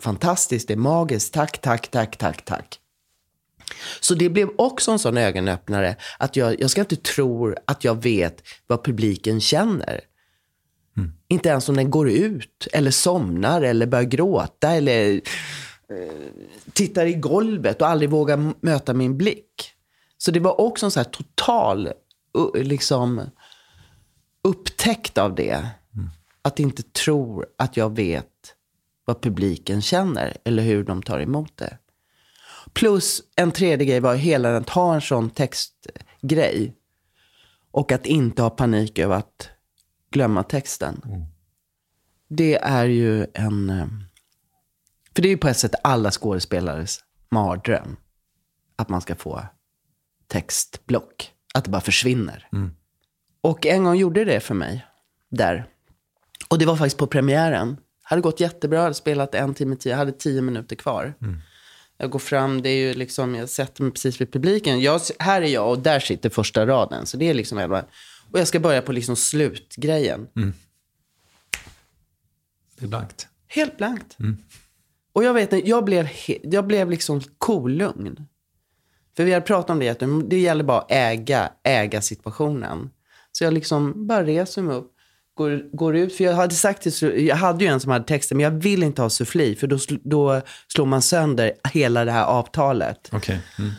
fantastiskt, 0.02 0.68
det 0.68 0.74
är 0.74 0.78
magiskt. 0.78 1.34
Tack, 1.34 1.62
tack, 1.62 1.92
tack, 1.92 2.18
tack, 2.18 2.46
tack. 2.46 2.80
Så 4.00 4.14
det 4.16 4.30
blev 4.30 4.50
också 4.58 4.92
en 4.92 5.00
sån 5.00 5.18
ögonöppnare 5.18 5.96
att 6.20 6.36
jag, 6.36 6.62
jag 6.62 6.70
ska 6.70 6.82
inte 6.82 6.96
tro 6.96 7.56
att 7.66 7.84
jag 7.84 8.04
vet 8.04 8.44
vad 8.68 8.84
publiken 8.84 9.42
känner. 9.42 10.02
Inte 11.28 11.50
ens 11.50 11.70
om 11.70 11.76
den 11.76 11.92
går 11.92 12.10
ut 12.10 12.68
eller 12.74 12.92
somnar 12.92 13.62
eller 13.62 13.86
börjar 13.86 14.06
gråta 14.06 14.72
eller 14.72 15.14
eh, 15.90 16.42
tittar 16.74 17.06
i 17.06 17.14
golvet 17.14 17.82
och 17.82 17.88
aldrig 17.88 18.10
vågar 18.10 18.54
möta 18.60 18.94
min 18.94 19.18
blick. 19.18 19.72
Så 20.18 20.32
det 20.32 20.40
var 20.40 20.62
också 20.62 20.86
en 20.86 20.92
sån 20.92 21.06
total 21.06 21.88
uh, 22.38 22.64
liksom, 22.64 23.22
upptäckt 24.44 25.18
av 25.18 25.36
det. 25.36 25.68
Att 26.42 26.60
inte 26.60 26.84
tro 26.84 27.44
att 27.58 27.78
jag 27.78 27.96
vet 27.96 28.56
vad 29.06 29.22
publiken 29.22 29.82
känner 29.82 30.38
eller 30.44 30.64
hur 30.64 30.84
de 30.84 31.04
tar 31.04 31.20
emot 31.20 31.58
det. 31.58 31.78
Plus 32.74 33.22
en 33.36 33.52
tredje 33.52 33.86
grej 33.88 34.00
var 34.00 34.16
hela 34.16 34.58
att 34.58 34.70
ha 34.70 34.96
en 34.96 35.02
sån 35.02 35.30
textgrej. 35.30 36.76
Och 37.72 37.92
att 37.92 38.06
inte 38.06 38.42
ha 38.42 38.50
panik 38.50 39.00
över 39.00 39.16
att 39.16 39.50
glömma 40.12 40.44
texten. 40.44 41.02
Det 42.28 42.56
är 42.56 42.86
ju 42.86 43.28
en... 43.34 43.70
eh, 43.70 43.86
För 45.16 45.22
det 45.22 45.28
är 45.28 45.32
ju 45.32 45.38
på 45.38 45.48
ett 45.48 45.58
sätt 45.58 45.76
alla 45.84 46.12
skådespelares 46.12 47.00
mardröm. 47.32 47.96
Att 48.76 48.90
man 48.90 49.02
ska 49.02 49.16
få 49.16 49.42
textblock. 50.28 51.32
Att 51.54 51.64
det 51.64 51.70
bara 51.70 51.82
försvinner. 51.82 52.48
Och 53.42 53.66
en 53.66 53.84
gång 53.84 53.96
gjorde 53.96 54.26
det 54.26 54.40
för 54.40 54.54
mig. 54.56 54.86
Där. 55.30 55.66
Och 56.50 56.60
det 56.60 56.66
var 56.66 56.76
faktiskt 56.76 56.98
på 56.98 57.08
premiären. 57.08 57.78
Hade 58.04 58.22
gått 58.22 58.40
jättebra, 58.40 58.82
hade 58.82 58.94
spelat 58.94 59.36
en 59.36 59.54
timme, 59.54 59.76
tio, 59.76 59.96
hade 59.96 60.12
tio 60.12 60.42
minuter 60.42 60.76
kvar. 60.76 61.14
Jag 62.02 62.10
går 62.10 62.20
fram, 62.20 62.62
det 62.62 62.70
är 62.70 62.76
ju 62.88 62.94
liksom, 62.94 63.36
jag 63.36 63.50
sätter 63.50 63.84
mig 63.84 63.92
precis 63.92 64.22
vid 64.22 64.32
publiken. 64.34 64.82
Jag, 64.82 65.02
här 65.20 65.42
är 65.42 65.46
jag 65.48 65.70
och 65.70 65.80
där 65.80 66.00
sitter 66.00 66.30
första 66.30 66.66
raden. 66.68 67.06
Så 67.06 67.18
det 67.18 67.30
är 67.30 67.34
liksom, 67.34 67.58
bara- 67.58 67.86
och 68.32 68.40
jag 68.40 68.48
ska 68.48 68.60
börja 68.60 68.82
på 68.82 68.92
liksom 68.92 69.16
slutgrejen. 69.16 70.28
Det 72.78 72.86
är 72.86 72.88
blankt. 72.88 73.28
Helt 73.48 73.78
blankt. 73.78 74.18
Och 75.14 75.24
jag 75.24 75.34
vet 75.34 75.54
inte, 75.54 75.70
jag 75.70 75.86
blev, 75.86 76.08
jag 76.44 76.68
blev 76.68 76.90
liksom 76.90 77.22
kolugn. 77.38 78.26
För 79.18 79.24
vi 79.24 79.34
hade 79.34 79.46
pratat 79.46 79.70
om 79.70 79.80
det, 79.80 79.90
att 79.90 80.30
det 80.30 80.40
gäller 80.40 80.64
bara 80.64 80.80
att 80.82 80.92
äga, 80.92 81.52
äga 81.64 82.02
situationen. 82.02 82.90
Så 83.32 83.44
jag 83.44 83.54
liksom 83.54 84.08
bara 84.08 84.24
reser 84.26 84.62
mig 84.62 84.76
upp, 84.76 84.94
går, 85.42 85.76
går 85.78 85.96
ut. 85.96 86.16
För 86.16 86.24
jag 86.24 86.34
hade 86.34 86.56
sagt 86.56 86.82
till, 86.82 87.28
jag 87.28 87.36
hade 87.36 87.64
ju 87.64 87.70
en 87.70 87.80
som 87.80 87.92
hade 87.92 88.06
texten, 88.06 88.38
men 88.38 88.44
jag 88.44 88.52
vill 88.52 88.84
inte 88.84 89.02
ha 89.02 89.10
suffli. 89.10 89.56
För 89.56 89.68
då, 89.68 89.78
då 90.04 90.42
slår 90.68 90.86
man 90.86 91.02
sönder 91.02 91.52
hela 91.74 92.06
det 92.06 92.12
här 92.12 92.26
avtalet. 92.26 93.10
Okej. 93.12 93.42
Mm. 93.60 93.72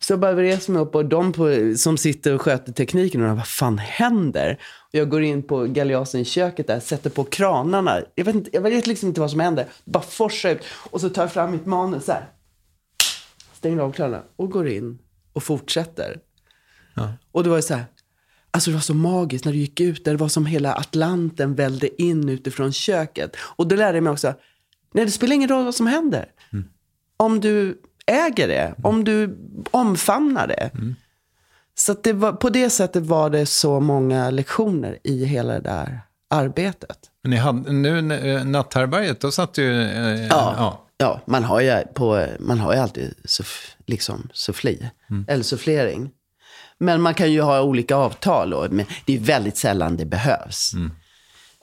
Så 0.00 0.12
jag 0.12 0.20
bara 0.20 0.36
reser 0.36 0.72
mig 0.72 0.82
upp 0.82 0.94
och 0.94 1.04
de 1.04 1.32
på, 1.32 1.74
som 1.76 1.98
sitter 1.98 2.34
och 2.34 2.42
sköter 2.42 2.72
tekniken 2.72 3.20
undrar 3.20 3.36
vad 3.36 3.48
fan 3.48 3.78
händer? 3.78 4.58
Och 4.88 4.94
jag 4.94 5.08
går 5.08 5.22
in 5.22 5.42
på 5.42 5.64
galeasen 5.64 6.20
i 6.20 6.24
köket 6.24 6.66
där, 6.66 6.80
sätter 6.80 7.10
på 7.10 7.24
kranarna. 7.24 8.00
Jag 8.14 8.24
vet, 8.24 8.34
inte, 8.34 8.50
jag 8.52 8.60
vet 8.60 8.86
liksom 8.86 9.08
inte 9.08 9.20
vad 9.20 9.30
som 9.30 9.40
händer. 9.40 9.66
Bara 9.84 10.02
forsar 10.02 10.50
ut. 10.50 10.64
Och 10.90 11.00
så 11.00 11.08
tar 11.08 11.22
jag 11.22 11.32
fram 11.32 11.50
mitt 11.50 11.66
manus 11.66 12.04
så 12.04 12.12
här. 12.12 12.28
Stänger 13.52 13.78
av 13.78 13.92
kranarna 13.92 14.22
och 14.36 14.50
går 14.50 14.68
in 14.68 14.98
och 15.32 15.42
fortsätter. 15.42 16.20
Ja. 16.94 17.12
Och 17.32 17.42
det 17.42 17.50
var 17.50 17.56
ju 17.56 17.62
så 17.62 17.74
här. 17.74 17.84
Alltså 18.50 18.70
det 18.70 18.74
var 18.74 18.80
så 18.80 18.94
magiskt 18.94 19.44
när 19.44 19.52
du 19.52 19.58
gick 19.58 19.80
ut 19.80 20.04
där. 20.04 20.12
Det 20.12 20.18
var 20.18 20.28
som 20.28 20.46
hela 20.46 20.74
Atlanten 20.74 21.54
välde 21.54 22.02
in 22.02 22.28
utifrån 22.28 22.72
köket. 22.72 23.36
Och 23.40 23.68
då 23.68 23.76
lärde 23.76 23.96
jag 23.96 24.04
mig 24.04 24.12
också. 24.12 24.34
Nej, 24.94 25.04
det 25.04 25.10
spelar 25.10 25.34
ingen 25.34 25.48
roll 25.48 25.64
vad 25.64 25.74
som 25.74 25.86
händer. 25.86 26.26
Om 27.16 27.40
du 27.40 27.80
äger 28.06 28.48
det, 28.48 28.74
om 28.82 29.04
du 29.04 29.38
omfamnar 29.70 30.46
det. 30.46 30.70
Så 31.74 31.92
att 31.92 32.02
det 32.02 32.12
var, 32.12 32.32
på 32.32 32.50
det 32.50 32.70
sättet 32.70 33.02
var 33.06 33.30
det 33.30 33.46
så 33.46 33.80
många 33.80 34.30
lektioner 34.30 34.98
i 35.04 35.24
hela 35.24 35.52
det 35.54 35.60
där 35.60 36.00
arbetet. 36.30 36.98
Ni 37.24 37.36
hade, 37.36 37.72
nu, 37.72 38.14
eh, 38.14 38.44
natthärbärget, 38.44 39.20
då 39.20 39.30
satt 39.30 39.58
ju... 39.58 39.82
Eh, 39.82 40.26
Ja, 40.26 40.54
ja. 40.56 40.86
ja. 40.98 41.20
man, 41.26 41.44
har 41.44 41.60
ju 41.60 41.80
på, 41.94 42.26
man 42.40 42.58
har 42.60 42.72
ju 42.74 42.78
alltid 42.78 43.14
suff, 43.24 43.76
liksom 43.86 44.28
suffli, 44.32 44.90
eller 45.28 45.42
sufflering. 45.44 46.10
Men 46.80 47.00
man 47.02 47.14
kan 47.14 47.32
ju 47.32 47.40
ha 47.40 47.62
olika 47.62 47.96
avtal, 47.96 48.54
och, 48.54 48.72
men 48.72 48.86
det 49.04 49.14
är 49.16 49.18
väldigt 49.20 49.56
sällan 49.56 49.96
det 49.96 50.04
behövs. 50.06 50.72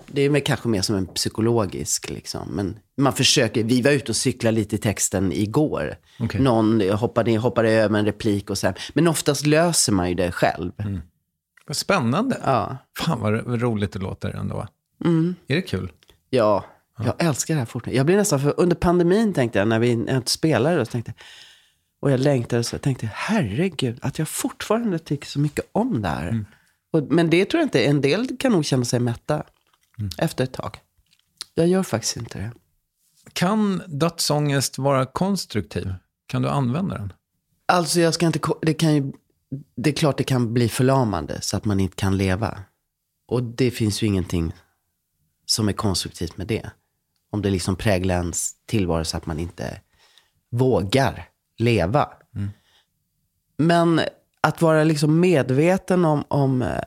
Det 0.08 0.22
är 0.22 0.40
kanske 0.40 0.68
mer 0.68 0.82
som 0.82 0.96
en 0.96 1.06
psykologisk, 1.06 2.10
liksom. 2.10 2.48
men 2.56 2.80
man 2.98 3.14
försöker, 3.14 3.64
vi 3.64 3.82
var 3.82 3.92
ute 3.92 4.12
och 4.12 4.16
cyklade 4.16 4.56
lite 4.56 4.76
i 4.76 4.80
texten 4.80 5.32
igår. 5.32 5.96
Okej. 6.20 6.42
Någon 6.42 6.82
hoppade, 6.82 7.38
hoppade 7.38 7.70
över 7.72 8.00
en 8.00 8.06
replik 8.06 8.50
och 8.50 8.58
så 8.58 8.68
här. 8.68 8.76
Men 8.94 9.08
oftast 9.08 9.46
löser 9.46 9.92
man 9.92 10.10
ju 10.10 10.16
det 10.16 10.32
själv. 10.32 10.72
Vad 11.68 11.78
spännande. 11.78 12.38
Ja. 12.44 12.78
Fan 13.00 13.20
vad 13.22 13.34
ro- 13.34 13.58
roligt 13.58 13.92
det 13.92 14.00
låter 14.00 14.30
ändå. 14.30 14.68
Är 15.48 15.56
det 15.56 15.62
kul? 15.62 15.92
Ja, 16.30 16.66
jag 17.04 17.24
älskar 17.24 17.54
det 17.54 17.60
här 17.60 17.66
fortfarande. 17.66 17.98
Jag 17.98 18.06
blir 18.06 18.18
nästan 18.18 18.40
för, 18.40 18.54
under 18.58 18.76
pandemin 18.76 19.34
tänkte 19.34 19.60
jag, 19.60 19.68
när 19.68 19.80
vi 19.80 19.90
inte 19.90 20.32
spelade, 20.32 20.86
så 20.86 20.92
tänkte 20.92 21.14
jag, 21.18 21.24
och 22.00 22.12
jag 22.12 22.20
längtade 22.20 22.64
så 22.64 22.76
jag 22.76 22.82
tänkte, 22.82 23.10
herregud, 23.14 24.00
att 24.02 24.20
jag 24.20 24.28
fortfarande 24.28 25.00
tycker 25.00 25.28
så 25.28 25.40
mycket 25.40 25.66
om 25.72 26.02
det 26.02 26.08
här. 26.08 26.46
Och, 26.92 27.04
men 27.04 27.30
det 27.30 27.46
tror 27.46 27.60
jag 27.60 27.66
inte, 27.66 27.86
en 27.86 28.02
del 28.02 28.38
kan 28.38 28.52
nog 28.52 28.66
känna 28.66 28.86
sig 28.86 29.00
mätta 29.00 29.44
efter 30.18 30.44
ett 30.44 30.54
tag. 30.54 30.78
Jag 31.54 31.68
gör 31.68 31.84
faktiskt 31.84 32.18
inte 32.18 32.38
det. 32.40 32.52
Kan 33.34 33.82
dödsångest 33.88 34.78
vara 34.78 35.06
konstruktiv? 35.06 35.94
Kan 36.28 36.42
du 36.42 36.50
använda 36.50 36.98
den? 36.98 37.14
Alltså 37.66 38.00
jag 38.00 38.14
ska 38.14 38.26
inte, 38.26 38.40
det 38.62 38.74
kan 38.74 38.96
ju, 38.96 39.12
det 39.76 39.90
är 39.90 39.94
klart 39.94 40.18
det 40.18 40.24
kan 40.24 40.54
bli 40.54 40.70
förlamande 40.70 41.42
så 41.42 41.58
att 41.58 41.66
man 41.66 41.80
inte 41.80 41.96
kan 41.96 42.18
leva. 42.18 42.60
Och 43.28 43.44
det 43.44 43.72
finns 43.72 44.04
ju 44.04 44.08
ingenting 44.08 44.54
som 45.46 45.70
är 45.70 45.74
konstruktivt 45.74 46.38
med 46.38 46.48
det. 46.48 46.70
Om 47.32 47.42
det 47.42 47.50
liksom 47.50 47.76
präglar 47.76 48.16
ens 48.16 48.52
tillvaro 48.66 49.06
så 49.06 49.18
att 49.18 49.26
man 49.26 49.40
inte 49.40 49.82
vågar 50.52 51.30
leva. 51.58 52.10
Men 53.58 54.02
att 54.42 54.62
vara 54.62 54.84
liksom 54.84 55.20
medveten 55.20 56.06
om, 56.06 56.24
om 56.28 56.62
eh, 56.62 56.80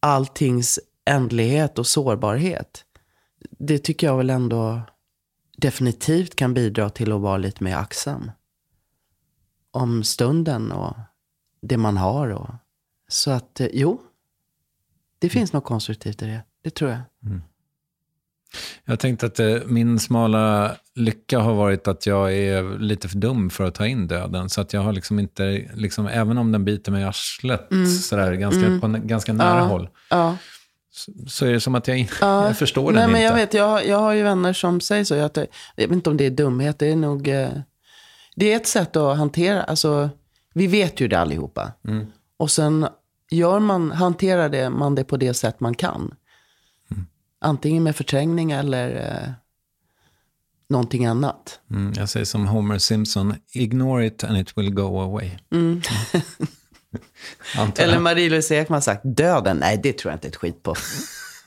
alltings 0.00 0.80
ändlighet 1.04 1.78
och 1.78 1.86
sårbarhet. 1.86 2.84
Det 3.50 3.78
tycker 3.78 4.06
jag 4.06 4.16
väl 4.16 4.30
ändå 4.30 4.80
definitivt 5.56 6.36
kan 6.36 6.54
bidra 6.54 6.90
till 6.90 7.12
att 7.12 7.20
vara 7.20 7.36
lite 7.36 7.64
mer 7.64 7.76
aktsam 7.76 8.30
om 9.70 10.04
stunden 10.04 10.72
och 10.72 10.96
det 11.60 11.76
man 11.76 11.96
har. 11.96 12.28
Och, 12.28 12.50
så 13.08 13.30
att, 13.30 13.60
eh, 13.60 13.68
jo, 13.72 14.00
det 15.18 15.28
finns 15.28 15.52
något 15.52 15.64
konstruktivt 15.64 16.22
i 16.22 16.26
det. 16.26 16.42
Det 16.62 16.70
tror 16.70 16.90
jag. 16.90 17.00
Jag 18.84 18.98
tänkte 18.98 19.26
att 19.26 19.40
eh, 19.40 19.56
min 19.66 19.98
smala 19.98 20.76
lycka 20.94 21.38
har 21.38 21.54
varit 21.54 21.88
att 21.88 22.06
jag 22.06 22.34
är 22.34 22.78
lite 22.78 23.08
för 23.08 23.16
dum 23.18 23.50
för 23.50 23.64
att 23.64 23.74
ta 23.74 23.86
in 23.86 24.06
döden. 24.06 24.48
Så 24.48 24.60
att 24.60 24.72
jag 24.72 24.80
har 24.80 24.92
liksom 24.92 25.18
inte, 25.18 25.70
liksom, 25.74 26.06
även 26.06 26.38
om 26.38 26.52
den 26.52 26.64
biter 26.64 26.92
mig 26.92 27.02
i 27.02 27.04
arslet 27.04 27.68
sådär, 28.02 28.32
ganska, 28.32 28.78
på 28.80 28.86
en, 28.86 29.06
ganska 29.06 29.32
nära 29.32 29.58
Ja. 29.58 29.64
håll, 29.64 29.88
Ja. 30.10 30.36
så, 30.92 31.12
så 31.28 31.46
är 31.46 31.52
det 31.52 31.60
som 31.60 31.74
att 31.74 31.88
jag, 31.88 31.98
in, 31.98 32.08
jag 32.20 32.58
förstår 32.58 32.84
den 32.92 32.94
Nej, 32.94 33.06
men 33.06 33.16
inte. 33.16 33.22
jag 33.24 33.34
vet, 33.34 33.54
jag, 33.54 33.68
har- 33.68 33.80
jag 33.82 33.98
har 33.98 34.12
ju 34.12 34.22
vänner 34.22 34.52
som 34.52 34.80
säger 34.80 35.04
så. 35.04 35.14
Att 35.20 35.34
det, 35.34 35.46
jag 35.76 35.88
vet 35.88 35.92
inte 35.96 36.10
om 36.10 36.16
det 36.16 36.26
är 36.26 36.30
dumhet, 36.30 36.78
det 36.78 36.86
är 36.92 36.96
nog... 36.96 37.28
Eh, 37.28 37.48
det 38.36 38.52
är 38.52 38.56
ett 38.56 38.66
sätt 38.66 38.96
att 38.96 39.16
hantera, 39.18 39.62
alltså, 39.62 40.10
vi 40.54 40.66
vet 40.66 41.00
ju 41.00 41.08
det 41.08 41.18
allihopa. 41.18 41.72
Mm. 41.88 42.06
Och 42.36 42.50
sen 42.50 42.86
gör 43.30 43.58
man, 43.58 43.90
hanterar 43.92 44.48
det, 44.48 44.70
man 44.70 44.94
det 44.94 45.04
på 45.04 45.16
det 45.16 45.34
sätt 45.34 45.60
man 45.60 45.74
kan. 45.74 46.14
Antingen 47.44 47.82
med 47.82 47.96
förträngning 47.96 48.50
eller 48.50 48.96
eh, 48.96 49.32
någonting 50.68 51.06
annat. 51.06 51.60
Mm, 51.70 51.92
jag 51.96 52.08
säger 52.08 52.26
som 52.26 52.46
Homer 52.46 52.78
Simpson, 52.78 53.34
ignore 53.52 54.06
it 54.06 54.24
and 54.24 54.38
it 54.38 54.58
will 54.58 54.74
go 54.74 55.00
away. 55.00 55.30
Mm. 55.52 55.82
Eller. 57.76 57.98
Marie-Louise 57.98 58.54
Ekman 58.54 58.82
sagt, 58.82 59.02
döden, 59.04 59.56
nej 59.56 59.80
det 59.82 59.98
tror 59.98 60.12
jag 60.12 60.16
inte 60.16 60.28
ett 60.28 60.36
skit 60.36 60.62
på. 60.62 60.74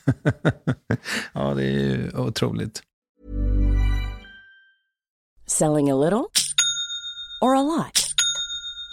ja, 1.33 1.53
det 1.53 1.63
är 1.63 1.71
ju 1.71 2.11
otroligt. 2.17 2.81
Selling 5.45 5.91
a 5.91 5.95
little 5.95 6.25
or 7.41 7.55
a 7.55 7.61
lot? 7.61 8.07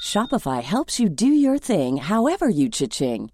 Shopify 0.03 0.63
helps 0.63 1.01
you 1.01 1.09
do 1.09 1.27
your 1.27 1.59
thing 1.59 2.01
however 2.01 2.51
you 2.51 2.71
cha-ching. 2.73 3.34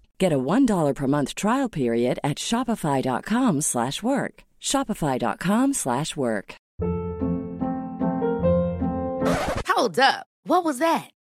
Get 0.21 0.31
a 0.31 0.37
$1 0.37 0.93
per 0.93 1.07
month 1.07 1.33
trial 1.33 1.67
period 1.67 2.19
at 2.23 2.37
Shopify.com 2.37 3.61
slash 3.61 4.03
work. 4.03 4.43
Shopify.com 4.61 5.73
slash 5.73 6.15
work. 6.15 6.55
Hold 9.67 9.97
up. 9.97 10.27
What 10.43 10.63
was 10.63 10.77
that? 10.77 11.09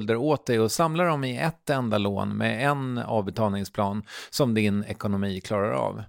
skulder 0.00 0.16
åt 0.16 0.46
dig 0.46 0.60
och 0.60 0.72
samla 0.72 1.04
dem 1.04 1.24
i 1.24 1.38
ett 1.38 1.70
enda 1.70 1.98
lån 1.98 2.36
med 2.36 2.70
en 2.70 2.98
avbetalningsplan 2.98 4.02
som 4.30 4.54
din 4.54 4.84
ekonomi 4.84 5.40
klarar 5.40 5.72
av. 5.72 6.02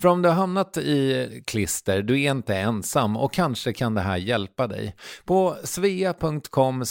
För 0.00 0.08
om 0.08 0.22
du 0.22 0.28
har 0.28 0.36
hamnat 0.36 0.76
i 0.76 1.42
klister, 1.46 2.02
du 2.02 2.22
är 2.22 2.30
inte 2.30 2.56
ensam 2.56 3.16
och 3.16 3.32
kanske 3.32 3.72
kan 3.72 3.94
det 3.94 4.00
här 4.00 4.16
hjälpa 4.16 4.66
dig. 4.66 4.94
På 5.24 5.56
svea.com 5.64 6.84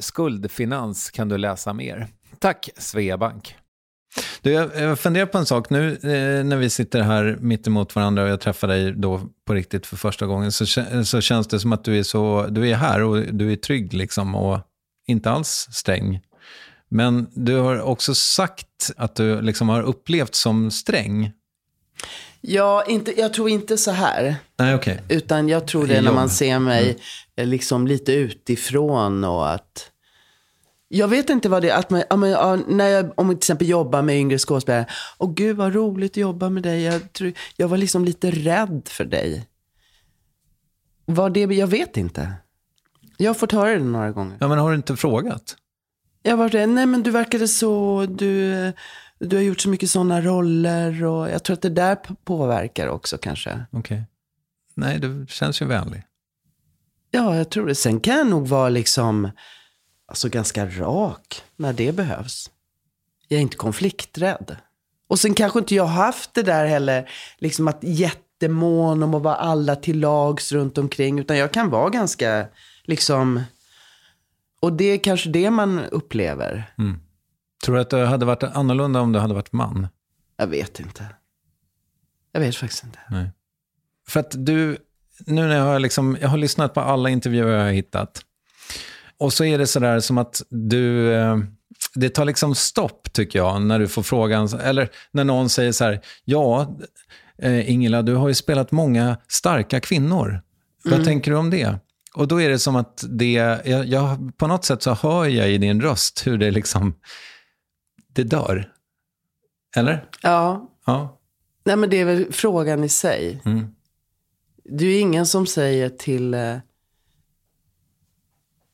skuldfinans 0.00 1.10
kan 1.10 1.28
du 1.28 1.38
läsa 1.38 1.72
mer. 1.72 2.08
Tack 2.38 2.68
Sveabank! 2.76 3.56
Du, 4.42 4.50
jag 4.50 4.98
funderar 4.98 5.26
på 5.26 5.38
en 5.38 5.46
sak. 5.46 5.70
Nu 5.70 5.92
eh, 5.92 6.44
när 6.44 6.56
vi 6.56 6.70
sitter 6.70 7.00
här 7.00 7.38
mitt 7.40 7.66
emot 7.66 7.94
varandra 7.94 8.22
och 8.22 8.28
jag 8.28 8.40
träffar 8.40 8.68
dig 8.68 8.92
då 8.92 9.20
på 9.46 9.54
riktigt 9.54 9.86
för 9.86 9.96
första 9.96 10.26
gången 10.26 10.52
så, 10.52 10.66
så 11.04 11.20
känns 11.20 11.46
det 11.46 11.60
som 11.60 11.72
att 11.72 11.84
du 11.84 11.98
är, 11.98 12.02
så, 12.02 12.46
du 12.50 12.70
är 12.70 12.74
här 12.74 13.02
och 13.02 13.16
du 13.16 13.52
är 13.52 13.56
trygg 13.56 13.94
liksom 13.94 14.34
och 14.34 14.60
inte 15.06 15.30
alls 15.30 15.68
sträng. 15.72 16.20
Men 16.88 17.26
du 17.34 17.56
har 17.56 17.80
också 17.80 18.14
sagt 18.14 18.90
att 18.96 19.14
du 19.14 19.40
liksom 19.40 19.68
har 19.68 19.82
upplevt 19.82 20.34
som 20.34 20.70
sträng. 20.70 21.32
Ja, 22.40 22.84
inte, 22.88 23.20
jag 23.20 23.34
tror 23.34 23.48
inte 23.48 23.76
så 23.76 23.90
här. 23.90 24.36
Nej, 24.58 24.74
okay. 24.74 24.98
Utan 25.08 25.48
jag 25.48 25.66
tror 25.66 25.86
det 25.86 26.00
när 26.00 26.12
man 26.12 26.30
ser 26.30 26.58
mig 26.58 26.82
mm. 26.82 26.96
Eh, 27.36 27.46
liksom 27.46 27.86
lite 27.86 28.12
utifrån 28.12 29.24
och 29.24 29.50
att... 29.50 29.88
Jag 30.88 31.08
vet 31.08 31.30
inte 31.30 31.48
vad 31.48 31.62
det 31.62 31.70
är, 31.70 31.78
att 31.78 31.90
man, 31.90 32.64
när 32.68 32.88
jag 32.88 33.12
om 33.16 33.28
till 33.28 33.36
exempel 33.36 33.68
jobbar 33.68 34.02
med 34.02 34.16
yngre 34.16 34.38
skådespelare. 34.38 34.86
Åh 35.18 35.34
gud 35.34 35.56
vad 35.56 35.74
roligt 35.74 36.12
att 36.12 36.16
jobba 36.16 36.50
med 36.50 36.62
dig. 36.62 36.82
Jag, 36.82 37.12
tror, 37.12 37.32
jag 37.56 37.68
var 37.68 37.76
liksom 37.76 38.04
lite 38.04 38.30
rädd 38.30 38.82
för 38.84 39.04
dig. 39.04 39.46
Vad 41.04 41.32
det, 41.34 41.40
jag 41.40 41.66
vet 41.66 41.96
inte. 41.96 42.32
Jag 43.22 43.30
har 43.30 43.34
fått 43.34 43.52
höra 43.52 43.70
det 43.70 43.84
några 43.84 44.12
gånger. 44.12 44.36
Ja, 44.40 44.48
men 44.48 44.58
har 44.58 44.70
du 44.70 44.76
inte 44.76 44.96
frågat? 44.96 45.56
Jag 46.22 46.36
var 46.36 46.48
det, 46.48 46.66
nej 46.66 46.86
men 46.86 47.02
du 47.02 47.10
verkade 47.10 47.48
så, 47.48 48.06
du, 48.08 48.72
du 49.18 49.36
har 49.36 49.42
gjort 49.42 49.60
så 49.60 49.68
mycket 49.68 49.90
sådana 49.90 50.20
roller 50.20 51.04
och 51.04 51.30
jag 51.30 51.42
tror 51.42 51.54
att 51.54 51.62
det 51.62 51.68
där 51.68 51.96
påverkar 52.24 52.88
också 52.88 53.18
kanske. 53.18 53.66
Okej. 53.70 53.80
Okay. 53.80 54.02
Nej, 54.74 54.98
du 54.98 55.26
känns 55.28 55.62
ju 55.62 55.66
vänlig. 55.66 56.02
Ja, 57.10 57.36
jag 57.36 57.50
tror 57.50 57.66
det. 57.66 57.74
Sen 57.74 58.00
kan 58.00 58.16
jag 58.16 58.26
nog 58.26 58.48
vara 58.48 58.68
liksom, 58.68 59.30
alltså 60.06 60.28
ganska 60.28 60.66
rak 60.66 61.42
när 61.56 61.72
det 61.72 61.92
behövs. 61.92 62.50
Jag 63.28 63.38
är 63.38 63.42
inte 63.42 63.56
konflikträdd. 63.56 64.56
Och 65.08 65.18
sen 65.18 65.34
kanske 65.34 65.58
inte 65.58 65.74
jag 65.74 65.84
har 65.84 66.04
haft 66.04 66.34
det 66.34 66.42
där 66.42 66.66
heller, 66.66 67.10
liksom 67.38 67.68
att 67.68 67.78
jättemån 67.82 69.02
om 69.02 69.14
att 69.14 69.22
vara 69.22 69.36
alla 69.36 69.76
till 69.76 70.00
lags 70.00 70.52
runt 70.52 70.78
omkring. 70.78 71.18
Utan 71.18 71.36
jag 71.36 71.52
kan 71.52 71.70
vara 71.70 71.90
ganska 71.90 72.46
liksom... 72.84 73.42
Och 74.60 74.72
det 74.72 74.84
är 74.84 74.98
kanske 74.98 75.30
det 75.30 75.50
man 75.50 75.78
upplever. 75.78 76.72
Mm. 76.78 77.00
Tror 77.64 77.74
du 77.74 77.80
att 77.80 77.90
det 77.90 78.06
hade 78.06 78.26
varit 78.26 78.42
annorlunda 78.42 79.00
om 79.00 79.12
du 79.12 79.18
hade 79.18 79.34
varit 79.34 79.52
man? 79.52 79.88
Jag 80.36 80.46
vet 80.46 80.80
inte. 80.80 81.06
Jag 82.32 82.40
vet 82.40 82.56
faktiskt 82.56 82.84
inte. 82.84 82.98
Nej. 83.10 83.30
För 84.08 84.20
att 84.20 84.46
du, 84.46 84.76
nu 85.26 85.46
när 85.46 85.56
jag 85.56 85.64
har, 85.64 85.78
liksom, 85.78 86.16
jag 86.20 86.28
har 86.28 86.38
lyssnat 86.38 86.74
på 86.74 86.80
alla 86.80 87.10
intervjuer 87.10 87.56
jag 87.56 87.64
har 87.64 87.72
hittat. 87.72 88.22
Och 89.18 89.32
så 89.32 89.44
är 89.44 89.58
det 89.58 89.66
sådär 89.66 90.00
som 90.00 90.18
att 90.18 90.42
du, 90.48 91.12
eh, 91.14 91.38
det 91.94 92.08
tar 92.08 92.24
liksom 92.24 92.54
stopp 92.54 93.12
tycker 93.12 93.38
jag 93.38 93.62
när 93.62 93.78
du 93.78 93.88
får 93.88 94.02
frågan, 94.02 94.48
eller 94.48 94.90
när 95.10 95.24
någon 95.24 95.48
säger 95.48 95.72
så 95.72 95.84
här, 95.84 96.00
ja, 96.24 96.78
eh, 97.38 97.70
Ingela, 97.70 98.02
du 98.02 98.14
har 98.14 98.28
ju 98.28 98.34
spelat 98.34 98.72
många 98.72 99.16
starka 99.28 99.80
kvinnor. 99.80 100.28
Mm. 100.28 100.98
Vad 100.98 101.04
tänker 101.04 101.30
du 101.30 101.36
om 101.36 101.50
det? 101.50 101.78
Och 102.14 102.28
då 102.28 102.40
är 102.40 102.48
det 102.48 102.58
som 102.58 102.76
att 102.76 103.04
det, 103.08 103.32
jag, 103.32 103.86
jag, 103.86 104.32
på 104.36 104.46
något 104.46 104.64
sätt 104.64 104.82
så 104.82 104.94
hör 104.94 105.26
jag 105.26 105.50
i 105.50 105.58
din 105.58 105.80
röst 105.80 106.26
hur 106.26 106.38
det 106.38 106.50
liksom, 106.50 106.94
det 108.08 108.24
dör. 108.24 108.72
Eller? 109.76 110.08
Ja. 110.22 110.70
ja. 110.86 111.18
Nej 111.64 111.76
men 111.76 111.90
det 111.90 111.96
är 111.96 112.04
väl 112.04 112.32
frågan 112.32 112.84
i 112.84 112.88
sig. 112.88 113.42
Mm. 113.44 113.66
Du 114.64 114.94
är 114.94 115.00
ingen 115.00 115.26
som 115.26 115.46
säger 115.46 115.88
till 115.88 116.34
eh, 116.34 116.56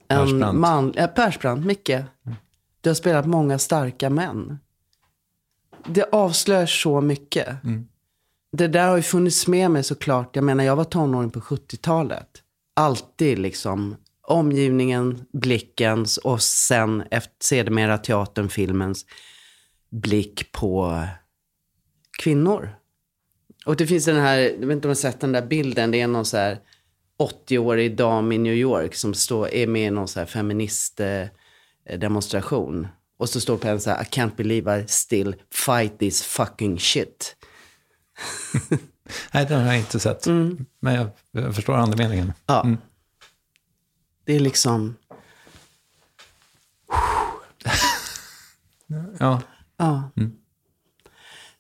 en 0.09 0.61
man, 0.61 0.93
ja, 0.97 1.07
Persbrandt, 1.07 1.67
Micke. 1.67 1.89
Mm. 1.89 2.37
Du 2.81 2.91
har 2.91 2.95
spelat 2.95 3.27
många 3.27 3.59
starka 3.59 4.11
män. 4.11 4.59
Det 5.87 6.05
avslöjar 6.13 6.67
så 6.67 7.01
mycket. 7.01 7.65
Mm. 7.65 7.89
Det 8.53 8.69
där 8.69 8.89
har 8.89 8.97
ju 8.97 9.03
funnits 9.03 9.47
med 9.47 9.71
mig 9.71 9.85
såklart. 9.85 10.37
Jag 10.37 10.45
menar, 10.45 10.65
jag 10.65 10.77
var 10.77 10.85
tonåring 10.85 11.31
på 11.31 11.41
70-talet 11.41 12.43
alltid 12.79 13.39
liksom 13.39 13.97
omgivningen, 14.23 15.25
blickens 15.33 16.17
och 16.17 16.43
sen 16.43 17.03
efter, 17.11 17.35
sedermera 17.41 17.99
teatern, 17.99 18.49
filmens 18.49 19.07
blick 19.91 20.53
på 20.53 21.05
kvinnor. 22.19 22.71
Och 23.67 23.77
det 23.77 23.87
finns 23.87 24.05
den 24.05 24.17
här, 24.17 24.39
jag 24.39 24.51
vet 24.51 24.63
inte 24.63 24.75
om 24.75 24.81
du 24.81 24.89
har 24.89 24.95
sett 24.95 25.21
den 25.21 25.33
där 25.33 25.47
bilden, 25.47 25.91
det 25.91 26.01
är 26.01 26.07
någon 26.07 26.25
så 26.25 26.37
här 26.37 26.59
80-årig 27.49 27.97
dam 27.97 28.33
i 28.33 28.39
New 28.39 28.55
York 28.55 28.95
som 28.95 29.15
står, 29.15 29.49
är 29.49 29.67
med 29.67 29.87
i 29.87 29.91
någon 29.91 30.09
så 30.09 30.21
här 30.21 30.27
feministdemonstration. 30.27 32.89
Och 33.19 33.29
så 33.29 33.41
står 33.41 33.57
på 33.57 33.69
en 33.69 33.81
så 33.81 33.91
här, 33.91 34.03
I 34.03 34.05
can't 34.05 34.37
believe 34.37 34.81
I 34.81 34.85
still 34.87 35.37
fight 35.51 35.99
this 35.99 36.23
fucking 36.23 36.79
shit. 36.79 37.37
Nej, 39.33 39.47
den 39.47 39.61
har 39.61 39.67
jag 39.67 39.79
inte 39.79 40.01
sett. 40.01 40.27
Mm. 40.27 40.67
Men 40.81 40.95
jag, 40.95 41.09
jag, 41.31 41.55
förstår 41.55 41.75
andemeningen. 41.75 42.33
Ja. 42.47 42.63
Mm. 42.63 42.79
Det 44.25 44.37
är 44.37 44.41
liksom... 44.41 44.97
ja. 49.19 49.41
Ja. 49.77 50.11
Mm. 50.17 50.33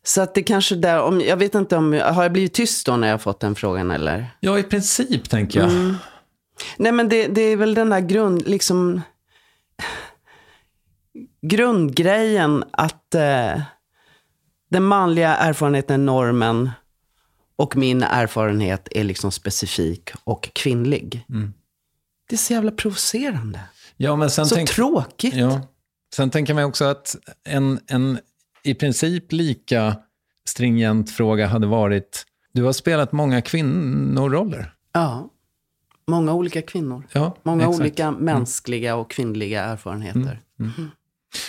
Så 0.03 0.21
att 0.21 0.35
det 0.35 0.43
kanske 0.43 0.75
där, 0.75 1.03
om, 1.03 1.21
jag 1.21 1.37
vet 1.37 1.55
inte 1.55 1.77
om, 1.77 1.93
har 1.93 2.23
jag 2.23 2.33
blivit 2.33 2.55
tyst 2.55 2.87
då 2.87 2.97
när 2.97 3.09
jag 3.09 3.23
fått 3.23 3.41
den 3.41 3.55
frågan 3.55 3.91
eller? 3.91 4.27
Ja, 4.41 4.59
i 4.59 4.63
princip 4.63 5.29
tänker 5.31 5.61
jag. 5.61 5.71
Mm. 5.71 5.95
Nej 6.77 6.93
men 6.93 7.09
det, 7.09 7.27
det 7.27 7.41
är 7.41 7.57
väl 7.57 7.75
den 7.75 7.91
där 7.91 8.01
grund, 8.01 8.49
liksom, 8.49 9.03
grundgrejen 11.43 12.65
att 12.71 13.15
eh, 13.15 13.61
den 14.71 14.83
manliga 14.85 15.37
erfarenheten 15.37 16.07
normen 16.07 16.71
och 17.59 17.77
min 17.77 18.03
erfarenhet 18.03 18.89
är 18.91 19.05
liksom 19.05 19.33
specifik 19.33 20.11
och 20.25 20.51
kvinnlig. 20.53 21.25
Mm. 21.29 21.53
Det 22.29 22.35
är 22.35 22.39
så 22.39 22.53
jävla 22.53 22.71
provocerande. 22.71 23.61
Ja, 23.97 24.17
men 24.17 24.31
sen 24.31 24.47
så 24.47 24.55
tänk, 24.55 24.71
tråkigt. 24.71 25.35
Ja. 25.35 25.61
Sen 26.15 26.31
tänker 26.31 26.55
man 26.55 26.65
också 26.65 26.85
att 26.85 27.17
en, 27.45 27.81
en 27.87 28.19
i 28.63 28.75
princip 28.75 29.33
lika 29.33 29.97
stringent 30.49 31.11
fråga 31.11 31.47
hade 31.47 31.67
varit, 31.67 32.25
du 32.53 32.63
har 32.63 32.73
spelat 32.73 33.13
många 33.13 33.43
kvinnoroller. 33.43 34.75
Ja, 34.93 35.31
många 36.07 36.33
olika 36.33 36.63
kvinnor. 36.63 37.07
Ja, 37.13 37.37
många 37.43 37.65
exakt. 37.65 37.81
olika 37.81 38.05
mm. 38.05 38.25
mänskliga 38.25 38.97
och 38.97 39.11
kvinnliga 39.11 39.65
erfarenheter. 39.65 40.21
Mm. 40.21 40.41
Mm. 40.61 40.73
mm. 40.79 40.91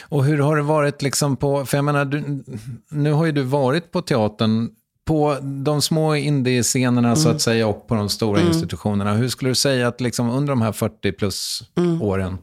Och 0.10 0.26
hur 0.26 0.38
har 0.38 0.56
det 0.56 0.62
varit 0.62 1.02
liksom 1.02 1.38
på, 1.38 1.66
för 1.66 1.78
jag 1.78 1.86
menar, 1.86 2.06
du, 2.06 2.44
nu 2.90 3.12
har 3.12 3.26
ju 3.26 3.32
du 3.32 3.42
varit 3.42 3.92
på 3.92 4.02
teatern 4.02 4.70
på 5.10 5.38
de 5.42 5.82
små 5.82 6.16
indiescenerna 6.16 7.08
mm. 7.08 7.16
så 7.16 7.30
att 7.30 7.42
säga 7.42 7.68
och 7.68 7.88
på 7.88 7.96
de 7.96 8.10
stora 8.10 8.40
mm. 8.40 8.52
institutionerna. 8.52 9.14
Hur 9.14 9.30
skulle 9.30 9.52
du 9.52 9.56
säga 9.56 9.88
att 9.88 10.02
liksom 10.02 10.30
under 10.30 10.52
de 10.52 10.62
här 10.62 10.72
40 10.72 11.12
plus 11.12 11.64
mm. 11.78 12.02
åren, 12.02 12.38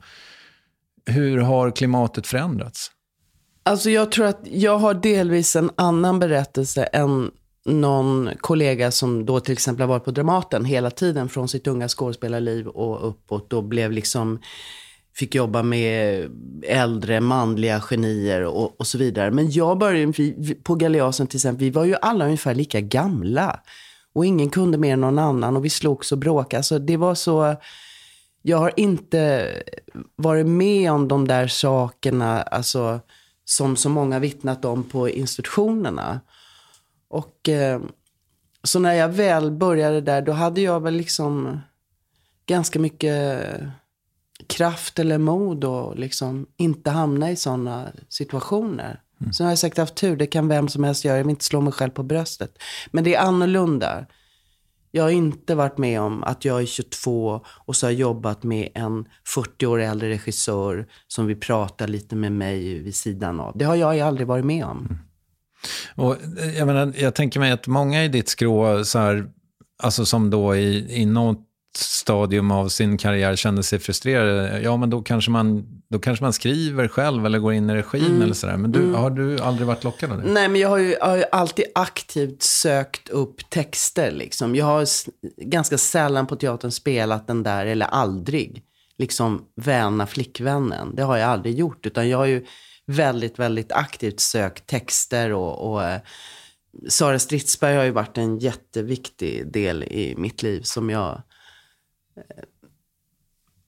hur 1.06 1.38
har 1.38 1.70
klimatet 1.70 2.26
förändrats? 2.26 2.90
Alltså 3.62 3.90
jag 3.90 4.12
tror 4.12 4.26
att 4.26 4.40
jag 4.44 4.78
har 4.78 4.94
delvis 4.94 5.56
en 5.56 5.70
annan 5.76 6.18
berättelse 6.18 6.84
än 6.84 7.30
någon 7.64 8.30
kollega 8.40 8.90
som 8.90 9.26
då 9.26 9.40
till 9.40 9.52
exempel 9.52 9.80
har 9.80 9.88
varit 9.88 10.04
på 10.04 10.10
Dramaten 10.10 10.64
hela 10.64 10.90
tiden 10.90 11.28
från 11.28 11.48
sitt 11.48 11.66
unga 11.66 11.88
skådespelarliv 11.88 12.66
och 12.66 13.08
uppåt 13.08 13.52
och 13.52 13.64
blev 13.64 13.92
liksom 13.92 14.38
fick 15.18 15.34
jobba 15.34 15.62
med 15.62 16.30
äldre 16.62 17.20
manliga 17.20 17.80
genier 17.80 18.44
och, 18.44 18.80
och 18.80 18.86
så 18.86 18.98
vidare. 18.98 19.30
Men 19.30 19.50
jag 19.50 19.78
började, 19.78 20.12
vi, 20.16 20.54
på 20.54 20.74
Galeasen 20.74 21.26
till 21.26 21.36
exempel, 21.36 21.64
vi 21.64 21.70
var 21.70 21.84
ju 21.84 21.96
alla 22.02 22.24
ungefär 22.24 22.54
lika 22.54 22.80
gamla. 22.80 23.60
Och 24.12 24.26
ingen 24.26 24.50
kunde 24.50 24.78
mer 24.78 24.92
än 24.92 25.00
någon 25.00 25.18
annan 25.18 25.56
och 25.56 25.64
vi 25.64 25.70
slogs 25.70 26.12
och 26.12 26.18
bråkade. 26.18 26.56
Alltså 26.56 26.78
det 26.78 26.96
var 26.96 27.14
så, 27.14 27.56
jag 28.42 28.58
har 28.58 28.72
inte 28.76 29.52
varit 30.16 30.46
med 30.46 30.92
om 30.92 31.08
de 31.08 31.28
där 31.28 31.48
sakerna, 31.48 32.42
alltså 32.42 33.00
som 33.44 33.76
så 33.76 33.88
många 33.88 34.18
vittnat 34.18 34.64
om 34.64 34.84
på 34.84 35.08
institutionerna. 35.08 36.20
Och 37.08 37.48
eh, 37.48 37.80
så 38.62 38.78
när 38.78 38.94
jag 38.94 39.08
väl 39.08 39.50
började 39.50 40.00
där, 40.00 40.22
då 40.22 40.32
hade 40.32 40.60
jag 40.60 40.82
väl 40.82 40.94
liksom 40.94 41.60
ganska 42.46 42.78
mycket 42.78 43.42
kraft 44.48 44.98
eller 44.98 45.18
mod 45.18 45.64
och 45.64 45.98
liksom 45.98 46.46
inte 46.56 46.90
hamna 46.90 47.30
i 47.30 47.36
sådana 47.36 47.88
situationer. 48.08 49.00
Mm. 49.20 49.32
Så 49.32 49.44
har 49.44 49.50
jag 49.50 49.58
säkert 49.58 49.78
haft 49.78 49.94
tur, 49.94 50.16
det 50.16 50.26
kan 50.26 50.48
vem 50.48 50.68
som 50.68 50.84
helst 50.84 51.04
göra, 51.04 51.16
jag 51.16 51.24
vill 51.24 51.30
inte 51.30 51.44
slå 51.44 51.60
mig 51.60 51.72
själv 51.72 51.90
på 51.90 52.02
bröstet. 52.02 52.58
Men 52.90 53.04
det 53.04 53.14
är 53.14 53.20
annorlunda. 53.20 54.06
Jag 54.90 55.02
har 55.02 55.10
inte 55.10 55.54
varit 55.54 55.78
med 55.78 56.00
om 56.00 56.24
att 56.24 56.44
jag 56.44 56.62
är 56.62 56.66
22 56.66 57.40
och 57.46 57.76
så 57.76 57.86
har 57.86 57.90
jobbat 57.92 58.42
med 58.42 58.68
en 58.74 59.04
40 59.34 59.66
år 59.66 59.80
äldre 59.80 60.08
regissör 60.08 60.86
som 61.08 61.26
vill 61.26 61.40
prata 61.40 61.86
lite 61.86 62.16
med 62.16 62.32
mig 62.32 62.78
vid 62.78 62.94
sidan 62.94 63.40
av. 63.40 63.58
Det 63.58 63.64
har 63.64 63.74
jag 63.74 64.00
aldrig 64.00 64.26
varit 64.26 64.44
med 64.44 64.64
om. 64.64 64.78
Mm. 64.78 64.98
Och 65.94 66.16
jag, 66.56 66.66
menar, 66.66 66.92
jag 66.96 67.14
tänker 67.14 67.40
mig 67.40 67.52
att 67.52 67.66
många 67.66 68.04
i 68.04 68.08
ditt 68.08 68.28
skrå, 68.28 68.84
så 68.84 68.98
här, 68.98 69.26
alltså 69.82 70.06
som 70.06 70.30
då 70.30 70.56
i, 70.56 71.00
i 71.02 71.06
något 71.06 71.45
stadium 71.76 72.50
av 72.50 72.68
sin 72.68 72.98
karriär 72.98 73.36
kände 73.36 73.62
sig 73.62 73.78
frustrerade, 73.78 74.60
ja 74.60 74.76
men 74.76 74.90
då 74.90 75.02
kanske 75.02 75.30
man, 75.30 75.66
då 75.88 75.98
kanske 75.98 76.24
man 76.24 76.32
skriver 76.32 76.88
själv 76.88 77.26
eller 77.26 77.38
går 77.38 77.52
in 77.52 77.70
i 77.70 77.74
regin 77.74 78.06
mm. 78.06 78.22
eller 78.22 78.34
sådär. 78.34 78.56
Men 78.56 78.72
du, 78.72 78.82
mm. 78.82 78.94
har 78.94 79.10
du 79.10 79.40
aldrig 79.40 79.66
varit 79.66 79.84
lockad 79.84 80.12
av 80.12 80.22
det? 80.22 80.32
Nej, 80.32 80.48
men 80.48 80.60
jag 80.60 80.68
har 80.68 80.78
ju, 80.78 80.96
har 81.00 81.16
ju 81.16 81.24
alltid 81.32 81.64
aktivt 81.74 82.42
sökt 82.42 83.08
upp 83.08 83.50
texter. 83.50 84.10
Liksom. 84.10 84.56
Jag 84.56 84.66
har 84.66 84.86
ganska 85.36 85.78
sällan 85.78 86.26
på 86.26 86.36
teatern 86.36 86.70
spelat 86.70 87.26
den 87.26 87.42
där, 87.42 87.66
eller 87.66 87.86
aldrig, 87.86 88.62
liksom 88.98 89.44
väna 89.56 90.06
flickvännen. 90.06 90.94
Det 90.94 91.02
har 91.02 91.16
jag 91.16 91.30
aldrig 91.30 91.58
gjort, 91.58 91.86
utan 91.86 92.08
jag 92.08 92.18
har 92.18 92.26
ju 92.26 92.44
väldigt, 92.86 93.38
väldigt 93.38 93.72
aktivt 93.72 94.20
sökt 94.20 94.66
texter 94.66 95.32
och, 95.32 95.70
och 95.72 95.84
eh, 95.84 96.00
Sara 96.88 97.18
Stridsberg 97.18 97.76
har 97.76 97.84
ju 97.84 97.90
varit 97.90 98.18
en 98.18 98.38
jätteviktig 98.38 99.52
del 99.52 99.82
i 99.82 100.14
mitt 100.18 100.42
liv 100.42 100.62
som 100.62 100.90
jag 100.90 101.22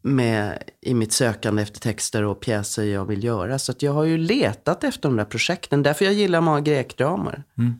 med 0.02 0.62
i 0.80 0.94
mitt 0.94 1.12
sökande 1.12 1.62
efter 1.62 1.80
texter 1.80 2.24
och 2.24 2.40
pjäser 2.40 2.84
jag 2.84 3.04
vill 3.04 3.24
göra. 3.24 3.58
Så 3.58 3.74
jag 3.78 3.92
har 3.92 4.04
ju 4.04 4.18
letat 4.18 4.84
efter 4.84 5.08
de 5.08 5.16
där 5.16 5.24
projekten. 5.24 5.82
Därför 5.82 6.04
jag 6.04 6.14
gillar 6.14 6.40
många 6.40 6.60
grekdramer. 6.60 7.44
Mm. 7.58 7.74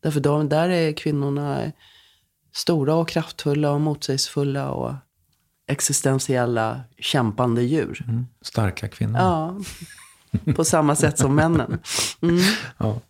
Därför 0.00 0.20
de, 0.20 0.48
där 0.48 0.68
är 0.68 0.92
kvinnorna 0.92 1.72
stora 2.52 2.94
och 2.94 3.08
kraftfulla 3.08 3.70
och 3.70 3.80
motsägelsefulla 3.80 4.70
och 4.70 4.94
existentiella 5.66 6.80
kämpande 6.98 7.62
djur. 7.62 8.04
Mm. 8.08 8.26
Starka 8.42 8.88
kvinnor. 8.88 9.20
Ja, 9.20 9.58
på 10.56 10.64
samma 10.64 10.96
sätt 10.96 11.18
som 11.18 11.34
männen. 11.34 11.78
Mm. 12.22 12.40
Ja. 12.78 13.00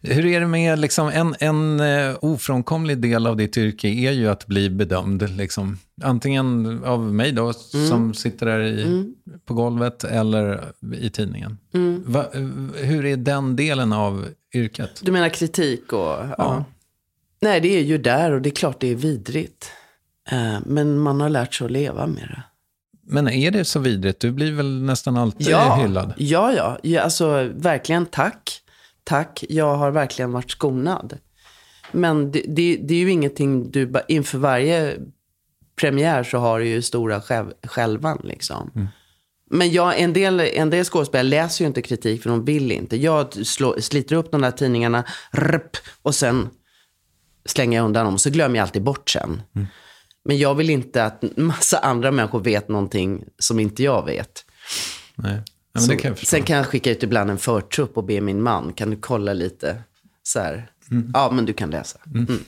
Hur 0.00 0.26
är 0.26 0.40
det 0.40 0.46
med, 0.46 0.78
liksom, 0.78 1.08
en, 1.08 1.34
en 1.40 1.80
uh, 1.80 2.16
ofrånkomlig 2.20 2.98
del 2.98 3.26
av 3.26 3.36
ditt 3.36 3.56
yrke 3.56 3.88
är 3.88 4.12
ju 4.12 4.28
att 4.28 4.46
bli 4.46 4.70
bedömd. 4.70 5.30
Liksom. 5.30 5.78
Antingen 6.02 6.80
av 6.84 7.00
mig 7.14 7.32
då, 7.32 7.42
mm. 7.42 7.88
som 7.88 8.14
sitter 8.14 8.46
där 8.46 8.60
i, 8.60 8.82
mm. 8.82 9.14
på 9.44 9.54
golvet, 9.54 10.04
eller 10.04 10.64
i 11.00 11.10
tidningen. 11.10 11.58
Mm. 11.74 12.02
Va, 12.06 12.26
hur 12.74 13.04
är 13.04 13.16
den 13.16 13.56
delen 13.56 13.92
av 13.92 14.26
yrket? 14.54 15.00
Du 15.02 15.12
menar 15.12 15.28
kritik 15.28 15.92
och... 15.92 15.98
Ja. 15.98 16.34
ja. 16.38 16.64
Nej, 17.40 17.60
det 17.60 17.76
är 17.78 17.82
ju 17.82 17.98
där 17.98 18.32
och 18.32 18.42
det 18.42 18.48
är 18.48 18.54
klart 18.54 18.80
det 18.80 18.88
är 18.88 18.94
vidrigt. 18.94 19.70
Uh, 20.32 20.58
men 20.66 20.98
man 20.98 21.20
har 21.20 21.28
lärt 21.28 21.54
sig 21.54 21.64
att 21.64 21.70
leva 21.70 22.06
med 22.06 22.28
det. 22.28 22.42
Men 23.06 23.28
är 23.28 23.50
det 23.50 23.64
så 23.64 23.78
vidrigt? 23.78 24.20
Du 24.20 24.32
blir 24.32 24.52
väl 24.52 24.82
nästan 24.82 25.16
alltid 25.16 25.46
ja, 25.46 25.76
hyllad? 25.82 26.14
Ja, 26.16 26.52
ja. 26.52 26.78
ja 26.82 27.02
alltså, 27.02 27.50
verkligen 27.54 28.06
tack 28.06 28.63
tack, 29.04 29.44
jag 29.48 29.76
har 29.76 29.90
verkligen 29.90 30.32
varit 30.32 30.50
skonad. 30.50 31.18
Men 31.92 32.30
det, 32.30 32.42
det, 32.48 32.76
det 32.76 32.94
är 32.94 32.98
ju 32.98 33.10
ingenting 33.10 33.70
du, 33.70 33.92
inför 34.08 34.38
varje 34.38 34.98
premiär 35.76 36.24
så 36.24 36.38
har 36.38 36.58
du 36.58 36.66
ju 36.66 36.82
stora 36.82 37.22
skälvan 37.62 38.20
liksom. 38.24 38.70
Mm. 38.74 38.88
Men 39.50 39.70
jag, 39.70 40.00
en, 40.00 40.12
del, 40.12 40.40
en 40.40 40.70
del 40.70 40.84
skådespelare 40.84 41.28
läser 41.28 41.64
ju 41.64 41.66
inte 41.66 41.82
kritik 41.82 42.22
för 42.22 42.30
de 42.30 42.44
vill 42.44 42.72
inte. 42.72 42.96
Jag 42.96 43.46
slår, 43.46 43.80
sliter 43.80 44.16
upp 44.16 44.30
de 44.30 44.40
där 44.40 44.50
tidningarna 44.50 45.04
rp, 45.36 45.76
och 46.02 46.14
sen 46.14 46.48
slänger 47.44 47.78
jag 47.78 47.84
undan 47.84 48.04
dem. 48.04 48.18
Så 48.18 48.30
glömmer 48.30 48.56
jag 48.56 48.62
alltid 48.62 48.82
bort 48.82 49.10
sen. 49.10 49.42
Mm. 49.54 49.66
Men 50.24 50.38
jag 50.38 50.54
vill 50.54 50.70
inte 50.70 51.04
att 51.04 51.24
massa 51.36 51.78
andra 51.78 52.10
människor 52.10 52.40
vet 52.40 52.68
någonting 52.68 53.24
som 53.38 53.60
inte 53.60 53.82
jag 53.82 54.04
vet. 54.04 54.44
Nej. 55.14 55.42
Ja, 55.74 55.80
så, 55.80 55.96
kan 55.96 56.16
sen 56.16 56.42
kan 56.42 56.56
jag 56.56 56.66
skicka 56.66 56.90
ut 56.90 57.02
ibland 57.02 57.30
en 57.30 57.38
förtrupp 57.38 57.96
och 57.96 58.04
be 58.04 58.20
min 58.20 58.42
man, 58.42 58.72
kan 58.72 58.90
du 58.90 58.96
kolla 58.96 59.32
lite? 59.32 59.82
Så 60.22 60.40
här. 60.40 60.70
Mm. 60.90 61.10
Ja, 61.14 61.30
men 61.30 61.44
du 61.44 61.52
kan 61.52 61.70
läsa. 61.70 61.98
Mm. 62.06 62.26
Mm. 62.26 62.44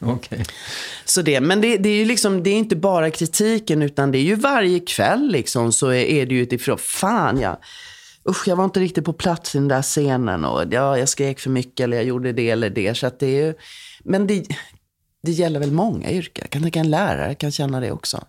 Okay. 0.16 0.44
Så 1.04 1.22
det, 1.22 1.40
men 1.40 1.60
det, 1.60 1.76
det, 1.76 1.88
är 1.88 1.96
ju 1.96 2.04
liksom, 2.04 2.42
det 2.42 2.50
är 2.50 2.54
inte 2.54 2.76
bara 2.76 3.10
kritiken, 3.10 3.82
utan 3.82 4.12
det 4.12 4.18
är 4.18 4.22
ju 4.22 4.34
varje 4.34 4.80
kväll 4.80 5.28
liksom, 5.30 5.72
så 5.72 5.88
är, 5.88 6.04
är 6.04 6.26
det 6.26 6.34
ju 6.34 6.40
utifrån, 6.40 6.78
fan 6.78 7.40
jag, 7.40 7.56
usch, 8.28 8.48
jag 8.48 8.56
var 8.56 8.64
inte 8.64 8.80
riktigt 8.80 9.04
på 9.04 9.12
plats 9.12 9.54
i 9.54 9.58
den 9.58 9.68
där 9.68 9.82
scenen 9.82 10.44
och 10.44 10.64
ja, 10.70 10.98
jag 10.98 11.08
skrek 11.08 11.40
för 11.40 11.50
mycket 11.50 11.84
eller 11.84 11.96
jag 11.96 12.06
gjorde 12.06 12.32
det 12.32 12.50
eller 12.50 12.70
det. 12.70 12.94
Så 12.94 13.10
det 13.18 13.26
är 13.26 13.46
ju, 13.46 13.54
men 14.04 14.26
det, 14.26 14.46
det 15.22 15.32
gäller 15.32 15.60
väl 15.60 15.72
många 15.72 16.10
yrken. 16.10 16.42
Jag 16.42 16.50
kan 16.50 16.62
tänka 16.62 16.80
en 16.80 16.90
lärare 16.90 17.34
kan 17.34 17.52
känna 17.52 17.80
det 17.80 17.92
också. 17.92 18.24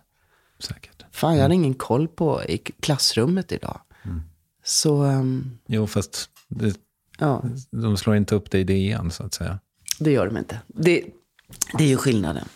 Säkert. 0.58 1.04
Fan, 1.12 1.36
jag 1.36 1.42
hade 1.42 1.54
ingen 1.54 1.74
koll 1.74 2.08
på 2.08 2.42
i 2.44 2.58
klassrummet 2.58 3.52
idag. 3.52 3.80
Så... 4.68 5.02
Um, 5.02 5.58
jo, 5.66 5.86
fast 5.86 6.30
det, 6.48 6.76
ja. 7.18 7.42
de 7.70 7.96
slår 7.96 8.16
inte 8.16 8.34
upp 8.34 8.50
det 8.50 8.58
i 8.58 8.64
DN, 8.64 9.10
så 9.10 9.22
att 9.22 9.34
säga. 9.34 9.58
Det 9.98 10.10
gör 10.10 10.26
de 10.26 10.36
inte. 10.36 10.60
Det, 10.66 11.04
det 11.78 11.84
är 11.84 11.88
ju 11.88 11.96
skillnaden. 11.96 12.48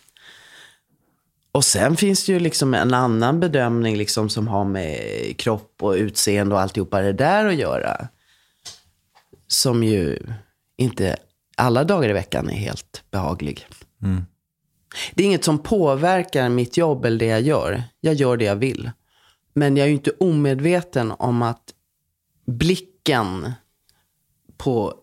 Och 1.52 1.64
sen 1.64 1.96
finns 1.96 2.26
det 2.26 2.32
ju 2.32 2.40
liksom 2.40 2.74
en 2.74 2.94
annan 2.94 3.40
bedömning 3.40 3.96
liksom 3.96 4.28
som 4.28 4.48
har 4.48 4.64
med 4.64 5.00
kropp 5.36 5.74
och 5.80 5.92
utseende 5.92 6.54
och 6.54 6.60
alltihopa 6.60 7.00
det 7.00 7.12
där 7.12 7.46
att 7.46 7.54
göra. 7.54 8.08
Som 9.46 9.82
ju 9.82 10.18
inte 10.76 11.16
alla 11.56 11.84
dagar 11.84 12.08
i 12.08 12.12
veckan 12.12 12.50
är 12.50 12.54
helt 12.54 13.04
behaglig. 13.10 13.66
Mm. 14.02 14.22
Det 15.14 15.22
är 15.22 15.26
inget 15.26 15.44
som 15.44 15.58
påverkar 15.58 16.48
mitt 16.48 16.76
jobb 16.76 17.04
eller 17.04 17.18
det 17.18 17.26
jag 17.26 17.42
gör. 17.42 17.82
Jag 18.00 18.14
gör 18.14 18.36
det 18.36 18.44
jag 18.44 18.56
vill. 18.56 18.90
Men 19.54 19.76
jag 19.76 19.84
är 19.84 19.88
ju 19.88 19.94
inte 19.94 20.10
omedveten 20.10 21.12
om 21.18 21.42
att 21.42 21.74
blicken 22.46 23.52
på 24.56 24.94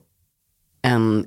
en 0.81 1.25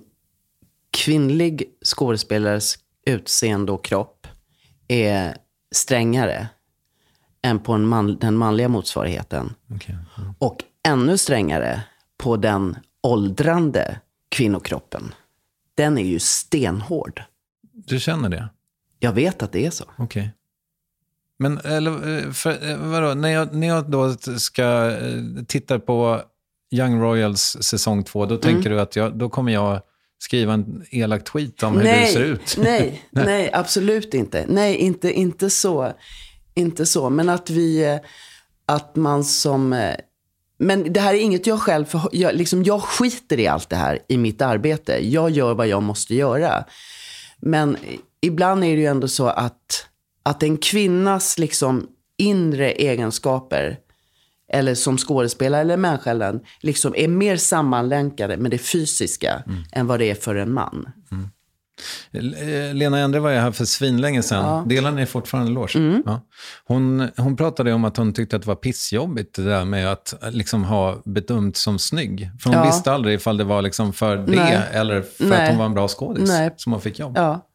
kvinnlig 0.90 1.64
skådespelares 1.84 2.78
utseende 3.06 3.72
och 3.72 3.84
kropp 3.84 4.26
är 4.88 5.36
strängare 5.74 6.48
än 7.42 7.58
på 7.58 7.72
en 7.72 7.86
man, 7.86 8.18
den 8.18 8.36
manliga 8.36 8.68
motsvarigheten. 8.68 9.54
Okay. 9.74 9.94
Mm. 10.18 10.34
Och 10.38 10.64
ännu 10.88 11.18
strängare 11.18 11.82
på 12.18 12.36
den 12.36 12.76
åldrande 13.02 14.00
kvinnokroppen. 14.28 15.14
Den 15.74 15.98
är 15.98 16.04
ju 16.04 16.18
stenhård. 16.18 17.22
Du 17.72 18.00
känner 18.00 18.28
det? 18.28 18.48
Jag 18.98 19.12
vet 19.12 19.42
att 19.42 19.52
det 19.52 19.66
är 19.66 19.70
så. 19.70 19.84
Okej. 19.84 20.04
Okay. 20.04 20.28
Men 21.42 21.58
eller, 21.58 22.18
eh, 22.18 22.30
för, 22.30 22.70
eh, 22.70 22.76
vadå, 22.76 23.14
när, 23.14 23.28
jag, 23.28 23.54
när 23.54 23.66
jag 23.66 23.90
då 23.90 24.14
ska 24.38 24.90
eh, 24.90 25.44
titta 25.48 25.78
på 25.78 26.22
Young 26.74 27.00
Royals 27.00 27.56
säsong 27.60 28.04
två, 28.04 28.26
då 28.26 28.36
tänker 28.36 28.66
mm. 28.66 28.72
du 28.72 28.80
att 28.80 28.96
jag, 28.96 29.18
då 29.18 29.28
kommer 29.28 29.52
jag 29.52 29.80
skriva 30.18 30.52
en 30.52 30.84
elak 30.90 31.24
tweet 31.24 31.62
om 31.62 31.76
hur 31.76 31.84
nej, 31.84 32.06
du 32.06 32.12
ser 32.12 32.24
ut? 32.24 32.56
Nej, 32.58 33.02
nej, 33.10 33.50
absolut 33.52 34.14
inte. 34.14 34.44
Nej, 34.48 34.76
inte, 34.76 35.12
inte 35.12 35.50
så. 35.50 35.92
Inte 36.54 36.86
så, 36.86 37.10
men 37.10 37.28
att 37.28 37.50
vi, 37.50 37.98
att 38.66 38.96
man 38.96 39.24
som... 39.24 39.92
Men 40.58 40.92
det 40.92 41.00
här 41.00 41.14
är 41.14 41.18
inget 41.18 41.46
jag 41.46 41.60
själv, 41.60 41.84
för 41.84 42.08
jag, 42.12 42.34
liksom, 42.34 42.62
jag 42.62 42.82
skiter 42.82 43.40
i 43.40 43.46
allt 43.46 43.68
det 43.68 43.76
här 43.76 43.98
i 44.08 44.18
mitt 44.18 44.42
arbete. 44.42 45.08
Jag 45.08 45.30
gör 45.30 45.54
vad 45.54 45.66
jag 45.66 45.82
måste 45.82 46.14
göra. 46.14 46.64
Men 47.40 47.76
ibland 48.20 48.64
är 48.64 48.76
det 48.76 48.82
ju 48.82 48.86
ändå 48.86 49.08
så 49.08 49.28
att 49.28 49.86
att 50.22 50.42
en 50.42 50.56
kvinnas 50.56 51.38
liksom 51.38 51.86
inre 52.18 52.70
egenskaper 52.72 53.78
eller 54.52 54.74
som 54.74 54.98
skådespelare 54.98 55.60
eller 55.60 55.76
människa, 55.76 56.40
liksom 56.60 56.94
är 56.96 57.08
mer 57.08 57.36
sammanlänkade 57.36 58.36
med 58.36 58.50
det 58.50 58.58
fysiska 58.58 59.42
än 59.72 59.86
vad 59.86 59.98
det 59.98 60.10
är 60.10 60.14
för 60.14 60.34
en 60.34 60.52
man. 60.52 60.88
Eh, 62.12 62.74
Lena 62.74 62.98
Endre 62.98 63.20
var 63.20 63.30
ju 63.30 63.36
här 63.36 63.50
för 63.52 63.64
svinlänge 63.64 64.22
sedan. 64.22 64.68
Delar 64.68 64.92
ni 64.92 65.06
fortfarande 65.06 65.52
loge? 65.52 66.02
Ja. 66.06 66.20
Hon, 66.64 67.08
hon 67.16 67.36
pratade 67.36 67.72
om 67.72 67.84
att 67.84 67.96
hon 67.96 68.12
tyckte 68.12 68.36
att 68.36 68.42
det 68.42 68.48
var 68.48 68.54
pissjobbigt 68.54 69.34
det 69.34 69.44
där 69.44 69.64
med 69.64 69.92
att 69.92 70.22
eh, 70.22 70.30
liksom 70.30 70.64
ha 70.64 71.02
bedömt 71.04 71.56
som 71.56 71.78
snygg. 71.78 72.30
För 72.40 72.50
hon 72.50 72.58
Ja. 72.58 72.64
visste 72.66 72.92
aldrig 72.92 73.14
ifall 73.14 73.36
det 73.36 73.44
var 73.44 73.62
liksom 73.62 73.92
för 73.92 74.16
det 74.16 74.24
Nej. 74.36 74.62
eller 74.72 75.02
för 75.02 75.24
Nej. 75.24 75.42
att 75.42 75.48
hon 75.48 75.58
var 75.58 75.66
en 75.66 75.74
bra 75.74 75.88
skådis 75.88 76.30
som 76.56 76.72
hon 76.72 76.80
fick 76.80 76.98
jobb. 76.98 77.12
Ja. 77.16 77.46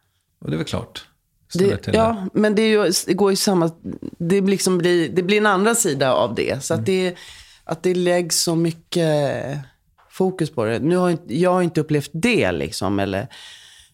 Och 0.41 0.49
det 0.49 0.55
är 0.55 0.57
väl 0.57 0.65
klart. 0.67 1.05
Det, 1.53 1.87
ja, 1.93 2.25
men 2.33 2.55
det, 2.55 2.69
ju, 2.69 2.91
det 3.05 3.13
går 3.13 3.31
ju 3.31 3.35
samma... 3.35 3.71
Det, 4.17 4.41
liksom 4.41 4.77
blir, 4.77 5.09
det 5.09 5.23
blir 5.23 5.37
en 5.37 5.45
andra 5.45 5.75
sida 5.75 6.13
av 6.13 6.35
det. 6.35 6.63
Så 6.63 6.73
att, 6.73 6.85
det, 6.85 7.15
att 7.63 7.83
det 7.83 7.95
läggs 7.95 8.39
så 8.43 8.55
mycket 8.55 9.57
fokus 10.09 10.49
på 10.49 10.65
det. 10.65 10.79
Nu 10.79 10.97
har 10.97 11.09
jag, 11.09 11.19
jag 11.27 11.53
har 11.53 11.61
inte 11.61 11.81
upplevt 11.81 12.09
det 12.13 12.51
liksom. 12.51 12.99
Eller, 12.99 13.27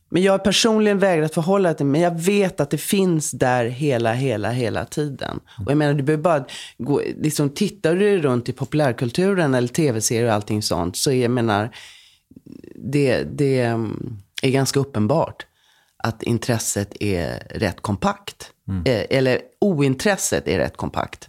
men 0.09 0.23
jag 0.23 0.33
har 0.33 0.39
personligen 0.39 0.99
vägrat 0.99 1.33
förhålla 1.33 1.73
till 1.73 1.85
Men 1.85 2.01
jag 2.01 2.19
vet 2.19 2.59
att 2.59 2.69
det 2.69 2.77
finns 2.77 3.31
där 3.31 3.65
hela, 3.65 4.13
hela, 4.13 4.51
hela 4.51 4.85
tiden. 4.85 5.39
Och 5.65 5.71
jag 5.71 5.77
menar, 5.77 5.93
du 5.93 6.03
behöver 6.03 6.23
bara 6.23 6.45
gå... 6.77 7.01
Liksom, 7.21 7.49
tittar 7.49 7.95
du 7.95 8.21
runt 8.21 8.49
i 8.49 8.53
populärkulturen 8.53 9.53
eller 9.53 9.67
tv-serier 9.67 10.25
och 10.25 10.33
allting 10.33 10.61
sånt. 10.61 10.97
Så 10.97 11.11
jag 11.11 11.31
menar, 11.31 11.69
det, 12.75 13.23
det 13.23 13.61
mm, 13.61 14.17
är 14.41 14.49
ganska 14.49 14.79
uppenbart 14.79 15.45
att 16.03 16.23
intresset 16.23 16.93
är 16.99 17.39
rätt 17.49 17.81
kompakt. 17.81 18.51
Eh, 18.85 19.05
Eller 19.09 19.41
ointresset 19.61 20.47
är 20.47 20.57
rätt 20.57 20.77
kompakt. 20.77 21.27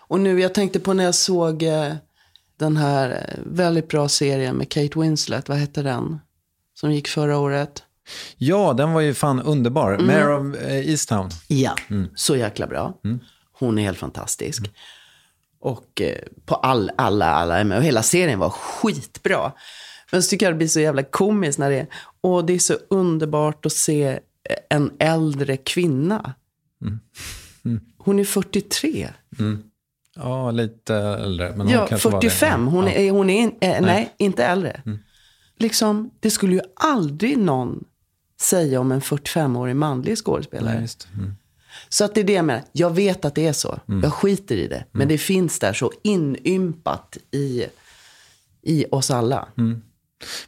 Och 0.00 0.20
nu, 0.20 0.40
jag 0.40 0.54
tänkte 0.54 0.80
på 0.80 0.92
när 0.92 1.04
jag 1.04 1.14
såg 1.14 1.62
eh, 1.62 1.94
den 2.56 2.76
här 2.76 3.10
eh, 3.10 3.38
väldigt 3.46 3.88
bra 3.88 4.08
serien 4.08 4.56
med 4.56 4.68
Kate 4.68 5.00
Winslet, 5.00 5.48
vad 5.48 5.58
hette 5.58 5.82
den? 5.82 6.18
Som 6.74 6.92
gick 6.92 7.08
förra 7.08 7.38
året. 7.38 7.82
Ja, 8.36 8.72
den 8.72 8.92
var 8.92 9.00
ju 9.00 9.14
fan 9.14 9.40
underbar. 9.42 9.94
Mm. 9.94 10.06
Mare 10.06 10.36
of 10.36 10.56
eh, 10.56 10.90
Easttown. 10.90 11.30
Ja, 11.48 11.76
så 12.14 12.36
jäkla 12.36 12.66
bra. 12.66 12.94
Hon 13.52 13.78
är 13.78 13.82
helt 13.82 13.98
fantastisk. 13.98 14.70
Och 15.60 16.00
eh, 16.00 16.18
på 16.46 16.54
all, 16.54 16.90
alla, 16.96 17.26
alla. 17.26 17.76
Och 17.76 17.82
hela 17.82 18.02
serien 18.02 18.38
var 18.38 18.50
skitbra. 18.50 19.52
Men 20.12 20.22
så 20.22 20.30
tycker 20.30 20.46
jag 20.46 20.52
det 20.54 20.58
blir 20.58 20.68
så 20.68 20.80
jävla 20.80 21.02
komiskt 21.02 21.58
när 21.58 21.70
det 21.70 21.76
är, 21.78 21.86
och 22.20 22.44
det 22.44 22.52
är 22.52 22.58
så 22.58 22.74
underbart 22.90 23.66
att 23.66 23.72
se 23.72 24.20
en 24.68 24.90
äldre 24.98 25.56
kvinna. 25.56 26.34
Hon 27.98 28.18
är 28.18 28.24
43. 28.24 29.08
Ja, 30.14 30.50
lite 30.50 30.94
äldre. 30.96 31.48
Men 31.50 31.60
hon 31.60 31.68
Ja, 31.70 31.86
kanske 31.86 32.08
var 32.08 32.20
det. 32.20 32.30
45. 32.30 32.66
Hon 32.66 32.84
Ja. 32.84 32.90
är, 32.92 33.10
hon 33.10 33.30
är 33.30 33.40
in- 33.42 33.54
eh, 33.60 33.80
nej. 33.80 34.14
inte 34.18 34.44
äldre. 34.44 34.82
Liksom, 35.58 36.10
det 36.20 36.30
skulle 36.30 36.54
ju 36.54 36.60
aldrig 36.76 37.38
någon 37.38 37.84
säga 38.40 38.80
om 38.80 38.92
en 38.92 39.00
45-årig 39.00 39.76
manlig 39.76 40.18
skådespelare. 40.18 40.78
Nej. 40.80 40.88
Mm. 41.18 41.34
Så 41.88 42.04
att 42.04 42.14
det 42.14 42.20
är 42.20 42.24
det 42.24 42.32
jag 42.32 42.44
menar. 42.44 42.62
Jag 42.72 42.90
vet 42.90 43.24
att 43.24 43.34
det 43.34 43.46
är 43.46 43.52
så. 43.52 43.80
Jag 44.02 44.12
skiter 44.12 44.56
i 44.56 44.66
det. 44.68 44.84
Men 44.92 45.08
det 45.08 45.18
finns 45.18 45.58
där 45.58 45.72
så 45.72 45.92
inympat 46.02 47.16
i, 47.30 47.64
i 48.62 48.84
oss 48.90 49.10
alla. 49.10 49.48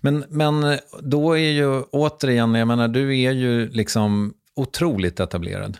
Men, 0.00 0.24
men 0.28 0.78
då 1.00 1.32
är 1.32 1.50
ju 1.50 1.82
återigen, 1.82 2.54
jag 2.54 2.68
menar, 2.68 2.88
du 2.88 3.20
är 3.20 3.32
ju 3.32 3.68
liksom 3.68 4.34
otroligt 4.56 5.20
etablerad. 5.20 5.78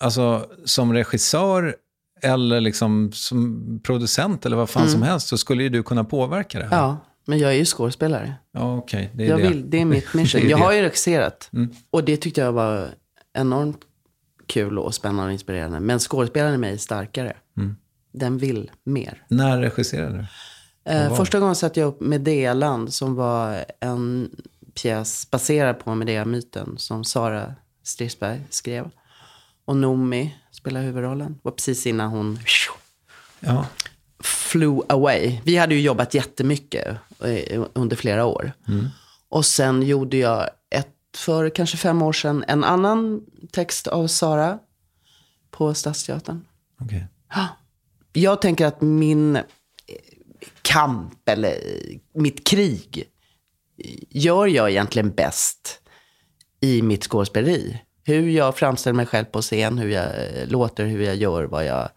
Alltså 0.00 0.46
som 0.64 0.92
regissör 0.92 1.76
eller 2.22 2.60
liksom 2.60 3.12
som 3.12 3.80
producent 3.82 4.46
eller 4.46 4.56
vad 4.56 4.70
fan 4.70 4.88
som 4.88 5.02
helst 5.02 5.28
så 5.28 5.38
skulle 5.38 5.62
ju 5.62 5.68
du 5.68 5.82
kunna 5.82 6.04
påverka 6.04 6.58
det 6.58 6.64
här. 6.64 6.76
Ja, 6.76 6.96
men 7.26 7.38
jag 7.38 7.50
är 7.50 7.56
ju 7.56 7.64
skådespelare. 7.64 8.34
Ja, 8.52 8.76
okej. 8.76 9.10
det 9.14 9.26
är 9.26 9.36
det. 9.36 9.42
vill, 9.42 9.70
det 9.70 9.80
är 9.80 9.84
mitt 9.84 10.14
mission. 10.14 10.40
Är 10.40 10.50
jag 10.50 10.58
har 10.58 10.72
ju 10.72 10.82
regisserat. 10.82 11.50
Och 11.90 12.04
det 12.04 12.16
tyckte 12.16 12.40
jag 12.40 12.52
var 12.52 12.88
enormt 13.34 13.80
kul 14.46 14.78
och 14.78 14.94
spännande 14.94 15.24
och 15.26 15.32
inspirerande. 15.32 15.80
Men 15.80 15.98
skådespelaren 15.98 16.54
i 16.54 16.58
mig 16.58 16.72
är 16.72 16.76
starkare. 16.76 17.36
Den 18.12 18.38
vill 18.38 18.70
mer. 18.84 19.22
När 19.28 19.60
regisserade 19.60 20.16
du? 20.18 20.26
Eh, 20.88 21.16
första 21.16 21.40
gången 21.40 21.54
satte 21.56 21.80
jag 21.80 21.86
upp 21.86 22.00
Medealand 22.00 22.94
som 22.94 23.14
var 23.14 23.64
en 23.80 24.30
pjäs 24.74 25.30
baserad 25.30 25.78
på 25.78 25.94
Medea-myten 25.94 26.78
som 26.78 27.04
Sara 27.04 27.54
Stridsberg 27.82 28.40
skrev. 28.50 28.90
Och 29.64 29.76
Nomi 29.76 30.36
spelade 30.50 30.84
huvudrollen. 30.86 31.32
Det 31.32 31.38
var 31.42 31.52
precis 31.52 31.86
innan 31.86 32.10
hon 32.10 32.38
Ja. 33.40 33.66
flew 34.22 34.82
away. 34.88 35.40
Vi 35.44 35.56
hade 35.56 35.74
ju 35.74 35.80
jobbat 35.80 36.14
jättemycket 36.14 36.96
eh, 37.24 37.64
under 37.72 37.96
flera 37.96 38.24
år. 38.26 38.52
Och 39.28 39.46
sen 39.46 39.82
gjorde 39.82 40.16
jag 40.16 40.50
ett, 40.70 40.94
för 41.16 41.50
kanske 41.50 41.76
fem 41.76 42.02
år 42.02 42.12
sedan, 42.12 42.44
en 42.48 42.64
annan 42.64 43.20
text 43.52 43.86
av 43.86 44.06
Sara 44.06 44.58
på 45.50 45.74
Stadsteatern. 45.74 46.44
okej. 46.80 47.06
Jag 48.12 48.42
tänker 48.42 48.66
att 48.66 48.80
min 48.80 49.38
kamp 50.68 51.28
eller 51.28 51.58
mitt 52.14 52.46
krig 52.46 53.04
gör 54.08 54.46
jag 54.46 54.70
egentligen 54.70 55.10
bäst 55.10 55.80
i 56.60 56.82
mitt 56.82 57.04
skådespeleri. 57.04 57.82
Hur 58.04 58.28
jag 58.28 58.56
framställer 58.56 58.94
mig 58.96 59.06
själv 59.06 59.24
på 59.24 59.42
scen, 59.42 59.78
hur 59.78 59.88
jag 59.88 60.04
eh, 60.04 60.46
låter, 60.48 60.84
hur 60.84 61.02
jag 61.02 61.16
gör, 61.16 61.44
vad 61.44 61.64
jag... 61.64 61.88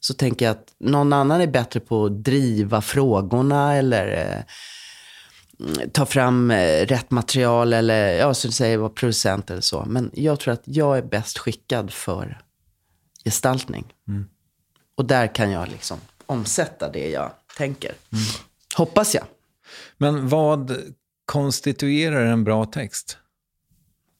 Så 0.00 0.14
tänker 0.14 0.44
jag 0.44 0.52
att 0.52 0.74
någon 0.78 1.12
annan 1.12 1.40
är 1.40 1.46
bättre 1.46 1.80
på 1.80 2.04
att 2.04 2.24
driva 2.24 2.80
frågorna 2.80 3.74
eller 3.74 4.06
eh, 4.06 5.66
mm, 5.66 5.90
ta 5.90 6.06
fram 6.06 6.50
eh, 6.50 6.86
rätt 6.86 7.10
material 7.10 7.72
eller, 7.72 8.18
ja, 8.18 8.34
som 8.34 8.48
du 8.48 8.52
säger, 8.52 8.76
vara 8.76 8.90
producent 8.90 9.50
eller 9.50 9.60
så. 9.60 9.84
Men 9.86 10.10
jag 10.14 10.40
tror 10.40 10.54
att 10.54 10.62
jag 10.64 10.98
är 10.98 11.02
bäst 11.02 11.38
skickad 11.38 11.92
för 11.92 12.40
gestaltning. 13.24 13.92
Och 14.96 15.04
där 15.04 15.34
kan 15.34 15.50
jag 15.50 15.68
liksom 15.68 15.98
omsätta 16.26 16.90
det 16.92 17.10
jag 17.10 17.32
tänker. 17.56 17.94
Hoppas 18.76 19.14
jag. 19.14 19.24
Men 19.98 20.28
vad 20.28 20.76
konstituerar 21.24 22.26
en 22.26 22.44
bra 22.44 22.64
text? 22.64 23.18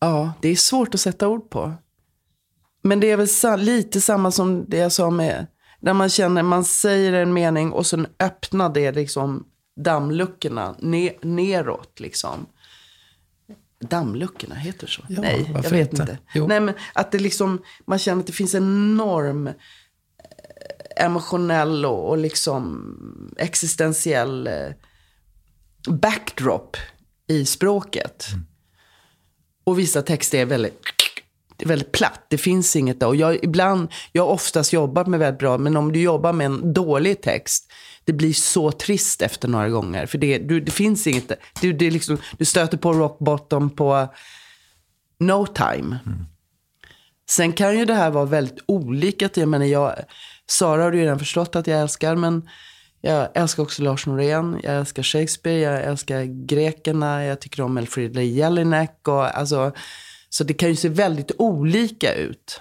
Ja, 0.01 0.33
det 0.41 0.49
är 0.49 0.57
svårt 0.57 0.95
att 0.95 1.01
sätta 1.01 1.29
ord 1.29 1.51
på. 1.51 1.75
Men 2.83 3.01
det 3.01 3.11
är 3.11 3.17
väl 3.17 3.61
lite 3.61 4.01
samma 4.01 4.31
som 4.31 4.65
det 4.69 4.77
jag 4.77 4.93
sa 4.93 5.11
med, 5.11 5.47
när 5.81 5.93
man 5.93 6.09
känner, 6.09 6.43
man 6.43 6.65
säger 6.65 7.13
en 7.13 7.33
mening 7.33 7.73
och 7.73 7.87
sen 7.87 8.07
öppnar 8.19 8.69
det 8.69 8.93
liksom 8.93 9.47
dammluckorna 9.77 10.77
ne, 10.79 11.13
neråt 11.23 12.01
liksom. 12.01 12.47
Dammluckorna, 13.81 14.55
heter 14.55 14.87
så? 14.87 15.03
Ja, 15.09 15.21
Nej, 15.21 15.51
jag 15.55 15.71
vet 15.71 15.93
inte? 15.93 16.19
inte. 16.35 16.47
Nej, 16.49 16.61
men 16.61 16.75
att 16.93 17.13
det 17.13 17.19
liksom, 17.19 17.63
man 17.87 17.99
känner 17.99 18.21
att 18.21 18.27
det 18.27 18.33
finns 18.33 18.55
en 18.55 18.63
enorm 18.63 19.47
eh, 19.47 19.55
emotionell 21.01 21.87
och, 21.87 22.09
och 22.09 22.19
liksom 22.19 22.95
existentiell 23.39 24.47
eh, 24.47 24.69
backdrop 25.89 26.77
i 27.27 27.45
språket. 27.45 28.27
Och 29.65 29.79
vissa 29.79 30.03
texter 30.03 30.39
är 30.39 30.47
väldigt, 30.47 30.83
väldigt 31.65 31.93
platt. 31.93 32.27
Det 32.29 32.39
finns 32.39 32.77
inget 32.77 33.01
där. 33.01 33.07
Och 33.07 33.17
jag, 33.17 33.45
ibland, 33.45 33.89
jag 34.13 34.27
har 34.27 34.33
oftast 34.33 34.73
jobbat 34.73 35.07
med 35.07 35.21
väldigt 35.21 35.39
bra, 35.39 35.59
men 35.59 35.77
om 35.77 35.93
du 35.93 36.01
jobbar 36.01 36.33
med 36.33 36.45
en 36.45 36.73
dålig 36.73 37.23
text, 37.23 37.73
det 38.05 38.13
blir 38.13 38.33
så 38.33 38.73
trist 38.73 39.23
efter 39.23 39.49
några 39.49 39.69
gånger. 39.69 40.07
För 40.07 40.19
det, 40.19 40.39
du, 40.39 40.61
det 40.61 40.71
finns 40.71 41.07
inget 41.07 41.29
där. 41.29 41.39
Du, 41.61 41.73
det 41.73 41.91
liksom, 41.91 42.19
du 42.39 42.45
stöter 42.45 42.79
på 42.79 42.93
rock 42.93 43.19
bottom 43.19 43.71
på 43.71 44.15
no 45.19 45.47
time. 45.47 45.99
Sen 47.31 47.53
kan 47.53 47.79
ju 47.79 47.85
det 47.85 47.95
här 47.95 48.11
vara 48.11 48.25
väldigt 48.25 48.65
olika. 48.67 49.31
Jag 49.35 49.49
menar, 49.49 49.67
jag, 49.67 49.95
Sara 50.51 50.83
har 50.83 50.91
du 50.91 50.99
ju 50.99 51.05
redan 51.05 51.19
förstått 51.19 51.57
att 51.57 51.67
jag 51.67 51.81
älskar, 51.81 52.17
men 52.17 52.49
jag 53.01 53.29
älskar 53.35 53.63
också 53.63 53.83
Lars 53.83 54.07
Norén, 54.07 54.61
jag 54.63 54.77
älskar 54.77 55.03
Shakespeare, 55.03 55.61
jag 55.61 55.83
älskar 55.85 56.47
grekerna, 56.47 57.25
jag 57.25 57.41
tycker 57.41 57.63
om 57.63 57.77
Elfriede 57.77 58.25
Jelinek. 58.25 59.09
Och, 59.09 59.39
alltså, 59.39 59.73
så 60.29 60.45
det 60.45 60.55
kan 60.55 60.69
ju 60.69 60.77
se 60.77 60.89
väldigt 60.89 61.31
olika 61.39 62.15
ut. 62.15 62.61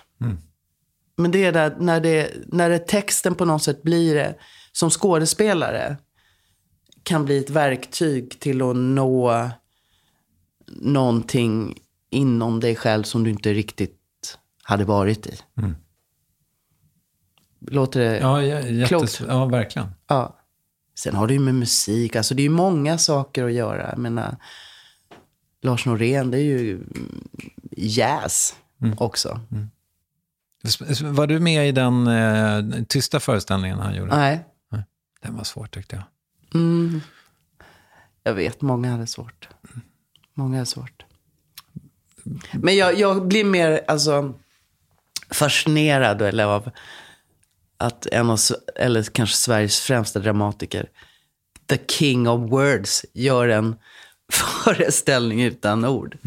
Men 1.17 1.31
det 1.31 1.45
är 1.45 1.51
där, 1.51 1.75
när, 1.79 2.01
det, 2.01 2.33
när 2.47 2.69
det 2.69 2.79
texten 2.79 3.35
på 3.35 3.45
något 3.45 3.63
sätt 3.63 3.83
blir 3.83 4.15
det, 4.15 4.35
som 4.71 4.89
skådespelare, 4.89 5.97
kan 7.03 7.25
bli 7.25 7.37
ett 7.37 7.49
verktyg 7.49 8.39
till 8.39 8.61
att 8.61 8.75
nå 8.75 9.49
någonting 10.67 11.79
inom 12.09 12.59
dig 12.59 12.75
själv 12.75 13.03
som 13.03 13.23
du 13.23 13.29
inte 13.29 13.53
riktigt 13.53 14.37
hade 14.63 14.85
varit 14.85 15.27
i. 15.27 15.37
Låter 17.59 17.99
det... 17.99 18.17
Ja, 18.19 18.41
j- 18.43 18.87
Klokt. 18.87 19.03
jättes- 19.03 19.25
ja 19.27 19.45
verkligen. 19.45 19.87
Ja. 20.07 20.35
Sen 20.95 21.15
har 21.15 21.27
det 21.27 21.33
ju 21.33 21.39
med 21.39 21.55
musik, 21.55 22.15
alltså 22.15 22.35
det 22.35 22.41
är 22.41 22.43
ju 22.43 22.49
många 22.49 22.97
saker 22.97 23.45
att 23.45 23.53
göra. 23.53 23.89
Jag 23.89 23.97
menar, 23.97 24.35
Lars 25.61 25.85
Norén, 25.85 26.31
det 26.31 26.37
är 26.37 26.41
ju 26.43 26.75
mm, 26.75 27.29
jazz 27.71 28.55
också. 28.97 29.39
S- 30.63 30.81
s- 30.87 31.01
Var 31.01 31.27
du 31.27 31.39
med 31.39 31.67
i 31.69 31.71
den 31.71 32.07
eh, 32.07 32.83
tysta 32.87 33.19
föreställningen 33.19 33.79
han 33.79 33.95
gjorde? 33.95 34.15
Nej. 34.17 34.45
Den 35.21 35.35
var 35.35 35.43
svår 35.43 35.65
tyckte 35.67 35.95
jag. 35.95 36.03
Mm. 36.61 37.01
Jag 38.23 38.33
vet, 38.33 38.61
många 38.61 38.91
hade 38.91 39.07
svårt. 39.07 39.49
Många 40.33 40.55
hade 40.57 40.65
svårt. 40.65 41.05
Men 42.53 42.77
jag, 42.77 42.99
jag 42.99 43.27
blir 43.27 43.43
mer 43.43 43.81
alltså, 43.87 44.33
fascinerad 45.29 46.21
eller 46.21 46.45
av 46.45 46.71
att 47.79 48.05
en 48.05 48.29
av, 48.29 48.39
eller 48.75 49.03
kanske 49.03 49.35
Sveriges 49.35 49.79
främsta 49.79 50.19
dramatiker, 50.19 50.89
the 51.65 51.77
king 51.87 52.27
of 52.27 52.51
words, 52.51 53.05
gör 53.13 53.47
en 53.47 53.75
föreställning 54.31 55.43
utan 55.43 55.85
ord. 55.85 56.17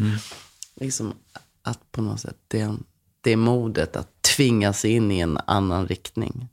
Liksom 0.75 1.13
att 1.61 1.91
på 1.91 2.01
något 2.01 2.19
sätt, 2.19 2.37
det 2.47 2.61
är, 2.61 2.75
det 3.21 3.31
är 3.31 3.37
modet 3.37 3.95
att 3.95 4.21
tvinga 4.35 4.73
sig 4.73 4.91
in 4.91 5.11
i 5.11 5.19
en 5.19 5.37
annan 5.47 5.87
riktning. 5.87 6.47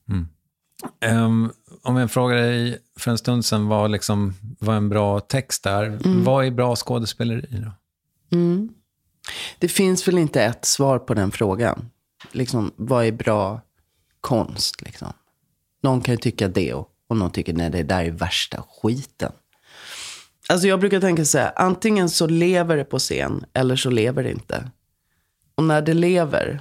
Ehm, 1.01 1.51
om 1.83 1.97
jag 1.97 2.11
frågar 2.11 2.37
dig 2.37 2.79
för 2.99 3.11
en 3.11 3.19
stund 3.19 3.45
sedan 3.45 3.67
vad, 3.67 3.91
liksom, 3.91 4.35
vad 4.59 4.77
en 4.77 4.89
bra 4.89 5.21
text 5.21 5.67
är, 5.67 5.99
vad 6.25 6.47
är 6.47 6.51
bra 6.51 6.77
skådespeleri 6.77 7.49
då? 7.51 7.73
Det 9.59 9.69
finns 9.69 10.09
väl 10.09 10.19
inte 10.19 10.43
ett 10.43 10.65
svar 10.65 10.99
på 10.99 11.15
den 11.15 11.31
frågan. 11.31 11.91
Liksom, 12.33 12.73
vad 12.77 13.05
är 13.05 13.13
bra 13.13 13.61
konst? 14.21 14.83
Liksom? 14.83 15.13
Någon 15.83 16.01
kan 16.01 16.15
ju 16.15 16.19
tycka 16.19 16.49
det 16.49 16.75
och, 16.75 16.89
och 17.09 17.17
någon 17.17 17.31
tycker 17.31 17.53
nej, 17.53 17.71
det 17.71 17.83
där 17.83 18.05
är 18.05 18.11
värsta 18.11 18.65
skiten. 18.69 19.33
Alltså 20.49 20.69
jag 20.69 20.81
brukar 20.81 21.01
tänka 21.01 21.25
så 21.25 21.39
här, 21.39 21.53
antingen 21.57 22.11
så 22.11 22.27
lever 22.27 22.77
det 22.77 22.85
på 22.85 22.99
scen 22.99 23.45
eller 23.53 23.77
så 23.77 23.91
lever 23.91 24.23
det 24.23 24.31
inte. 24.31 24.71
Och 25.55 25.65
när 25.65 25.83
det 25.83 25.95
lever, 25.95 26.61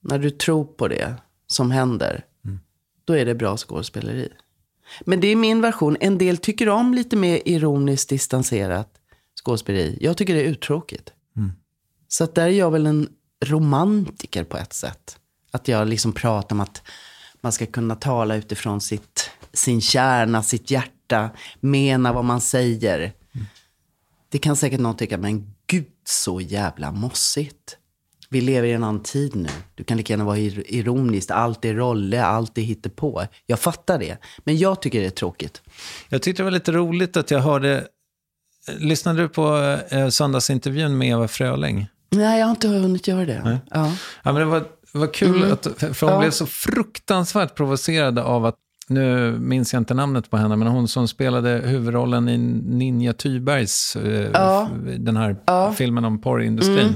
när 0.00 0.18
du 0.18 0.30
tror 0.30 0.64
på 0.64 0.88
det 0.88 1.14
som 1.46 1.70
händer, 1.70 2.24
då 3.04 3.16
är 3.16 3.26
det 3.26 3.34
bra 3.34 3.56
skådespeleri. 3.56 4.28
Men 5.00 5.20
det 5.20 5.28
är 5.28 5.36
min 5.36 5.60
version. 5.60 5.96
En 6.00 6.18
del 6.18 6.36
tycker 6.36 6.68
om 6.68 6.94
lite 6.94 7.16
mer 7.16 7.42
ironiskt 7.44 8.08
distanserat 8.08 8.88
skådespeleri. 9.44 9.98
Jag 10.00 10.16
tycker 10.16 10.34
det 10.34 10.40
är 10.40 10.48
uttråkigt. 10.48 11.12
Så 12.08 12.24
att 12.24 12.34
där 12.34 12.46
är 12.46 12.50
jag 12.50 12.70
väl 12.70 12.86
en 12.86 13.08
romantiker 13.44 14.44
på 14.44 14.56
ett 14.56 14.72
sätt. 14.72 15.18
Att 15.50 15.68
jag 15.68 15.88
liksom 15.88 16.12
pratar 16.12 16.56
om 16.56 16.60
att 16.60 16.82
man 17.40 17.52
ska 17.52 17.66
kunna 17.66 17.94
tala 17.94 18.36
utifrån 18.36 18.80
sitt, 18.80 19.30
sin 19.52 19.80
kärna, 19.80 20.42
sitt 20.42 20.70
hjärta, 20.70 21.30
mena 21.60 22.12
vad 22.12 22.24
man 22.24 22.40
säger. 22.40 23.12
Det 24.28 24.38
kan 24.38 24.56
säkert 24.56 24.80
någon 24.80 24.96
tycka, 24.96 25.18
men 25.18 25.54
gud 25.66 25.86
så 26.04 26.40
jävla 26.40 26.90
mossigt. 26.92 27.76
Vi 28.30 28.40
lever 28.40 28.68
i 28.68 28.72
en 28.72 28.84
annan 28.84 29.02
tid 29.02 29.36
nu. 29.36 29.48
Du 29.74 29.84
kan 29.84 29.96
lika 29.96 30.12
gärna 30.12 30.24
vara 30.24 30.36
ir- 30.36 30.64
ironisk. 30.66 31.30
Allt 31.30 31.64
är 31.64 31.74
roller, 31.74 32.22
allt 32.22 32.58
är 32.58 32.62
hittepå. 32.62 33.22
Jag 33.46 33.58
fattar 33.60 33.98
det. 33.98 34.16
Men 34.38 34.58
jag 34.58 34.82
tycker 34.82 35.00
det 35.00 35.06
är 35.06 35.10
tråkigt. 35.10 35.62
Jag 36.08 36.22
tyckte 36.22 36.42
det 36.42 36.44
var 36.44 36.50
lite 36.50 36.72
roligt 36.72 37.16
att 37.16 37.30
jag 37.30 37.40
hörde... 37.40 37.86
Lyssnade 38.78 39.22
du 39.22 39.28
på 39.28 39.56
eh, 39.90 40.08
söndagsintervjun 40.08 40.98
med 40.98 41.08
Eva 41.08 41.28
Fröling? 41.28 41.86
Nej, 42.10 42.38
jag 42.38 42.46
har 42.46 42.50
inte 42.50 42.68
hunnit 42.68 43.08
göra 43.08 43.24
det. 43.24 43.60
Ja. 43.70 43.92
Ja, 44.22 44.32
men 44.32 44.34
det 44.34 44.44
var, 44.44 44.64
var 44.92 45.14
kul, 45.14 45.52
att, 45.52 45.66
för 45.78 46.06
hon 46.06 46.14
Ja. 46.14 46.18
blev 46.20 46.30
så 46.30 46.46
fruktansvärt 46.46 47.54
provocerad 47.54 48.18
av 48.18 48.44
att, 48.46 48.56
nu 48.88 49.32
minns 49.38 49.72
jag 49.72 49.80
inte 49.80 49.94
namnet 49.94 50.30
på 50.30 50.36
henne, 50.36 50.56
men 50.56 50.68
hon 50.68 50.88
som 50.88 51.08
spelade 51.08 51.50
huvudrollen 51.64 52.28
i 52.28 52.38
Ninja 52.38 53.12
Thybergs, 53.12 53.96
eh, 53.96 54.30
Ja. 54.32 54.68
den 54.98 55.16
här 55.16 55.36
filmen 55.72 56.04
om 56.04 56.20
porrindustrin. 56.20 56.94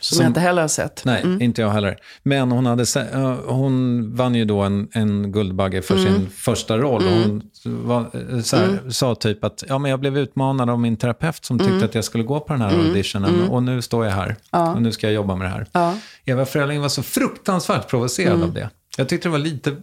Som, 0.00 0.20
jag 0.22 0.30
inte 0.30 0.40
heller 0.40 0.62
har 0.62 0.68
sett. 0.68 1.02
Nej, 1.04 1.24
inte 1.40 1.60
jag 1.62 1.70
heller. 1.70 1.96
Men 2.22 2.50
hon, 2.50 2.66
hade, 2.66 2.82
eh, 3.12 3.34
hon 3.46 4.04
vann 4.16 4.34
ju 4.34 4.44
då 4.44 4.60
en, 4.60 4.88
en 4.92 5.32
Guldbagge 5.32 5.82
för 5.82 5.98
sin 5.98 6.28
första 6.30 6.78
roll. 6.78 7.04
Och 7.06 7.12
hon 7.12 7.42
var, 7.64 8.00
eh, 8.00 8.40
så 8.40 8.56
här, 8.56 8.80
sa 8.90 9.14
typ 9.14 9.44
att 9.44 9.64
ja, 9.68 9.78
men 9.78 9.90
jag 9.90 10.00
blev 10.00 10.18
utmanad 10.18 10.70
av 10.70 10.80
min 10.80 10.96
terapeut 10.96 11.44
som 11.44 11.58
tyckte 11.58 11.84
att 11.84 11.94
jag 11.94 12.04
skulle 12.04 12.24
gå 12.24 12.40
på 12.40 12.52
den 12.52 12.62
här 12.62 12.78
auditionen. 12.78 13.48
Och 13.48 13.62
nu 13.62 13.82
står 13.82 14.04
jag 14.04 14.12
här. 14.12 14.36
Och 14.74 14.82
nu 14.82 14.92
ska 14.92 15.06
jag 15.06 15.14
jobba 15.14 15.36
med 15.36 15.46
det 15.46 15.66
här. 15.74 15.94
Eva 16.24 16.44
Fröling 16.46 16.80
var 16.80 16.88
så 16.88 17.02
fruktansvärt 17.02 17.88
provocerad 17.90 18.42
av 18.42 18.52
det. 18.52 18.70
Jag 18.96 19.08
tyckte 19.08 19.28
det 19.28 19.32
var, 19.32 19.38
lite, 19.38 19.76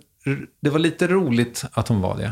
det 0.60 0.70
var 0.70 0.80
lite 0.80 1.08
roligt 1.08 1.66
att 1.74 1.88
hon 1.88 2.02
var 2.02 2.18
det. 2.18 2.32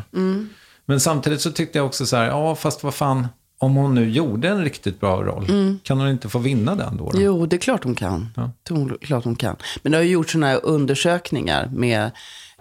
Men 0.86 1.00
samtidigt 1.00 1.42
så 1.42 1.52
tyckte 1.52 1.78
jag 1.78 1.86
också 1.86 2.06
så 2.06 2.16
här, 2.16 2.26
ja 2.26 2.56
fast 2.56 2.84
vad 2.84 2.94
fan, 2.94 3.28
om 3.58 3.76
hon 3.76 3.96
nu 3.96 4.10
gjorde 4.10 4.50
en 4.50 4.64
riktigt 4.64 5.00
bra 5.00 5.24
roll, 5.24 5.78
kan 5.84 6.00
hon 6.00 6.10
inte 6.10 6.30
få 6.30 6.40
vinna 6.40 6.76
den 6.76 6.98
då? 6.98 7.12
då? 7.12 7.22
Jo, 7.22 7.46
det 7.46 7.56
är 7.56 7.58
klart 7.58 7.84
hon 7.84 7.96
kan. 7.96 8.30
Det 8.64 8.74
är 8.74 9.06
klart 9.06 9.24
hon 9.24 9.36
kan. 9.36 9.56
Men 9.82 9.92
det 9.92 9.98
har 9.98 10.04
ju 10.04 10.12
gjorts 10.12 10.32
sådana 10.32 10.48
här 10.48 10.66
undersökningar 10.66 11.70
med 11.74 12.12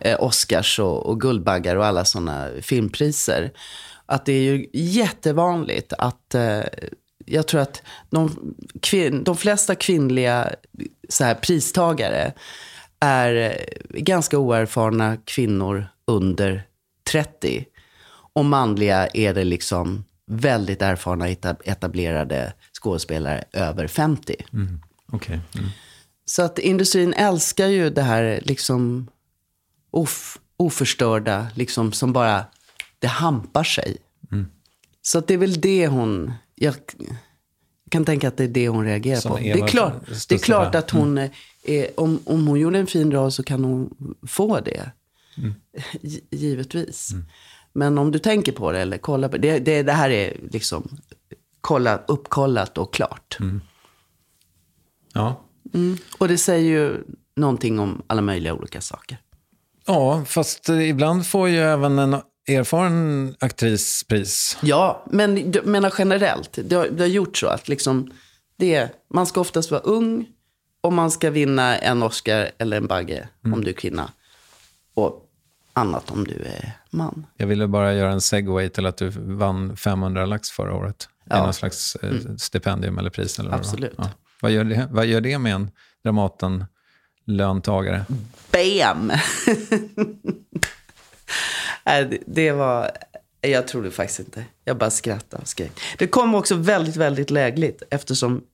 eh, 0.01 0.23
Oscars 0.23 0.79
och, 0.79 1.07
och 1.07 1.21
Guldbaggar 1.21 1.77
och 1.77 1.87
alla 1.87 2.05
sådana 2.05 2.49
filmpriser. 2.63 3.53
Att 4.07 4.27
det 4.27 4.33
är 4.33 4.43
ju 4.43 4.67
jättevanligt 4.73 5.93
att, 5.99 6.35
eh, 6.35 6.61
jag 7.27 7.47
tror 7.47 7.61
att 7.61 7.83
de, 8.11 8.55
kvin, 8.83 9.25
de 9.25 9.37
flesta 9.37 9.75
kvinnliga 9.75 10.49
så 11.09 11.25
här, 11.25 11.35
pristagare 11.35 12.33
är 13.03 13.35
eh, 13.35 14.01
ganska 14.01 14.39
oerfarna 14.39 15.17
kvinnor 15.25 15.87
under 16.05 16.63
30. 17.11 17.65
Och 18.35 18.45
manliga 18.45 19.07
är 19.07 19.35
det 19.35 19.45
liksom 19.45 20.05
väldigt 20.27 20.83
erfarna 20.83 21.29
eta- 21.29 21.63
etablerade 21.65 22.53
skådespelare 22.83 23.45
över 23.53 23.87
50. 23.87 24.35
Okej. 25.13 25.41
Mm. 25.55 25.69
Så 26.25 26.43
att 26.43 26.59
industrin 26.59 27.15
älskar 27.15 27.67
ju 27.67 27.91
det 27.91 28.03
här 28.03 28.41
liksom 28.45 29.09
of, 29.91 30.39
oförstörda, 30.57 31.47
liksom 31.55 31.93
som 31.93 32.13
bara, 32.13 32.45
det 32.99 33.07
hampar 33.07 33.65
sig. 33.65 33.97
Så 35.03 35.19
att 35.19 35.27
det 35.27 35.35
är 35.35 35.39
väl 35.39 35.61
det 35.61 35.87
hon, 35.87 36.33
jag 36.55 36.75
kan 37.93 38.05
tänka 38.05 38.29
att 38.29 38.37
det 38.37 38.45
är 38.45 38.49
det 38.49 38.69
hon 38.69 38.85
reagerar 38.85 39.21
Som 39.21 39.33
på. 39.33 39.39
Det 39.39 39.51
är, 39.51 39.67
klart, 39.67 39.95
det 40.29 40.35
är 40.35 40.39
klart 40.39 40.75
att 40.75 40.91
hon, 40.91 41.19
är, 41.63 42.01
om, 42.01 42.21
om 42.25 42.47
hon 42.47 42.61
gjorde 42.61 42.79
en 42.79 42.87
fin 42.87 43.13
roll 43.13 43.33
så 43.33 43.43
kan 43.43 43.65
hon 43.65 43.95
få 44.29 44.61
det. 44.61 44.91
Gi- 46.03 46.25
Givetvis. 46.31 47.11
Men 47.73 47.99
om 47.99 48.11
du 48.11 48.19
tänker 48.19 48.53
på 48.53 48.73
det 48.73 48.81
eller 48.81 48.99
kollar 48.99 49.29
på 49.29 49.37
det, 49.37 49.59
det, 49.59 49.83
det 49.83 49.93
här 49.93 50.11
är 50.11 50.37
liksom 50.51 50.89
kollat, 51.61 52.05
uppkollat 52.09 52.79
och 52.79 52.93
klart. 52.95 53.39
Ja. 55.13 55.41
Och 56.19 56.29
det 56.29 56.39
säger 56.39 56.71
ju 56.71 57.05
någonting 57.37 57.79
om 57.81 58.03
alla 58.07 58.23
möjliga 58.23 58.55
olika 58.55 58.81
saker. 58.81 59.19
ja, 59.87 60.25
fast 60.27 60.69
eh, 60.69 60.89
ibland 60.89 61.27
får 61.27 61.49
ju 61.49 61.59
även 61.59 61.99
en 61.99 62.17
erfaren 62.49 63.35
aktris 63.41 64.05
pris. 64.05 64.59
Ja, 64.63 65.05
men 65.11 65.51
du 65.51 65.63
menar 65.63 65.95
generellt. 65.99 66.59
Det 66.65 66.77
har, 66.77 66.89
det 66.89 67.03
har 67.03 67.09
gjort 67.09 67.37
så 67.37 67.47
att 67.47 67.69
liksom 67.69 68.13
det, 68.57 68.89
man 69.15 69.27
ska 69.27 69.41
oftast 69.41 69.71
vara 69.71 69.81
ung 69.81 70.27
och 70.81 70.93
man 70.93 71.11
ska 71.11 71.31
vinna 71.31 71.79
en 71.79 72.03
Oscar 72.03 72.51
eller 72.59 72.77
en 72.77 72.87
Bagge 72.87 73.29
om 73.45 73.65
du 73.65 73.71
är 73.71 73.75
kvinna. 73.75 74.11
Och 74.95 75.29
annat 75.73 76.11
om 76.11 76.25
du 76.25 76.35
är 76.35 76.73
man. 76.91 77.27
Jag 77.37 77.47
ville 77.47 77.67
bara 77.67 77.95
göra 77.95 78.13
en 78.13 78.21
segway 78.21 78.69
till 78.69 78.87
att 78.87 78.97
du 78.97 79.09
vann 79.17 79.77
500 79.77 80.27
lax 80.27 80.51
förra 80.51 80.75
året. 80.75 81.09
Ja. 81.25 81.39
I 81.39 81.41
någon 81.41 81.55
slags 81.55 81.97
eh, 81.97 82.15
stipendium 82.37 82.99
eller 82.99 83.11
pris. 83.11 83.39
Eller 83.39 83.51
vad. 83.51 83.59
Absolut. 83.59 83.95
Ja. 83.99 84.11
Vad, 84.41 84.53
gör 84.53 84.65
det, 84.65 84.89
vad 84.91 85.07
gör 85.07 85.21
det 85.21 85.39
med 85.39 85.55
en 85.55 85.71
Dramaten-löntagare? 86.05 88.05
Bam! 88.53 89.13
Nej, 91.87 92.23
det, 92.27 92.53
var... 92.53 92.91
Jag 93.41 93.69
trodde 93.69 93.91
faktiskt 93.91 94.21
inte. 94.21 94.45
Jag 94.65 94.79
bara 94.79 94.91
skrattade 94.91 95.43
och 95.43 95.49
skrek. 95.49 95.73
Det 95.99 96.07
kom 96.07 96.35
också 96.35 96.55
väldigt, 96.55 96.97
väldigt 96.97 97.31
lägligt 97.31 97.83
eftersom 97.91 98.45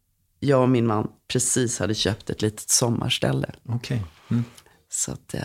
jag 0.41 0.63
och 0.63 0.69
min 0.69 0.87
man 0.87 1.11
precis 1.29 1.79
hade 1.79 1.95
köpt 1.95 2.31
ett 2.31 2.43
litet 2.43 2.71
sommarställe. 2.71 3.51
Okej. 3.69 4.03
Mm. 4.31 4.45
Så 4.91 5.13
att, 5.13 5.35
eh, 5.35 5.41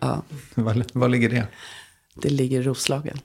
ja, 0.00 0.22
Var, 0.54 0.84
var 0.92 1.08
ligger 1.08 1.28
det? 1.28 1.46
det 2.14 2.28
ligger 2.30 2.60
i 2.60 2.62
Roslagen. 2.62 3.18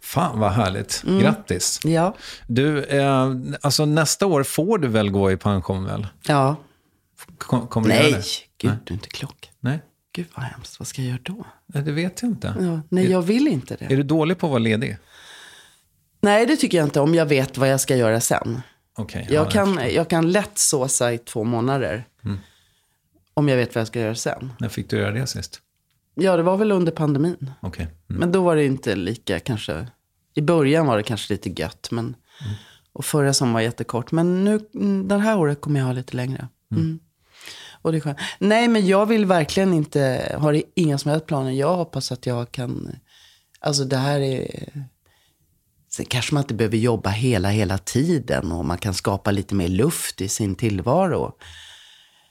Fan 0.00 0.38
vad 0.38 0.52
härligt. 0.52 1.02
Mm. 1.06 1.20
Grattis. 1.20 1.80
Ja. 1.84 2.16
Du, 2.46 2.84
eh, 2.84 3.30
alltså 3.60 3.84
nästa 3.86 4.26
år 4.26 4.42
får 4.42 4.78
du 4.78 4.88
väl 4.88 5.10
gå 5.10 5.32
i 5.32 5.36
pension 5.36 5.84
väl? 5.84 6.06
Ja. 6.26 6.56
Kom, 7.38 7.66
kommer 7.66 7.88
Nej, 7.88 8.12
det? 8.12 8.22
gud 8.58 8.70
Nej. 8.70 8.78
du 8.84 8.94
är 8.94 8.96
inte 8.96 9.08
klok. 9.08 9.50
Nej, 9.60 9.80
Gud 10.16 10.26
vad 10.34 10.44
hemskt. 10.44 10.78
Vad 10.78 10.88
ska 10.88 11.02
jag 11.02 11.08
göra 11.08 11.20
då? 11.22 11.46
Nej, 11.66 11.82
det 11.82 11.92
vet 11.92 12.22
jag 12.22 12.30
inte. 12.30 12.54
Ja, 12.60 12.80
nej, 12.88 13.10
jag 13.10 13.22
vill 13.22 13.48
inte 13.48 13.76
det. 13.76 13.84
Är 13.84 13.96
du 13.96 14.02
dålig 14.02 14.38
på 14.38 14.46
att 14.46 14.50
vara 14.50 14.58
ledig? 14.58 14.98
Nej, 16.20 16.46
det 16.46 16.56
tycker 16.56 16.78
jag 16.78 16.86
inte 16.86 17.00
om 17.00 17.14
jag 17.14 17.26
vet 17.26 17.58
vad 17.58 17.68
jag 17.68 17.80
ska 17.80 17.96
göra 17.96 18.20
sen. 18.20 18.60
Okej. 18.94 19.26
Jag 19.30 19.46
ja, 19.46 19.50
kan, 19.50 19.80
jag 19.94 20.10
kan 20.10 20.32
lätt 20.32 20.58
såsa 20.58 21.12
i 21.12 21.18
två 21.18 21.44
månader. 21.44 22.04
Om 23.34 23.48
jag 23.48 23.56
vet 23.56 23.74
vad 23.74 23.80
jag 23.80 23.88
ska 23.88 24.00
göra 24.00 24.14
sen. 24.14 24.52
När 24.58 24.68
fick 24.68 24.90
du 24.90 24.96
göra 24.98 25.10
det 25.10 25.26
sist? 25.26 25.60
Ja, 26.14 26.36
det 26.36 26.42
var 26.42 26.56
väl 26.56 26.72
under 26.72 26.92
pandemin. 26.92 27.50
Okej. 27.60 27.84
Mm. 27.84 28.20
Men 28.20 28.32
då 28.32 28.42
var 28.42 28.56
det 28.56 28.64
inte 28.64 28.96
lika 28.96 29.40
kanske. 29.40 29.86
I 30.34 30.40
början 30.40 30.86
var 30.86 30.96
det 30.96 31.02
kanske 31.02 31.32
lite 31.32 31.62
gött. 31.62 31.88
Men, 31.90 32.16
Och 32.92 33.04
förra 33.04 33.32
som 33.32 33.52
var 33.52 33.60
jättekort. 33.60 34.12
Men 34.12 34.44
nu, 34.44 34.60
mm, 34.74 35.08
det 35.08 35.18
här 35.18 35.38
året 35.38 35.60
kommer 35.60 35.80
jag 35.80 35.86
ha 35.86 35.92
lite 35.92 36.16
längre. 36.16 36.48
Mm. 36.72 36.98
Och 37.86 37.92
det 37.92 37.98
är 37.98 38.00
skönt. 38.00 38.18
Nej, 38.38 38.68
men 38.68 38.86
jag 38.86 39.06
vill 39.06 39.26
verkligen 39.26 39.74
inte, 39.74 40.32
har 40.40 40.62
inga 40.74 40.98
som 40.98 41.10
helst 41.10 41.26
planer. 41.26 41.50
Jag 41.50 41.76
hoppas 41.76 42.12
att 42.12 42.26
jag 42.26 42.52
kan 42.52 42.96
Alltså 43.60 43.84
det 43.84 43.96
här 43.96 44.20
är... 44.20 44.72
Sen 45.88 46.06
kanske 46.06 46.34
man 46.34 46.42
inte 46.42 46.54
behöver 46.54 46.76
jobba 46.76 47.10
hela, 47.10 47.48
hela 47.48 47.78
tiden 47.78 48.52
och 48.52 48.64
man 48.64 48.78
kan 48.78 48.94
skapa 48.94 49.30
lite 49.30 49.54
mer 49.54 49.68
luft 49.68 50.20
i 50.20 50.28
sin 50.28 50.54
tillvaro. 50.54 51.32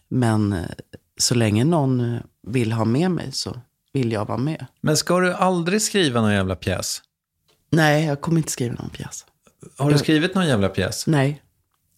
Men 0.07 0.53
eh, 0.53 0.65
så 1.17 1.35
länge 1.35 1.63
någon 1.63 2.15
eh, 2.15 2.21
vill 2.47 2.71
ha 2.71 2.85
med 2.85 3.11
mig 3.11 3.31
så 3.31 3.61
vill 3.93 4.11
jag 4.11 4.25
vara 4.25 4.37
med. 4.37 4.65
Men 4.81 4.97
ska 4.97 5.19
du 5.19 5.33
aldrig 5.33 5.81
skriva 5.81 6.21
någon 6.21 6.33
jävla 6.33 6.55
pjäs? 6.55 7.01
Nej, 7.69 8.05
jag 8.05 8.21
kommer 8.21 8.37
inte 8.37 8.51
skriva 8.51 8.75
någon 8.75 8.89
pjäs. 8.89 9.25
Har 9.77 9.91
du 9.91 9.97
skrivit 9.97 10.35
någon 10.35 10.47
jävla 10.47 10.69
pjäs? 10.69 11.07
Nej. 11.07 11.41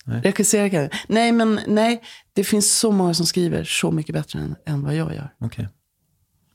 Nej. 0.06 0.22
Regissera 0.22 0.70
kan 0.70 0.82
jag. 0.82 0.92
Nej, 1.08 1.32
men 1.32 1.60
nej. 1.68 2.02
Det 2.38 2.44
finns 2.44 2.80
så 2.80 2.92
många 2.92 3.14
som 3.14 3.26
skriver 3.26 3.64
så 3.64 3.92
mycket 3.92 4.14
bättre 4.14 4.40
än, 4.40 4.56
än 4.66 4.84
vad 4.84 4.96
jag 4.96 5.16
gör. 5.16 5.34
Okej. 5.40 5.64
Är 5.66 5.70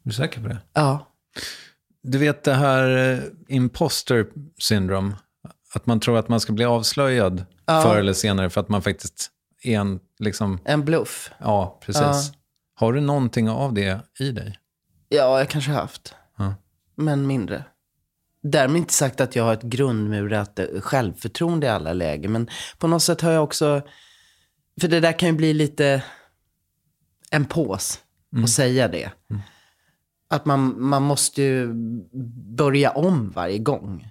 du 0.02 0.12
säker 0.12 0.42
på 0.42 0.48
det? 0.48 0.58
Ja. 0.72 1.12
Du 2.02 2.18
vet 2.18 2.44
det 2.44 2.54
här 2.54 3.12
eh, 3.12 3.18
imposter 3.48 4.26
syndrome. 4.58 5.16
Att 5.74 5.86
man 5.86 6.00
tror 6.00 6.18
att 6.18 6.28
man 6.28 6.40
ska 6.40 6.52
bli 6.52 6.64
avslöjad 6.64 7.44
Ja. 7.66 7.82
förr 7.82 7.96
eller 7.98 8.12
senare 8.12 8.50
för 8.50 8.60
att 8.60 8.68
man 8.68 8.82
faktiskt 8.82 9.30
är 9.62 9.78
en, 9.78 10.00
liksom, 10.18 10.58
En 10.64 10.84
bluff. 10.84 11.30
ja, 11.40 11.78
precis. 11.82 12.02
Ja. 12.02 12.22
Har 12.74 12.92
du 12.92 13.00
någonting 13.00 13.50
av 13.50 13.72
det 13.74 14.00
i 14.18 14.30
dig? 14.30 14.58
Ja, 15.08 15.38
jag 15.38 15.48
kanske 15.48 15.70
har 15.70 15.80
haft. 15.80 16.14
Ja. 16.38 16.54
Men 16.96 17.26
mindre. 17.26 17.64
Därmed 18.42 18.76
inte 18.76 18.94
sagt 18.94 19.20
att 19.20 19.36
jag 19.36 19.44
har 19.44 19.52
ett 19.52 19.62
grundmurat 19.62 20.58
eh, 20.58 20.66
självförtroende 20.80 21.66
i 21.66 21.70
alla 21.70 21.92
lägen. 21.92 22.32
Men 22.32 22.48
på 22.78 22.86
något 22.86 23.02
sätt 23.02 23.20
har 23.20 23.30
jag 23.32 23.44
också... 23.44 23.82
För 24.80 24.88
det 24.88 25.00
där 25.00 25.18
kan 25.18 25.28
ju 25.28 25.34
bli 25.34 25.54
lite 25.54 26.04
en 27.30 27.44
pås 27.44 28.00
att 28.42 28.50
säga 28.50 28.88
det. 28.88 29.10
Att 30.28 30.44
man, 30.44 30.82
man 30.82 31.02
måste 31.02 31.42
ju 31.42 31.72
börja 32.56 32.90
om 32.90 33.30
varje 33.30 33.58
gång. 33.58 34.08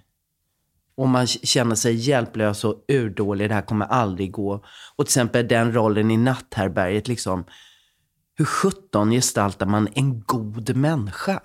Och 0.94 1.08
man 1.08 1.26
känner 1.26 1.74
sig 1.74 1.94
hjälplös 1.94 2.64
och 2.64 2.84
urdålig. 2.88 3.50
Det 3.50 3.54
här 3.54 3.62
kommer 3.62 3.86
aldrig 3.86 4.32
gå. 4.32 4.64
Och 4.96 5.06
till 5.06 5.10
exempel 5.10 5.48
den 5.48 5.74
rollen 5.74 6.10
i 6.10 6.16
Natthärbärget. 6.16 7.08
Liksom, 7.08 7.44
hur 8.34 8.44
sjutton 8.44 9.10
gestaltar 9.10 9.66
man 9.66 9.88
en 9.94 10.20
god 10.20 10.76
människa? 10.76 11.40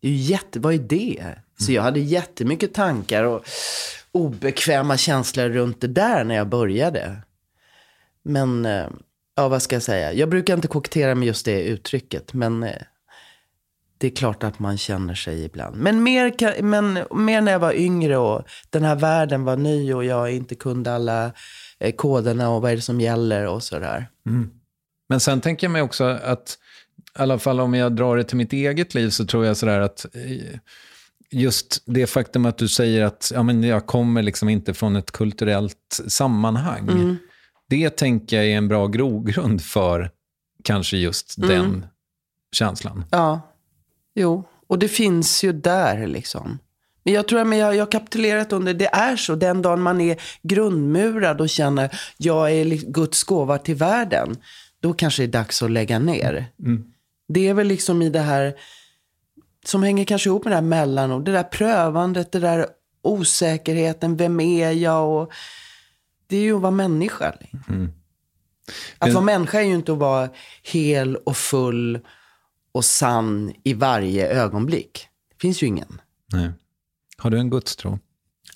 Det 0.00 0.08
är 0.08 0.12
ju 0.12 0.18
jätte, 0.18 0.60
vad 0.60 0.74
är 0.74 0.78
det? 0.78 1.34
Så 1.58 1.72
jag 1.72 1.82
hade 1.82 2.00
jättemycket 2.00 2.74
tankar 2.74 3.24
och 3.24 3.44
obekväma 4.12 4.96
känslor 4.96 5.48
runt 5.48 5.80
det 5.80 5.86
där 5.86 6.24
när 6.24 6.34
jag 6.34 6.48
började. 6.48 7.22
Men, 8.26 8.66
eh, 8.66 8.86
ja 9.36 9.48
vad 9.48 9.62
ska 9.62 9.76
jag 9.76 9.82
säga? 9.82 10.12
Jag 10.12 10.28
brukar 10.28 10.54
inte 10.54 10.68
kokettera 10.68 11.14
med 11.14 11.26
just 11.26 11.44
det 11.44 11.62
uttrycket. 11.62 12.32
Men 12.32 12.62
eh, 12.62 12.82
det 13.98 14.06
är 14.06 14.10
klart 14.10 14.44
att 14.44 14.58
man 14.58 14.78
känner 14.78 15.14
sig 15.14 15.44
ibland. 15.44 15.76
Men 15.76 16.02
mer, 16.02 16.62
men 16.62 16.98
mer 17.10 17.40
när 17.40 17.52
jag 17.52 17.58
var 17.58 17.72
yngre 17.72 18.16
och 18.16 18.42
den 18.70 18.84
här 18.84 18.96
världen 18.96 19.44
var 19.44 19.56
ny 19.56 19.94
och 19.94 20.04
jag 20.04 20.32
inte 20.32 20.54
kunde 20.54 20.94
alla 20.94 21.32
eh, 21.78 21.94
koderna 21.94 22.50
och 22.50 22.62
vad 22.62 22.72
är 22.72 22.76
det 22.76 22.82
som 22.82 23.00
gäller 23.00 23.46
och 23.46 23.62
sådär. 23.62 24.08
Men 25.08 25.20
sen 25.20 25.40
tänker 25.40 25.66
jag 25.66 25.72
mig 25.72 25.82
också 25.82 26.04
att, 26.04 26.58
i 27.18 27.22
alla 27.22 27.38
fall 27.38 27.60
om 27.60 27.74
jag 27.74 27.96
drar 27.96 28.16
det 28.16 28.24
till 28.24 28.36
mitt 28.36 28.52
eget 28.52 28.94
liv, 28.94 29.10
så 29.10 29.26
tror 29.26 29.46
jag 29.46 29.56
sådär 29.56 29.80
att 29.80 30.06
just 31.30 31.82
det 31.86 32.06
faktum 32.06 32.46
att 32.46 32.58
du 32.58 32.68
säger 32.68 33.04
att 33.04 33.32
ja, 33.34 33.42
men 33.42 33.62
jag 33.62 33.86
kommer 33.86 34.22
liksom 34.22 34.48
inte 34.48 34.74
från 34.74 34.96
ett 34.96 35.10
kulturellt 35.10 36.00
sammanhang. 36.08 37.18
Det 37.68 37.90
tänker 37.90 38.36
jag 38.36 38.46
är 38.46 38.56
en 38.56 38.68
bra 38.68 38.86
grogrund 38.86 39.62
för 39.62 40.10
kanske 40.64 40.96
just 40.96 41.34
den 41.36 41.86
känslan. 42.52 43.04
Ja, 43.10 43.40
jo. 44.14 44.44
Och 44.66 44.78
det 44.78 44.88
finns 44.88 45.44
ju 45.44 45.52
där 45.52 46.06
liksom. 46.06 46.58
Men 47.04 47.14
jag 47.14 47.28
tror 47.28 47.40
att 47.40 47.58
jag, 47.58 47.78
har 47.78 47.90
kapitulerat 47.90 48.52
under, 48.52 48.74
det 48.74 48.86
är 48.86 49.16
så. 49.16 49.34
Den 49.34 49.62
dagen 49.62 49.80
man 49.80 50.00
är 50.00 50.16
grundmurad 50.42 51.40
och 51.40 51.48
känner, 51.48 52.00
jag 52.16 52.52
är 52.52 52.64
Guds 52.92 53.24
gåva 53.24 53.58
till 53.58 53.74
världen. 53.74 54.36
Då 54.80 54.92
kanske 54.92 55.22
det 55.22 55.26
är 55.26 55.42
dags 55.42 55.62
att 55.62 55.70
lägga 55.70 55.98
ner. 55.98 56.46
Det 57.28 57.48
är 57.48 57.54
väl 57.54 57.66
liksom 57.66 58.02
i 58.02 58.10
det 58.10 58.20
här, 58.20 58.54
som 59.64 59.82
hänger 59.82 60.04
kanske 60.04 60.28
ihop 60.28 60.44
med 60.44 60.50
det 60.50 60.56
här 60.56 60.62
mellanord. 60.62 61.24
Det 61.24 61.32
där 61.32 61.42
prövandet, 61.42 62.32
det 62.32 62.40
där 62.40 62.66
osäkerheten, 63.02 64.16
vem 64.16 64.40
är 64.40 64.70
jag? 64.70 65.22
Och, 65.22 65.32
det 66.26 66.36
är 66.36 66.42
ju 66.42 66.56
att 66.56 66.62
vara 66.62 66.70
människa. 66.70 67.34
Att 68.98 69.12
vara 69.12 69.24
människa 69.24 69.60
är 69.60 69.64
ju 69.64 69.74
inte 69.74 69.92
att 69.92 69.98
vara 69.98 70.30
hel 70.62 71.16
och 71.16 71.36
full 71.36 72.00
och 72.72 72.84
sann 72.84 73.52
i 73.64 73.74
varje 73.74 74.28
ögonblick. 74.28 75.08
Det 75.30 75.40
finns 75.40 75.62
ju 75.62 75.66
ingen. 75.66 76.00
Nej. 76.32 76.50
Har 77.18 77.30
du 77.30 77.38
en 77.38 77.50
gudstro? 77.50 77.98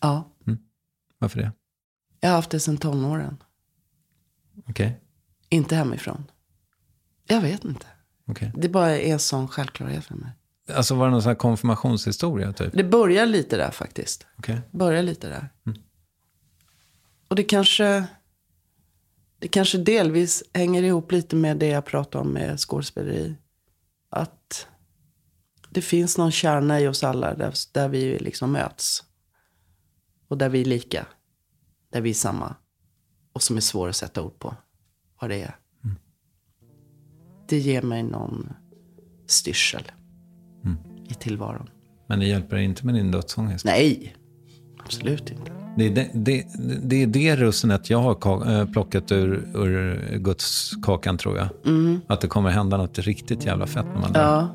Ja, 0.00 0.28
Varför 1.18 1.38
det? 1.40 1.52
jag 2.20 2.28
har 2.28 2.36
haft 2.36 2.50
det 2.50 2.60
sedan 2.60 2.76
tonåren. 2.78 3.36
Okej. 4.68 5.00
Inte 5.48 5.76
hemifrån. 5.76 6.24
Jag 7.26 7.40
vet 7.40 7.64
inte. 7.64 7.86
okej. 8.26 8.52
Det 8.56 8.68
bara 8.68 8.90
är 8.98 9.12
en 9.12 9.18
sån 9.18 9.48
självklarhet 9.48 10.04
för 10.04 10.14
mig. 10.14 10.30
Alltså 10.74 10.94
var 10.94 11.04
det 11.06 11.10
någon 11.10 11.22
sån 11.22 11.30
här 11.30 11.34
konfirmationshistoria 11.36 12.52
typ? 12.52 12.72
Det 12.74 12.84
börjar 12.84 13.26
lite 13.26 13.56
där 13.56 13.70
faktiskt. 13.70 14.26
Okej. 14.38 14.60
Börjar 14.70 15.02
lite 15.02 15.28
där. 15.28 15.48
Och 17.30 17.36
det 17.36 17.44
kanske, 17.44 18.06
det 19.38 19.48
kanske 19.48 19.78
delvis 19.78 20.42
hänger 20.52 20.82
ihop 20.82 21.12
lite 21.12 21.36
med 21.36 21.56
det 21.56 21.66
jag 21.66 21.84
pratade 21.84 22.24
om 22.24 22.32
med 22.32 22.60
skådespeleri. 22.60 23.34
Att 24.10 24.66
det 25.70 25.82
finns 25.82 26.18
någon 26.18 26.32
kärna 26.32 26.80
i 26.80 26.88
oss 26.88 27.04
alla 27.04 27.34
där, 27.34 27.54
där 27.72 27.88
vi 27.88 28.18
liksom 28.18 28.52
möts. 28.52 29.04
Och 30.28 30.38
där 30.38 30.48
vi 30.48 30.60
är 30.60 30.64
lika. 30.64 31.06
Där 31.92 32.00
vi 32.00 32.10
är 32.10 32.14
samma. 32.14 32.54
Och 33.32 33.42
som 33.42 33.56
är 33.56 33.60
svår 33.60 33.88
att 33.88 33.96
sätta 33.96 34.22
ord 34.22 34.38
på 34.38 34.54
vad 35.20 35.30
det 35.30 35.42
är. 35.42 35.56
Det 37.48 37.58
ger 37.58 37.82
mig 37.82 38.02
någon 38.02 38.52
styrsel 39.26 39.92
i 41.08 41.14
tillvaron. 41.14 41.70
Men 42.06 42.18
det 42.18 42.26
hjälper 42.26 42.56
inte 42.56 42.86
med 42.86 42.94
din 42.94 43.10
dödsångest? 43.10 43.64
Nej, 43.64 44.16
absolut 44.84 45.30
inte. 45.30 45.52
Det 45.76 45.86
är 45.86 45.90
det, 45.90 46.10
det, 46.12 46.46
det, 46.82 47.02
är 47.02 47.06
det 47.06 47.36
russinet 47.36 47.90
jag 47.90 47.98
har 47.98 48.50
äh, 48.60 48.66
plockat 48.66 49.12
ur, 49.12 49.48
ur 49.54 50.18
Guds 50.18 50.72
kakan 50.82 51.18
tror 51.18 51.38
jag. 51.38 51.48
Att 52.06 52.20
det 52.20 52.28
kommer 52.28 52.50
hända 52.50 52.76
något 52.76 52.98
riktigt 52.98 53.44
jävla 53.44 53.66
fett 53.66 53.86
när 53.94 54.00
man 54.00 54.12
dör. 54.12 54.22
Ja. 54.22 54.48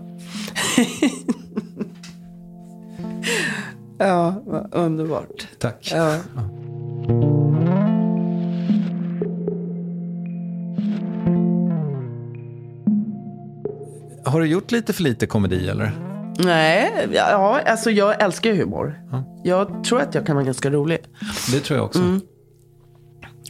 ja, 4.46 4.68
underbart. 4.72 5.48
Tack. 5.60 5.92
Ja. 5.96 6.20
Har 14.26 14.40
du 14.40 14.48
gjort 14.48 14.72
lite 14.72 14.94
för 14.94 15.04
lite 15.04 15.28
komedi 15.28 15.68
eller? 15.70 16.15
Nej, 16.38 17.08
ja, 17.14 17.62
alltså 17.66 17.92
jag 17.92 18.22
älskar 18.22 18.54
humor. 18.54 19.00
Jag 19.44 19.84
tror 19.84 20.02
att 20.02 20.16
jag 20.16 20.26
kan 20.26 20.36
vara 20.36 20.46
ganska 20.46 20.70
rolig. 20.70 21.00
Det 21.52 21.60
tror 21.60 21.78
jag 21.78 21.86
också. 21.86 22.20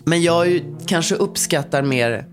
Men 0.05 0.21
jag 0.21 0.61
kanske 0.87 1.15
uppskattar 1.15 1.81
mer 1.81 2.25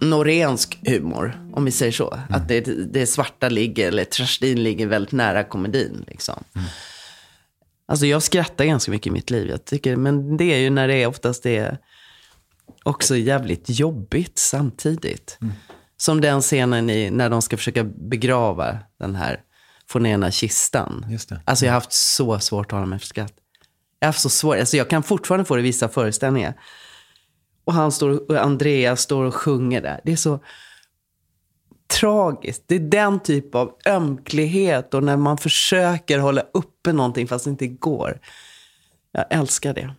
norensk 0.00 0.80
humor, 0.86 1.50
om 1.52 1.64
vi 1.64 1.70
säger 1.70 1.92
så. 1.92 2.18
Att 2.28 2.48
det, 2.48 2.60
det 2.92 3.06
svarta 3.06 3.48
ligger, 3.48 3.88
eller 3.88 4.04
tragedin 4.04 4.62
ligger 4.62 4.86
väldigt 4.86 5.12
nära 5.12 5.44
komedin. 5.44 6.04
Liksom. 6.06 6.44
Alltså 7.88 8.06
jag 8.06 8.22
skrattar 8.22 8.64
ganska 8.64 8.90
mycket 8.90 9.06
i 9.06 9.10
mitt 9.10 9.30
liv. 9.30 9.48
Jag 9.48 9.64
tycker, 9.64 9.96
men 9.96 10.36
det 10.36 10.44
är 10.44 10.58
ju 10.58 10.70
när 10.70 10.88
det 10.88 11.02
är 11.02 11.06
oftast 11.06 11.42
det 11.42 11.56
är 11.56 11.78
också 12.82 13.16
jävligt 13.16 13.64
jobbigt 13.70 14.38
samtidigt. 14.38 15.38
Som 15.96 16.20
den 16.20 16.40
scenen 16.40 16.90
i, 16.90 17.10
när 17.10 17.30
de 17.30 17.42
ska 17.42 17.56
försöka 17.56 17.84
begrava 17.84 18.78
den 18.98 19.14
här, 19.14 19.40
få 19.90 19.98
ner 19.98 20.10
den 20.10 20.22
här 20.22 20.30
kistan. 20.30 21.06
Just 21.08 21.28
det. 21.28 21.40
Alltså 21.44 21.64
jag 21.64 21.72
har 21.72 21.74
haft 21.74 21.92
så 21.92 22.38
svårt 22.38 22.66
att 22.66 22.72
hålla 22.72 22.86
mig 22.86 22.98
för 22.98 23.06
skratt. 23.06 23.34
Jag 23.98 24.06
har 24.06 24.08
haft 24.08 24.20
så 24.20 24.28
svårt, 24.28 24.58
alltså 24.58 24.76
jag 24.76 24.90
kan 24.90 25.02
fortfarande 25.02 25.44
få 25.44 25.56
det 25.56 25.60
i 25.60 25.62
vissa 25.62 25.88
föreställningar. 25.88 26.54
Och 27.64 27.72
han 27.72 27.92
står, 27.92 28.30
och 28.30 28.36
Andreas 28.38 29.00
står 29.00 29.24
och 29.24 29.34
sjunger 29.34 29.82
där. 29.82 30.00
Det 30.04 30.12
är 30.12 30.16
så 30.16 30.44
tragiskt. 32.00 32.64
Det 32.66 32.74
är 32.74 32.80
den 32.80 33.20
typ 33.20 33.54
av 33.54 33.76
ömklighet 33.86 34.94
och 34.94 35.02
när 35.04 35.16
man 35.16 35.38
försöker 35.38 36.18
hålla 36.18 36.42
uppe 36.54 36.92
någonting 36.92 37.28
fast 37.28 37.44
det 37.44 37.50
inte 37.50 37.66
går. 37.66 38.20
Jag 39.12 39.24
älskar 39.30 39.74
det. 39.74 39.94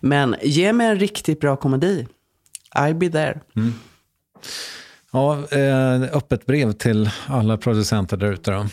Men 0.00 0.36
ge 0.42 0.72
mig 0.72 0.86
en 0.86 0.98
riktigt 0.98 1.40
bra 1.40 1.56
komedi. 1.56 2.06
I'll 2.74 2.94
be 2.94 3.08
there. 3.08 3.40
Ja, 5.12 5.48
eh, 5.50 6.02
öppet 6.02 6.46
brev 6.46 6.72
till 6.72 7.10
alla 7.26 7.56
producenter 7.56 8.16
där 8.16 8.32
ute. 8.32 8.68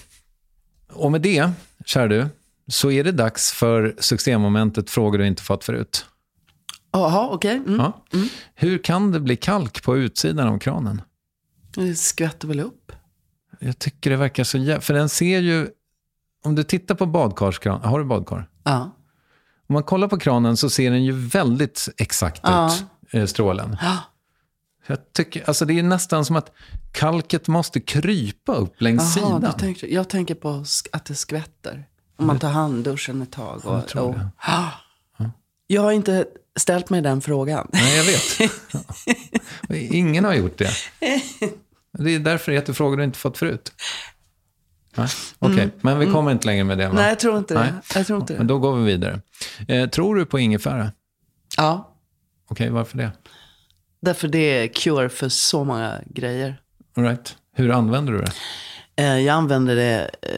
Och 0.93 1.11
med 1.11 1.21
det, 1.21 1.51
kära 1.85 2.07
du, 2.07 2.27
så 2.67 2.91
är 2.91 3.03
det 3.03 3.11
dags 3.11 3.51
för 3.51 3.95
succémomentet 3.99 4.89
Frågor 4.89 5.17
du 5.17 5.27
inte 5.27 5.43
fått 5.43 5.63
förut. 5.63 6.05
Jaha, 6.91 7.29
okej. 7.31 7.55
Mm. 7.55 7.75
Ja. 7.79 8.01
Hur 8.55 8.77
kan 8.77 9.11
det 9.11 9.19
bli 9.19 9.35
kalk 9.35 9.83
på 9.83 9.97
utsidan 9.97 10.47
av 10.47 10.59
kranen? 10.59 11.01
Det 11.75 11.95
skvätter 11.95 12.47
väl 12.47 12.59
upp. 12.59 12.91
Jag 13.59 13.79
tycker 13.79 14.09
det 14.09 14.15
verkar 14.17 14.43
så 14.43 14.57
jä- 14.57 14.79
För 14.79 14.93
den 14.93 15.09
ser 15.09 15.39
ju 15.39 15.67
om 16.43 16.55
du 16.55 16.63
tittar 16.63 16.95
på 16.95 17.05
badkarskran, 17.05 17.81
har 17.83 17.99
du 17.99 18.05
badkar? 18.05 18.49
Ja. 18.63 18.95
Om 19.69 19.73
man 19.73 19.83
kollar 19.83 20.07
på 20.07 20.19
kranen 20.19 20.57
så 20.57 20.69
ser 20.69 20.91
den 20.91 21.03
ju 21.03 21.11
väldigt 21.11 21.89
exakt 21.97 22.41
Ja. 22.43 22.67
ut, 22.75 22.83
eh, 23.13 23.25
strålen. 23.25 23.77
Ja. 23.81 23.97
Jag 24.89 25.13
tycker, 25.13 25.43
alltså 25.47 25.65
det 25.65 25.79
är 25.79 25.83
nästan 25.83 26.25
som 26.25 26.35
att 26.35 26.51
kalket 26.91 27.47
måste 27.47 27.79
krypa 27.79 28.55
upp 28.55 28.81
längs 28.81 29.17
Jaha, 29.17 29.25
sidan. 29.25 29.41
du 29.41 29.59
tänker, 29.59 29.87
jag 29.87 30.09
tänker 30.09 30.35
på 30.35 30.63
att 30.91 31.05
det 31.05 31.15
skvätter. 31.15 31.87
Om 32.17 32.27
man 32.27 32.39
tar 32.39 32.49
handduschen 32.49 33.21
ett 33.21 33.31
tag. 33.31 33.65
Och, 33.65 33.73
Jag 33.75 33.87
tror 33.87 34.07
och, 34.07 34.13
det. 34.13 34.29
Ah. 34.37 34.67
Jag 35.67 35.81
har 35.81 35.91
inte 35.91 36.25
ställt 36.59 36.89
mig 36.89 37.01
den 37.01 37.21
frågan. 37.21 37.67
Nej, 37.73 37.97
jag 37.97 38.03
vet. 38.03 38.51
Ja. 39.69 39.75
Ingen 39.75 40.25
har 40.25 40.33
gjort 40.33 40.57
det. 40.57 40.69
Det 41.91 42.15
är 42.15 42.19
därför 42.19 42.51
det 42.51 42.57
heter 42.57 42.73
frågor 42.73 42.97
du 42.97 43.03
inte 43.03 43.19
fått 43.19 43.37
förut. 43.37 43.71
Okej, 45.39 45.69
men 45.81 45.99
vi 45.99 46.05
kommer 46.05 46.31
inte 46.31 46.45
längre 46.45 46.63
med 46.63 46.77
det 46.77 46.83
va? 46.83 46.89
Mm. 46.89 47.01
Nej, 47.01 47.09
jag 47.09 47.19
tror 47.19 47.37
inte 47.37 47.53
det. 47.53 47.59
Nej. 47.59 47.71
Jag 47.95 48.07
tror 48.07 48.19
inte 48.21 48.33
Men 48.37 48.47
det. 48.47 48.53
då 48.53 48.59
går 48.59 48.75
vi 48.75 48.83
vidare. 48.85 49.21
Eh, 49.67 49.89
tror 49.89 50.15
du 50.15 50.25
på 50.25 50.39
ingefära? 50.39 50.91
Ja, 51.57 51.95
Okej, 52.51 52.69
varför 52.69 52.97
det? 52.97 53.11
Därför 54.01 54.27
det 54.27 54.37
är 54.63 54.67
cure 54.67 55.09
för 55.09 55.29
så 55.29 55.63
många 55.63 56.01
grejer. 56.05 56.61
All 56.97 57.03
right. 57.03 57.35
Hur 57.55 57.71
använder 57.71 58.13
du 58.13 58.19
det? 58.19 58.31
Eh, 59.03 59.17
Jag 59.19 59.33
använder 59.35 59.75
det 59.75 60.09
eh, 60.21 60.29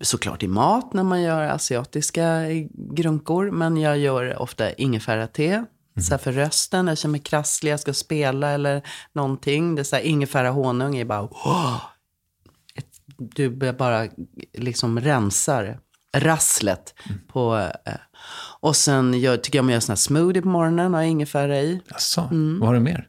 såklart 0.00 0.42
i 0.42 0.48
mat 0.48 0.92
när 0.92 1.02
man 1.02 1.22
gör 1.22 1.42
asiatiska 1.42 2.42
grunkor. 2.74 3.50
Men 3.50 3.76
jag 3.76 3.98
gör 3.98 4.42
ofta 4.42 4.72
ingefära-te. 4.72 5.64
Så 6.00 6.10
här 6.10 6.18
för 6.18 6.32
rösten, 6.32 6.86
jag 6.86 6.98
känner 6.98 7.12
mig 7.12 7.20
krasslig, 7.20 7.72
jag 7.72 7.80
ska 7.80 7.94
spela 7.94 8.50
eller 8.50 8.82
någonting. 9.12 9.74
Det 9.74 9.82
är 9.82 9.84
så 9.84 9.96
här 9.96 10.02
ingefära 10.02 10.50
honung 10.50 10.96
är 10.96 11.04
bara... 11.04 11.28
Ett, 12.74 12.86
du 13.18 13.50
bara 13.72 14.08
liksom 14.52 15.00
rensar 15.00 15.78
rasslet 16.16 16.94
på... 17.28 17.70
Och 18.60 18.76
sen 18.76 19.14
gör, 19.14 19.36
tycker 19.36 19.58
jag 19.58 19.64
man 19.64 19.72
gör 19.72 19.80
sån 19.80 19.92
här 19.92 19.96
smoothie 19.96 20.42
på 20.42 20.48
morgonen, 20.48 20.94
har 20.94 21.02
ingefära 21.02 21.60
i. 21.60 21.80
Jaså, 21.90 22.28
Mm. 22.30 22.60
vad 22.60 22.68
har 22.68 22.74
du 22.74 22.80
mer? 22.80 23.08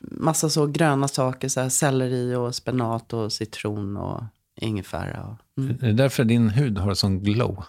Massa 0.00 0.50
så 0.50 0.66
gröna 0.66 1.08
saker, 1.08 1.48
så 1.48 1.60
här 1.60 1.68
selleri 1.68 2.34
och 2.34 2.54
spenat 2.54 3.12
och 3.12 3.32
citron 3.32 3.96
och 3.96 4.22
ingefära. 4.60 5.22
Och, 5.24 5.62
mm. 5.62 5.76
Är 5.82 5.86
det 5.86 5.92
därför 5.92 6.24
din 6.24 6.48
hud 6.48 6.78
har 6.78 6.94
sån 6.94 7.22
glow? 7.22 7.64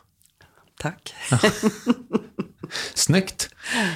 Tack. 0.80 1.14
Snyggt. 2.94 3.50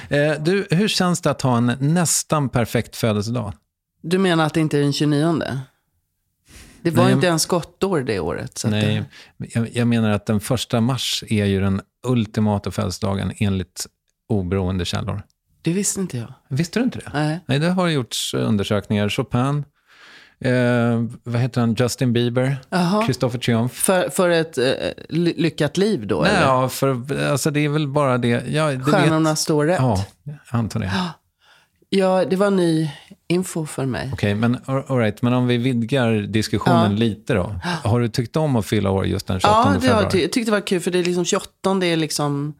Eh, 0.08 0.32
du, 0.40 0.66
hur 0.70 0.88
känns 0.88 1.20
det 1.20 1.30
att 1.30 1.42
ha 1.42 1.56
en 1.56 1.72
nästan 1.80 2.48
perfekt 2.48 2.96
födelsedag? 2.96 3.52
Du 4.02 4.18
menar 4.18 4.46
att 4.46 4.54
det 4.54 4.60
inte 4.60 4.78
är 4.78 4.82
den 4.82 4.92
29? 4.92 5.60
Det 6.84 6.90
var 6.90 7.04
Nej, 7.04 7.12
inte 7.12 7.26
ens 7.26 7.42
skottår 7.42 8.00
det 8.00 8.20
året. 8.20 8.58
Så 8.58 8.66
att 8.66 8.70
Nej, 8.70 9.04
det, 9.36 9.48
jag, 9.54 9.68
jag 9.76 9.86
menar 9.88 10.10
att 10.10 10.26
den 10.26 10.40
första 10.40 10.80
mars 10.80 11.24
är 11.28 11.44
ju 11.44 11.60
den 11.60 11.80
ultimata 12.06 12.70
födelsedagen 12.70 13.32
enligt 13.38 13.86
oberoende 14.28 14.84
källor. 14.84 15.22
det 15.62 15.72
visste 15.72 16.00
inte 16.00 16.18
jag. 16.18 16.34
Visste 16.48 16.78
du 16.78 16.84
inte 16.84 16.98
det? 16.98 17.10
Nej. 17.14 17.40
Nej, 17.46 17.58
det 17.58 17.70
har 17.70 17.88
gjorts 17.88 18.34
undersökningar. 18.34 19.08
Chopin, 19.08 19.64
eh, 20.40 21.04
vad 21.24 21.40
heter 21.40 21.60
han, 21.60 21.74
Justin 21.78 22.12
Bieber, 22.12 22.56
Jaha. 22.68 23.04
Christopher 23.04 23.38
Triumph. 23.38 23.74
För, 23.74 24.08
för 24.08 24.28
ett 24.28 24.58
eh, 24.58 24.64
ly- 25.08 25.34
lyckat 25.36 25.76
liv 25.76 26.06
då? 26.06 26.20
Nej, 26.20 26.30
eller? 26.30 26.42
ja, 26.42 26.68
för 26.68 27.18
alltså, 27.30 27.50
det 27.50 27.60
är 27.60 27.68
väl 27.68 27.88
bara 27.88 28.18
det. 28.18 28.28
Ja, 28.48 28.66
det 28.70 28.80
Stjärnorna 28.80 29.30
vet, 29.30 29.38
står 29.38 29.64
rätt? 29.64 29.80
Ja, 29.80 30.04
jag 30.22 30.36
antar 30.48 30.80
det. 30.80 30.92
Ja, 31.96 32.24
det 32.24 32.36
var 32.36 32.50
ny 32.50 32.90
info 33.28 33.66
för 33.66 33.86
mig. 33.86 34.10
Okej, 34.12 34.34
men 34.34 34.58
all 34.66 34.82
all 34.88 34.98
right, 34.98 35.22
men 35.22 35.32
om 35.32 35.46
vi 35.46 35.56
vidgar 35.56 36.12
diskussionen 36.12 36.92
Ja. 36.92 36.98
lite 36.98 37.34
då. 37.34 37.54
Har 37.84 38.00
du 38.00 38.08
tyckt 38.08 38.36
om 38.36 38.56
att 38.56 38.66
fylla 38.66 38.90
år 38.90 39.06
just 39.06 39.26
den 39.26 39.40
28 39.40 39.54
Ja, 39.66 39.72
februari? 39.80 40.02
jag 40.02 40.10
ty- 40.12 40.22
jag 40.22 40.32
tyckte 40.32 40.50
det 40.50 40.56
var 40.60 40.66
kul 40.66 40.80
för 40.80 40.90
det 40.90 40.98
är 40.98 41.04
liksom 41.04 41.24
28, 41.24 41.74
det 41.80 41.86
är 41.86 41.96
liksom 41.96 42.54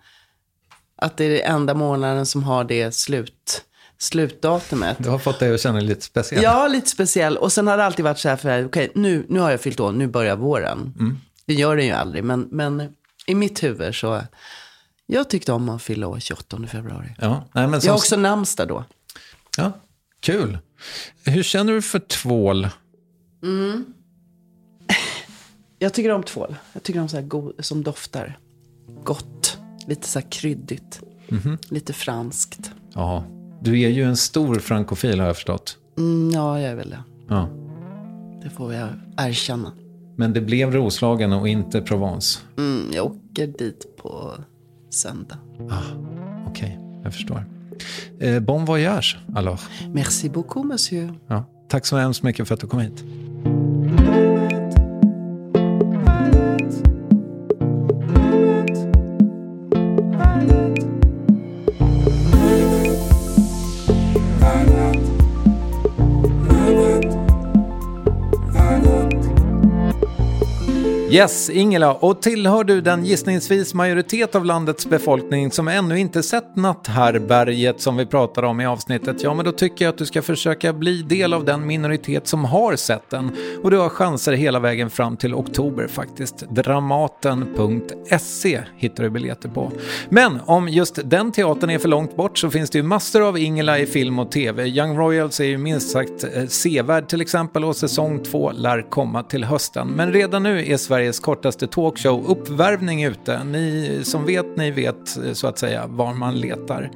att 0.96 1.16
det 1.16 1.24
är 1.24 1.30
den 1.30 1.54
enda 1.56 1.74
månaden 1.74 2.26
som 2.26 2.42
har 2.42 2.64
det 2.64 2.94
slut, 2.94 3.62
slutdatumet. 3.98 4.96
Du 5.00 5.08
har 5.08 5.18
fått 5.18 5.38
dig 5.38 5.54
att 5.54 5.60
känna 5.60 5.78
dig 5.78 5.88
lite 5.88 6.02
speciell. 6.04 6.42
Ja, 6.42 6.68
lite 6.68 6.88
speciell. 6.90 7.36
Och 7.36 7.52
sen 7.52 7.66
har 7.66 7.76
det 7.76 7.84
alltid 7.84 8.04
varit 8.04 8.18
så 8.18 8.28
här, 8.28 8.36
för 8.36 8.64
okej, 8.66 8.92
nu, 8.94 9.26
nu 9.28 9.40
har 9.40 9.50
jag 9.50 9.60
fyllt 9.60 9.80
år, 9.80 9.92
nu 9.92 10.06
börjar 10.06 10.36
våren. 10.36 10.94
Mm. 11.00 11.18
Det 11.46 11.54
gör 11.54 11.76
den 11.76 11.86
ju 11.86 11.92
aldrig, 11.92 12.24
men, 12.24 12.48
men 12.50 12.94
i 13.26 13.34
mitt 13.34 13.62
huvud 13.62 13.94
så, 13.94 14.22
jag 15.06 15.30
tyckte 15.30 15.52
om 15.52 15.68
att 15.68 15.82
fylla 15.82 16.06
år 16.06 16.20
28 16.20 16.66
februari. 16.66 17.14
Ja, 17.18 17.44
nej, 17.52 17.64
men 17.66 17.72
Jag 17.72 17.82
som, 17.82 17.90
har 17.90 17.96
också 17.96 18.16
namnsdag 18.16 18.68
då. 18.68 18.84
Ja, 19.58 19.72
kul. 20.20 20.58
Hur 21.24 21.42
känner 21.42 21.72
du 21.72 21.82
för 21.82 21.98
tvål? 21.98 22.68
Jag 25.78 25.94
tycker 25.94 26.10
om 26.10 26.22
tvål. 26.22 26.56
Jag 26.72 26.82
tycker 26.82 27.00
om 27.00 27.08
så 27.08 27.16
här 27.16 27.62
som 27.62 27.82
doftar 27.82 28.38
gott. 29.04 29.58
Lite 29.86 30.08
så 30.08 30.18
här 30.18 30.30
kryddigt. 30.30 31.02
Mhm. 31.28 31.58
Lite 31.68 31.92
franskt. 31.92 32.70
Ja, 32.94 33.24
du 33.62 33.80
är 33.80 33.88
ju 33.88 34.02
en 34.02 34.16
stor 34.16 34.54
frankofil 34.58 35.20
har 35.20 35.26
jag 35.26 35.36
förstått. 35.36 35.78
Mm, 35.98 36.30
ja, 36.30 36.60
jag 36.60 36.70
är 36.70 36.74
väl 36.76 36.90
det. 36.90 37.02
Ja. 37.28 37.48
Det 38.42 38.50
får 38.50 38.74
jag 38.74 38.88
erkänna. 39.16 39.72
Men 40.16 40.32
det 40.32 40.40
blev 40.40 40.72
Roslagen 40.72 41.32
och 41.32 41.48
inte 41.48 41.80
Provence. 41.80 42.40
Mm, 42.58 42.90
jag 42.92 43.06
åker 43.06 43.46
dit 43.46 43.96
på 43.96 44.32
söndag. 44.90 45.38
Okej, 46.46 46.78
jag 47.02 47.12
förstår. 47.14 47.53
Eh, 48.20 48.40
bon 48.40 48.64
voyage, 48.64 49.18
alors. 49.34 49.60
Merci 49.92 50.28
beaucoup, 50.28 50.64
monsieur. 50.64 51.10
Ja, 51.28 51.44
tack 51.68 51.86
så 51.86 51.96
hemskt 51.96 52.22
mycket 52.22 52.48
för 52.48 52.54
att 52.54 52.60
du 52.60 52.66
kom 52.66 52.80
hit. 52.80 53.04
Yes, 71.14 71.50
Ingela. 71.50 71.94
Och 71.94 72.22
tillhör 72.22 72.64
du 72.64 72.80
den 72.80 73.04
gissningsvis 73.04 73.74
majoritet 73.74 74.34
av 74.34 74.44
landets 74.44 74.86
befolkning 74.86 75.50
som 75.50 75.68
ännu 75.68 75.98
inte 75.98 76.22
sett 76.22 76.56
Natthärberget 76.56 77.80
som 77.80 77.96
vi 77.96 78.06
pratade 78.06 78.46
om 78.46 78.60
i 78.60 78.66
avsnittet, 78.66 79.22
ja 79.22 79.34
men 79.34 79.44
då 79.44 79.52
tycker 79.52 79.84
jag 79.84 79.92
att 79.92 79.98
du 79.98 80.06
ska 80.06 80.22
försöka 80.22 80.72
bli 80.72 81.02
del 81.02 81.34
av 81.34 81.44
den 81.44 81.66
minoritet 81.66 82.26
som 82.26 82.44
har 82.44 82.76
sett 82.76 83.10
den. 83.10 83.30
Och 83.62 83.70
du 83.70 83.78
har 83.78 83.88
chanser 83.88 84.32
hela 84.32 84.60
vägen 84.60 84.90
fram 84.90 85.16
till 85.16 85.34
oktober 85.34 85.86
faktiskt. 85.86 86.44
Dramaten.se 86.50 88.60
hittar 88.76 89.02
du 89.02 89.10
biljetter 89.10 89.48
på. 89.48 89.72
Men 90.08 90.40
om 90.46 90.68
just 90.68 90.98
den 91.04 91.32
teatern 91.32 91.70
är 91.70 91.78
för 91.78 91.88
långt 91.88 92.16
bort 92.16 92.38
så 92.38 92.50
finns 92.50 92.70
det 92.70 92.78
ju 92.78 92.82
massor 92.82 93.28
av 93.28 93.38
Ingela 93.38 93.78
i 93.78 93.86
film 93.86 94.18
och 94.18 94.30
tv. 94.30 94.66
Young 94.66 94.98
Royals 94.98 95.40
är 95.40 95.44
ju 95.44 95.58
minst 95.58 95.90
sagt 95.90 96.24
eh, 96.34 96.46
sevärd 96.46 97.08
till 97.08 97.20
exempel 97.20 97.64
och 97.64 97.76
säsong 97.76 98.22
två 98.22 98.52
lär 98.52 98.90
komma 98.90 99.22
till 99.22 99.44
hösten. 99.44 99.88
Men 99.88 100.12
redan 100.12 100.42
nu 100.42 100.66
är 100.66 100.76
Sverige 100.76 101.03
Sveriges 101.04 101.20
kortaste 101.20 101.66
talkshow 101.66 102.26
Uppvärvning 102.26 103.04
ute. 103.04 103.44
Ni 103.44 104.00
som 104.04 104.26
vet, 104.26 104.56
ni 104.56 104.70
vet 104.70 105.16
eh, 105.16 105.32
så 105.32 105.46
att 105.46 105.58
säga 105.58 105.86
var 105.86 106.14
man 106.14 106.40
letar. 106.40 106.90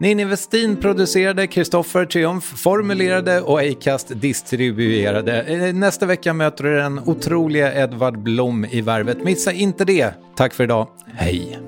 Ninni 0.00 0.24
Westin 0.24 0.76
producerade, 0.76 1.46
Kristoffer 1.46 2.04
Triumf 2.04 2.44
formulerade 2.44 3.40
och 3.40 3.60
Acast 3.60 4.20
distribuerade. 4.20 5.42
Eh, 5.42 5.74
nästa 5.74 6.06
vecka 6.06 6.32
möter 6.32 6.64
du 6.64 6.76
den 6.76 6.98
otroliga 6.98 7.82
Edvard 7.82 8.18
Blom 8.18 8.64
i 8.64 8.80
Värvet. 8.80 9.24
Missa 9.24 9.52
inte 9.52 9.84
det. 9.84 10.14
Tack 10.36 10.54
för 10.54 10.64
idag. 10.64 10.88
Hej! 11.14 11.67